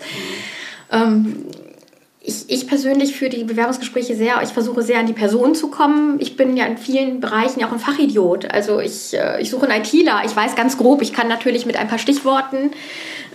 Ähm, 0.92 1.48
ich, 2.28 2.50
ich, 2.50 2.68
persönlich 2.68 3.16
führe 3.16 3.30
die 3.30 3.44
Bewerbungsgespräche 3.44 4.16
sehr, 4.16 4.42
ich 4.42 4.50
versuche 4.50 4.82
sehr 4.82 5.00
an 5.00 5.06
die 5.06 5.14
Person 5.14 5.54
zu 5.54 5.70
kommen. 5.70 6.18
Ich 6.20 6.36
bin 6.36 6.58
ja 6.58 6.66
in 6.66 6.78
vielen 6.78 7.20
Bereichen 7.20 7.64
auch 7.64 7.72
ein 7.72 7.80
Fachidiot. 7.80 8.52
Also 8.52 8.80
ich, 8.80 9.14
äh, 9.14 9.40
ich 9.42 9.52
suche 9.52 9.70
einen 9.70 9.84
ITler. 9.84 10.24
Ich 10.26 10.36
weiß 10.36 10.56
ganz 10.56 10.78
grob, 10.78 11.04
ich 11.04 11.14
kann 11.14 11.28
natürlich 11.28 11.68
mit 11.68 11.78
ein 11.78 11.88
paar 11.88 12.00
Stichworten 12.00 12.72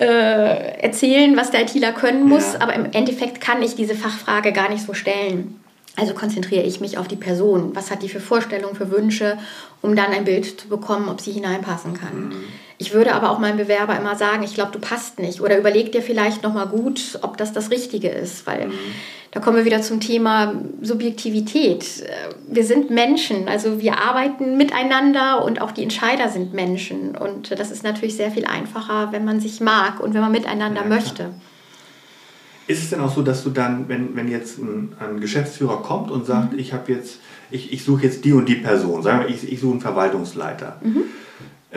äh, 0.00 0.80
erzählen, 0.80 1.36
was 1.36 1.52
der 1.52 1.62
ITler 1.62 1.92
können 1.92 2.28
muss, 2.28 2.54
ja. 2.54 2.62
aber 2.62 2.74
im 2.74 2.86
Endeffekt 2.92 3.40
kann 3.40 3.62
ich 3.62 3.76
diese 3.76 3.94
Fachfrage 3.94 4.52
gar 4.52 4.68
nicht 4.68 4.84
so 4.84 4.92
stellen. 4.92 5.60
Also 5.96 6.14
konzentriere 6.14 6.64
ich 6.64 6.80
mich 6.80 6.98
auf 6.98 7.06
die 7.06 7.16
Person. 7.16 7.70
Was 7.74 7.90
hat 7.90 8.02
die 8.02 8.08
für 8.08 8.20
Vorstellungen, 8.20 8.74
für 8.74 8.90
Wünsche, 8.90 9.38
um 9.82 9.94
dann 9.94 10.12
ein 10.12 10.24
Bild 10.24 10.60
zu 10.60 10.68
bekommen, 10.68 11.08
ob 11.08 11.20
sie 11.20 11.32
hineinpassen 11.32 11.94
kann. 11.94 12.28
Mhm. 12.28 12.44
Ich 12.80 12.94
würde 12.94 13.14
aber 13.14 13.28
auch 13.28 13.38
meinem 13.38 13.58
Bewerber 13.58 13.94
immer 13.98 14.16
sagen, 14.16 14.42
ich 14.42 14.54
glaube, 14.54 14.72
du 14.72 14.78
passt 14.78 15.18
nicht. 15.18 15.42
Oder 15.42 15.58
überleg 15.58 15.92
dir 15.92 16.00
vielleicht 16.00 16.42
nochmal 16.42 16.66
gut, 16.66 17.18
ob 17.20 17.36
das 17.36 17.52
das 17.52 17.70
Richtige 17.70 18.08
ist. 18.08 18.46
Weil 18.46 18.68
mhm. 18.68 18.72
da 19.32 19.40
kommen 19.40 19.58
wir 19.58 19.66
wieder 19.66 19.82
zum 19.82 20.00
Thema 20.00 20.54
Subjektivität. 20.80 21.84
Wir 22.48 22.64
sind 22.64 22.88
Menschen, 22.88 23.48
also 23.48 23.82
wir 23.82 23.98
arbeiten 23.98 24.56
miteinander 24.56 25.44
und 25.44 25.60
auch 25.60 25.72
die 25.72 25.82
Entscheider 25.82 26.30
sind 26.30 26.54
Menschen. 26.54 27.18
Und 27.18 27.50
das 27.50 27.70
ist 27.70 27.84
natürlich 27.84 28.16
sehr 28.16 28.30
viel 28.30 28.46
einfacher, 28.46 29.12
wenn 29.12 29.26
man 29.26 29.40
sich 29.40 29.60
mag 29.60 30.00
und 30.00 30.14
wenn 30.14 30.22
man 30.22 30.32
miteinander 30.32 30.80
ja, 30.80 30.88
möchte. 30.88 31.34
Ist 32.66 32.82
es 32.82 32.88
denn 32.88 33.00
auch 33.00 33.14
so, 33.14 33.20
dass 33.20 33.44
du 33.44 33.50
dann, 33.50 33.90
wenn, 33.90 34.16
wenn 34.16 34.30
jetzt 34.30 34.56
ein, 34.56 34.94
ein 35.00 35.20
Geschäftsführer 35.20 35.82
kommt 35.82 36.10
und 36.10 36.24
sagt, 36.24 36.54
mhm. 36.54 36.58
ich 36.58 36.72
habe 36.72 36.90
jetzt, 36.92 37.18
ich, 37.50 37.74
ich 37.74 37.84
suche 37.84 38.04
jetzt 38.04 38.24
die 38.24 38.32
und 38.32 38.48
die 38.48 38.54
Person, 38.54 39.02
sagen 39.02 39.20
wir, 39.20 39.28
ich, 39.28 39.52
ich 39.52 39.60
suche 39.60 39.72
einen 39.72 39.80
Verwaltungsleiter. 39.82 40.80
Mhm 40.82 41.04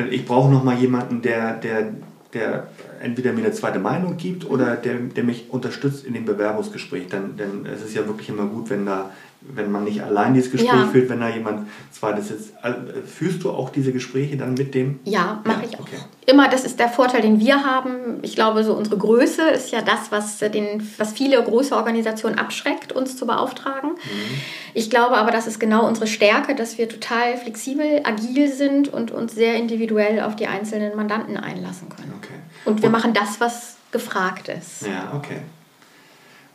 ich 0.10 0.26
brauche 0.26 0.52
noch 0.52 0.64
mal 0.64 0.78
jemanden, 0.78 1.22
der, 1.22 1.56
der, 1.56 1.94
der 2.34 2.68
entweder 3.02 3.34
mir 3.34 3.44
eine 3.44 3.52
zweite 3.52 3.80
Meinung 3.80 4.18
gibt 4.18 4.50
oder 4.50 4.76
der, 4.76 4.96
der 4.96 5.24
mich 5.24 5.50
unterstützt 5.50 6.06
in 6.06 6.14
dem 6.14 6.26
Bewerbungsgespräch. 6.26 7.08
Denn 7.08 7.66
es 7.66 7.84
ist 7.84 7.96
ja 7.96 8.08
wirklich 8.08 8.30
immer 8.30 8.46
gut, 8.46 8.70
wenn 8.70 8.86
da 8.86 9.12
wenn 9.50 9.72
man 9.72 9.84
nicht 9.84 10.02
allein 10.02 10.34
dieses 10.34 10.52
Gespräch 10.52 10.72
ja. 10.72 10.88
führt, 10.88 11.10
wenn 11.10 11.20
da 11.20 11.30
jemand 11.30 11.68
zweites 11.92 12.30
sitzt. 12.30 12.54
Also, 12.62 12.80
führst 13.06 13.44
du 13.44 13.52
auch 13.52 13.70
diese 13.70 13.92
Gespräche 13.92 14.38
dann 14.38 14.54
mit 14.54 14.74
dem? 14.74 15.00
Ja, 15.04 15.42
mache 15.44 15.64
ja, 15.64 15.70
ich 15.70 15.76
auch. 15.76 15.82
Okay. 15.82 15.98
Immer, 16.26 16.48
das 16.48 16.64
ist 16.64 16.80
der 16.80 16.90
Vorteil, 16.90 17.22
den 17.22 17.40
wir 17.40 17.66
haben. 17.66 18.20
Ich 18.22 18.36
glaube, 18.36 18.64
so 18.64 18.74
unsere 18.74 18.98
Größe 18.98 19.42
ist 19.50 19.72
ja 19.72 19.82
das, 19.82 20.12
was, 20.12 20.38
den, 20.40 20.88
was 20.98 21.14
viele 21.14 21.44
große 21.44 21.76
Organisationen 21.76 22.38
abschreckt, 22.38 22.94
uns 22.94 23.18
zu 23.18 23.28
beauftragen. 23.28 23.92
Mhm. 23.92 24.42
Ich 24.74 24.90
glaube 24.90 25.18
aber, 25.18 25.32
das 25.32 25.48
ist 25.48 25.60
genau 25.60 25.86
unsere 25.88 26.08
Stärke, 26.08 26.56
dass 26.56 26.78
wir 26.78 26.88
total 26.88 27.38
flexibel, 27.38 28.02
agil 28.04 28.52
sind 28.52 28.88
und 28.88 29.12
uns 29.12 29.36
sehr 29.36 29.56
individuell 29.56 30.22
auf 30.22 30.36
die 30.36 30.48
einzelnen 30.48 30.96
Mandanten 30.96 31.36
einlassen 31.38 31.90
können. 31.90 32.14
Okay. 32.18 32.34
Und 32.66 32.82
wir 32.82 32.88
und, 32.88 32.94
machen 32.94 33.14
das, 33.14 33.42
was 33.42 33.76
gefragt 33.92 34.48
ist. 34.48 34.88
Ja, 34.88 35.14
okay. 35.16 35.40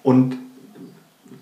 Und 0.03 0.39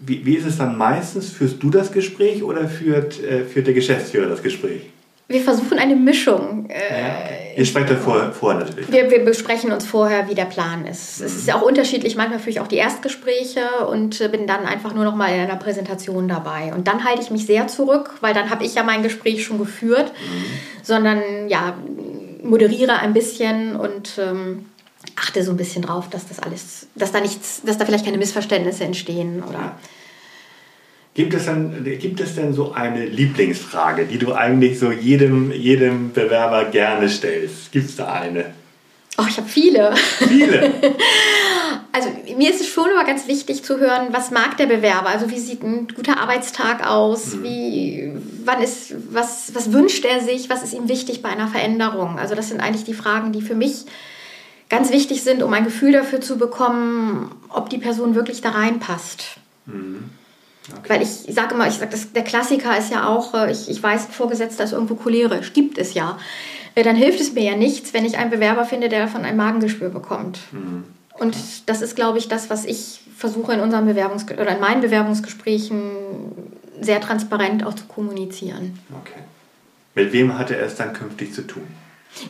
wie, 0.06 0.24
wie 0.24 0.36
ist 0.36 0.46
es 0.46 0.58
dann 0.58 0.76
meistens? 0.78 1.30
Führst 1.30 1.62
du 1.62 1.70
das 1.70 1.92
Gespräch 1.92 2.42
oder 2.42 2.68
führt, 2.68 3.22
äh, 3.22 3.44
führt 3.44 3.66
der 3.66 3.74
Geschäftsführer 3.74 4.28
das 4.28 4.42
Gespräch? 4.42 4.82
Wir 5.28 5.40
versuchen 5.40 5.78
eine 5.78 5.96
Mischung. 5.96 6.70
Äh, 6.70 7.00
ja, 7.00 7.08
okay. 7.24 7.54
Ihr 7.56 7.64
sprecht 7.66 7.90
euch 7.90 7.98
vorher, 7.98 8.30
vorher 8.30 8.60
natürlich. 8.60 8.92
Wir, 8.92 9.10
wir, 9.10 9.24
besprechen 9.24 9.72
uns 9.72 9.84
vorher, 9.84 10.28
wie 10.28 10.36
der 10.36 10.44
Plan 10.44 10.86
ist. 10.86 11.18
Mhm. 11.18 11.26
Es 11.26 11.34
ist 11.34 11.48
ja 11.48 11.56
auch 11.56 11.62
unterschiedlich. 11.62 12.14
Manchmal 12.14 12.38
führe 12.38 12.50
ich 12.50 12.60
auch 12.60 12.68
die 12.68 12.76
Erstgespräche 12.76 13.86
und 13.90 14.20
äh, 14.20 14.28
bin 14.28 14.46
dann 14.46 14.64
einfach 14.66 14.94
nur 14.94 15.04
noch 15.04 15.16
mal 15.16 15.34
in 15.34 15.40
einer 15.40 15.56
Präsentation 15.56 16.28
dabei. 16.28 16.72
Und 16.72 16.86
dann 16.86 17.04
halte 17.04 17.22
ich 17.22 17.30
mich 17.30 17.44
sehr 17.44 17.66
zurück, 17.66 18.14
weil 18.20 18.34
dann 18.34 18.50
habe 18.50 18.64
ich 18.64 18.76
ja 18.76 18.84
mein 18.84 19.02
Gespräch 19.02 19.44
schon 19.44 19.58
geführt, 19.58 20.12
mhm. 20.12 20.44
sondern 20.84 21.48
ja, 21.48 21.74
moderiere 22.44 23.00
ein 23.00 23.12
bisschen 23.12 23.74
und 23.74 24.18
ähm, 24.18 24.66
achte 25.16 25.42
so 25.42 25.50
ein 25.50 25.56
bisschen 25.56 25.82
drauf, 25.82 26.08
dass 26.08 26.28
das 26.28 26.38
alles, 26.38 26.86
dass 26.94 27.10
da 27.10 27.20
nichts, 27.20 27.62
dass 27.64 27.78
da 27.78 27.84
vielleicht 27.84 28.04
keine 28.04 28.18
Missverständnisse 28.18 28.84
entstehen 28.84 29.42
oder. 29.42 29.58
Ja. 29.58 29.78
Gibt 31.16 31.32
es, 31.32 31.46
denn, 31.46 31.82
gibt 31.98 32.20
es 32.20 32.34
denn 32.34 32.52
so 32.52 32.72
eine 32.72 33.06
Lieblingsfrage, 33.06 34.04
die 34.04 34.18
du 34.18 34.34
eigentlich 34.34 34.78
so 34.78 34.92
jedem, 34.92 35.50
jedem 35.50 36.12
Bewerber 36.12 36.66
gerne 36.66 37.08
stellst? 37.08 37.72
Gibt 37.72 37.88
es 37.88 37.96
da 37.96 38.12
eine? 38.12 38.52
Oh, 39.16 39.24
ich 39.26 39.38
habe 39.38 39.48
viele. 39.48 39.94
Viele? 39.96 40.74
also 41.92 42.10
mir 42.36 42.50
ist 42.50 42.60
es 42.60 42.68
schon 42.68 42.90
immer 42.90 43.04
ganz 43.04 43.26
wichtig 43.28 43.64
zu 43.64 43.78
hören, 43.78 44.08
was 44.10 44.30
mag 44.30 44.58
der 44.58 44.66
Bewerber? 44.66 45.08
Also 45.08 45.30
wie 45.30 45.38
sieht 45.38 45.62
ein 45.62 45.88
guter 45.88 46.20
Arbeitstag 46.20 46.86
aus? 46.86 47.36
Mhm. 47.36 47.42
Wie, 47.42 48.12
wann 48.44 48.60
ist, 48.60 48.94
was, 49.10 49.54
was 49.54 49.72
wünscht 49.72 50.04
er 50.04 50.20
sich? 50.20 50.50
Was 50.50 50.62
ist 50.62 50.74
ihm 50.74 50.90
wichtig 50.90 51.22
bei 51.22 51.30
einer 51.30 51.48
Veränderung? 51.48 52.18
Also 52.18 52.34
das 52.34 52.50
sind 52.50 52.60
eigentlich 52.60 52.84
die 52.84 52.92
Fragen, 52.92 53.32
die 53.32 53.40
für 53.40 53.54
mich 53.54 53.86
ganz 54.68 54.92
wichtig 54.92 55.22
sind, 55.22 55.42
um 55.42 55.50
ein 55.54 55.64
Gefühl 55.64 55.92
dafür 55.92 56.20
zu 56.20 56.36
bekommen, 56.36 57.34
ob 57.48 57.70
die 57.70 57.78
Person 57.78 58.14
wirklich 58.14 58.42
da 58.42 58.50
reinpasst. 58.50 59.38
Mhm. 59.64 60.10
Okay. 60.72 60.88
Weil 60.88 61.02
ich 61.02 61.34
sage 61.34 61.54
immer, 61.54 61.68
ich 61.68 61.74
sage, 61.74 61.96
der 62.14 62.24
Klassiker 62.24 62.76
ist 62.76 62.90
ja 62.90 63.06
auch, 63.06 63.34
äh, 63.34 63.52
ich, 63.52 63.70
ich 63.70 63.82
weiß, 63.82 64.06
Vorgesetzter 64.06 64.64
ist 64.64 64.72
irgendwo 64.72 64.96
cholerisch, 64.96 65.52
gibt 65.52 65.78
es 65.78 65.94
ja. 65.94 66.18
Äh, 66.74 66.82
dann 66.82 66.96
hilft 66.96 67.20
es 67.20 67.32
mir 67.32 67.44
ja 67.44 67.56
nichts, 67.56 67.94
wenn 67.94 68.04
ich 68.04 68.18
einen 68.18 68.30
Bewerber 68.30 68.64
finde, 68.64 68.88
der 68.88 69.06
davon 69.06 69.24
ein 69.24 69.36
Magengeschwür 69.36 69.90
bekommt. 69.90 70.38
Mhm. 70.52 70.84
Und 71.18 71.36
das 71.66 71.82
ist, 71.82 71.96
glaube 71.96 72.18
ich, 72.18 72.28
das, 72.28 72.50
was 72.50 72.64
ich 72.64 73.00
versuche 73.16 73.54
in 73.54 73.60
unseren 73.60 73.86
Bewerbungs 73.86 74.24
oder 74.30 74.54
in 74.54 74.60
meinen 74.60 74.82
Bewerbungsgesprächen 74.82 75.80
sehr 76.80 77.00
transparent 77.00 77.64
auch 77.64 77.74
zu 77.74 77.86
kommunizieren. 77.86 78.78
Okay. 79.02 79.20
Mit 79.94 80.12
wem 80.12 80.38
hatte 80.38 80.56
er 80.56 80.66
es 80.66 80.74
dann 80.74 80.92
künftig 80.92 81.32
zu 81.32 81.46
tun? 81.46 81.66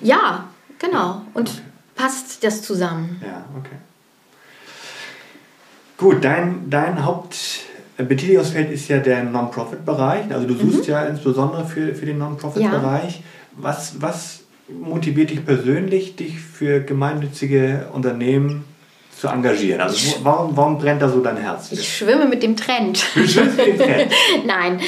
Ja, 0.01 0.45
genau. 0.79 1.23
Und 1.35 1.49
okay. 1.49 1.61
passt 1.97 2.45
das 2.45 2.63
zusammen? 2.63 3.21
Ja, 3.27 3.45
okay. 3.59 3.77
Gut, 5.97 6.23
dein, 6.23 6.71
dein 6.71 7.05
Haupt 7.05 7.37
Betätigungsfeld 7.97 8.71
ist 8.71 8.89
ja 8.89 8.99
der 8.99 9.25
Non-Profit-Bereich. 9.25 10.33
Also 10.33 10.47
du 10.47 10.55
suchst 10.55 10.87
mhm. 10.87 10.93
ja 10.93 11.05
insbesondere 11.07 11.65
für, 11.65 11.95
für 11.95 12.07
den 12.07 12.19
Non-Profit-Bereich. 12.19 13.17
Ja. 13.17 13.23
Was, 13.59 14.01
was 14.01 14.45
motiviert 14.69 15.31
dich 15.31 15.45
persönlich, 15.45 16.17
dich 16.17 16.41
für 16.41 16.81
gemeinnützige 16.81 17.89
Unternehmen 17.93 18.65
zu 19.19 19.29
engagieren? 19.29 19.81
Also 19.81 20.17
warum, 20.23 20.57
warum 20.57 20.79
brennt 20.79 21.01
da 21.01 21.09
so 21.09 21.21
dein 21.21 21.39
Herz? 21.39 21.73
Ich 21.73 21.97
schwimme 21.97 22.27
mit 22.27 22.43
dem 22.43 22.57
Trend. 22.57 23.05
Du 23.15 23.27
schwimmst 23.27 23.57
mit 23.57 23.67
dem 23.67 23.79
Trend? 23.79 24.13
Nein. 24.47 24.81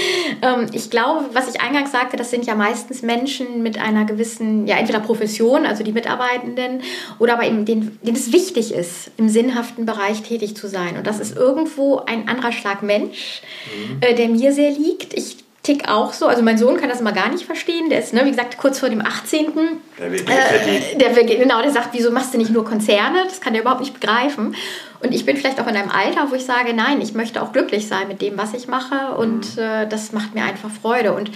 Ähm, 0.42 0.66
ich 0.72 0.90
glaube, 0.90 1.26
was 1.32 1.48
ich 1.48 1.60
eingangs 1.60 1.92
sagte, 1.92 2.16
das 2.16 2.30
sind 2.30 2.44
ja 2.46 2.54
meistens 2.54 3.02
Menschen 3.02 3.62
mit 3.62 3.80
einer 3.80 4.04
gewissen, 4.04 4.66
ja, 4.66 4.76
entweder 4.76 5.00
Profession, 5.00 5.64
also 5.64 5.82
die 5.82 5.92
Mitarbeitenden, 5.92 6.82
oder 7.18 7.34
aber 7.34 7.46
eben 7.46 7.64
denen, 7.64 7.98
denen 8.02 8.16
es 8.16 8.32
wichtig 8.32 8.74
ist, 8.74 9.10
im 9.16 9.28
sinnhaften 9.28 9.86
Bereich 9.86 10.22
tätig 10.22 10.56
zu 10.56 10.68
sein. 10.68 10.96
Und 10.98 11.06
das 11.06 11.20
ist 11.20 11.36
irgendwo 11.36 12.02
ein 12.04 12.28
anderer 12.28 12.52
Schlag 12.52 12.82
Mensch, 12.82 13.40
mhm. 13.66 13.98
äh, 14.02 14.14
der 14.14 14.28
mir 14.28 14.52
sehr 14.52 14.70
liegt. 14.70 15.14
Ich 15.14 15.47
tick 15.68 15.88
auch 15.88 16.14
so. 16.14 16.26
Also 16.26 16.42
mein 16.42 16.56
Sohn 16.56 16.78
kann 16.78 16.88
das 16.88 17.00
immer 17.00 17.12
gar 17.12 17.28
nicht 17.28 17.44
verstehen. 17.44 17.90
Der 17.90 17.98
ist, 17.98 18.14
ne, 18.14 18.24
wie 18.24 18.30
gesagt, 18.30 18.56
kurz 18.56 18.78
vor 18.78 18.88
dem 18.88 19.04
18. 19.04 19.52
Der 19.98 20.10
will 20.10 20.20
äh, 20.20 20.96
der 20.96 21.14
will, 21.14 21.26
Genau, 21.26 21.60
der 21.60 21.70
sagt, 21.70 21.90
wieso 21.92 22.10
machst 22.10 22.32
du 22.32 22.38
nicht 22.38 22.50
nur 22.50 22.64
Konzerne? 22.64 23.24
Das 23.28 23.42
kann 23.42 23.54
er 23.54 23.60
überhaupt 23.60 23.80
nicht 23.80 23.92
begreifen. 23.92 24.56
Und 25.00 25.14
ich 25.14 25.26
bin 25.26 25.36
vielleicht 25.36 25.60
auch 25.60 25.66
in 25.66 25.76
einem 25.76 25.90
Alter, 25.90 26.30
wo 26.30 26.34
ich 26.34 26.44
sage, 26.44 26.72
nein, 26.72 27.02
ich 27.02 27.12
möchte 27.12 27.42
auch 27.42 27.52
glücklich 27.52 27.86
sein 27.86 28.08
mit 28.08 28.22
dem, 28.22 28.38
was 28.38 28.54
ich 28.54 28.66
mache. 28.66 29.14
Und 29.16 29.56
mhm. 29.56 29.62
äh, 29.62 29.86
das 29.86 30.12
macht 30.12 30.34
mir 30.34 30.44
einfach 30.44 30.70
Freude. 30.70 31.12
Und 31.12 31.30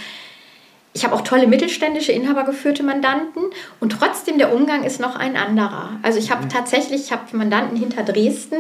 ich 0.95 1.05
habe 1.05 1.15
auch 1.15 1.23
tolle 1.23 1.47
mittelständische, 1.47 2.13
inhabergeführte 2.13 2.83
Mandanten 2.83 3.43
und 3.81 3.93
trotzdem 3.93 4.37
der 4.37 4.55
Umgang 4.55 4.85
ist 4.85 5.01
noch 5.01 5.17
ein 5.17 5.37
anderer. 5.37 5.93
Also 6.03 6.19
ich 6.19 6.31
habe 6.31 6.45
mhm. 6.45 6.49
tatsächlich, 6.51 7.05
ich 7.05 7.13
habe 7.13 7.35
Mandanten 7.35 7.79
hinter 7.79 8.03
Dresden 8.03 8.57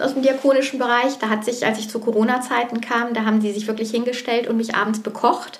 aus 0.00 0.14
dem 0.14 0.22
diakonischen 0.22 0.78
Bereich. 0.78 1.18
Da 1.18 1.28
hat 1.28 1.44
sich, 1.44 1.66
als 1.66 1.80
ich 1.80 1.88
zu 1.88 1.98
Corona-Zeiten 1.98 2.80
kam, 2.80 3.14
da 3.14 3.24
haben 3.24 3.40
die 3.40 3.50
sich 3.50 3.66
wirklich 3.66 3.90
hingestellt 3.90 4.46
und 4.46 4.58
mich 4.58 4.76
abends 4.76 5.00
bekocht, 5.00 5.58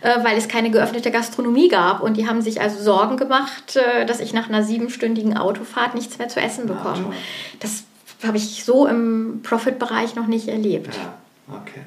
äh, 0.00 0.24
weil 0.24 0.36
es 0.36 0.48
keine 0.48 0.70
geöffnete 0.70 1.12
Gastronomie 1.12 1.68
gab. 1.68 2.02
Und 2.02 2.16
die 2.16 2.26
haben 2.26 2.42
sich 2.42 2.60
also 2.60 2.82
Sorgen 2.82 3.16
gemacht, 3.16 3.76
äh, 3.76 4.06
dass 4.06 4.18
ich 4.18 4.32
nach 4.32 4.48
einer 4.48 4.64
siebenstündigen 4.64 5.36
Autofahrt 5.36 5.94
nichts 5.94 6.18
mehr 6.18 6.28
zu 6.28 6.40
essen 6.40 6.66
bekomme. 6.66 7.12
Das 7.60 7.84
habe 8.26 8.38
ich 8.38 8.64
so 8.64 8.88
im 8.88 9.40
Profit-Bereich 9.44 10.16
noch 10.16 10.26
nicht 10.26 10.48
erlebt. 10.48 10.96
Ja, 10.96 11.56
okay. 11.56 11.80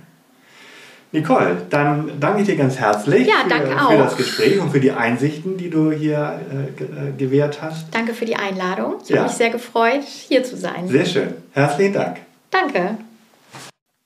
Nicole, 1.14 1.61
dann 1.70 2.20
danke 2.20 2.41
ich 2.41 2.47
dir 2.47 2.55
ganz 2.55 2.78
herzlich 2.78 3.28
ja, 3.28 3.43
danke 3.47 3.68
für, 3.68 3.82
auch. 3.82 3.91
für 3.91 3.97
das 3.97 4.18
Gespräch 4.18 4.59
und 4.59 4.72
für 4.72 4.80
die 4.80 4.91
Einsichten, 4.91 5.57
die 5.57 5.70
du 5.70 5.91
hier 5.91 6.41
äh, 6.51 6.84
äh 6.84 7.11
gewährt 7.16 7.61
hast. 7.61 7.93
Danke 7.93 8.16
für 8.16 8.26
die 8.26 8.36
Einladung. 8.36 8.95
Ich 9.03 9.09
ja. 9.09 9.18
habe 9.18 9.28
mich 9.28 9.38
sehr 9.38 9.51
gefreut, 9.51 10.01
hier 10.03 10.43
zu 10.43 10.57
sein. 10.57 10.88
Sehr 10.88 11.05
schön. 11.05 11.36
Herzlichen 11.51 11.93
Dank. 11.93 12.22
Danke. 12.49 12.97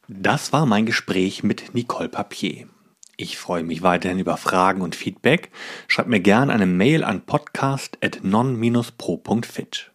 Das 0.10 0.52
war 0.52 0.66
mein 0.66 0.86
Gespräch 0.86 1.44
mit 1.44 1.74
Nicole 1.74 2.10
Papier. 2.10 2.68
Ich 3.16 3.38
freue 3.38 3.64
mich 3.64 3.82
weiterhin 3.82 4.20
über 4.20 4.36
Fragen 4.36 4.82
und 4.82 4.94
Feedback. 4.94 5.52
Schreibt 5.88 6.10
mir 6.10 6.20
gerne 6.20 6.52
eine 6.52 6.66
Mail 6.66 7.06
an 7.06 7.22
podcast.non-pro.fit. 7.22 9.92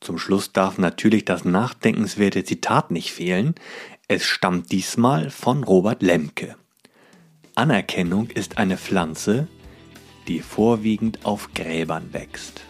Zum 0.00 0.18
Schluss 0.18 0.52
darf 0.52 0.78
natürlich 0.78 1.24
das 1.24 1.44
nachdenkenswerte 1.44 2.42
Zitat 2.42 2.90
nicht 2.90 3.12
fehlen. 3.12 3.54
Es 4.12 4.24
stammt 4.24 4.72
diesmal 4.72 5.30
von 5.30 5.62
Robert 5.62 6.02
Lemke. 6.02 6.56
Anerkennung 7.54 8.28
ist 8.28 8.58
eine 8.58 8.76
Pflanze, 8.76 9.46
die 10.26 10.40
vorwiegend 10.40 11.24
auf 11.24 11.54
Gräbern 11.54 12.12
wächst. 12.12 12.62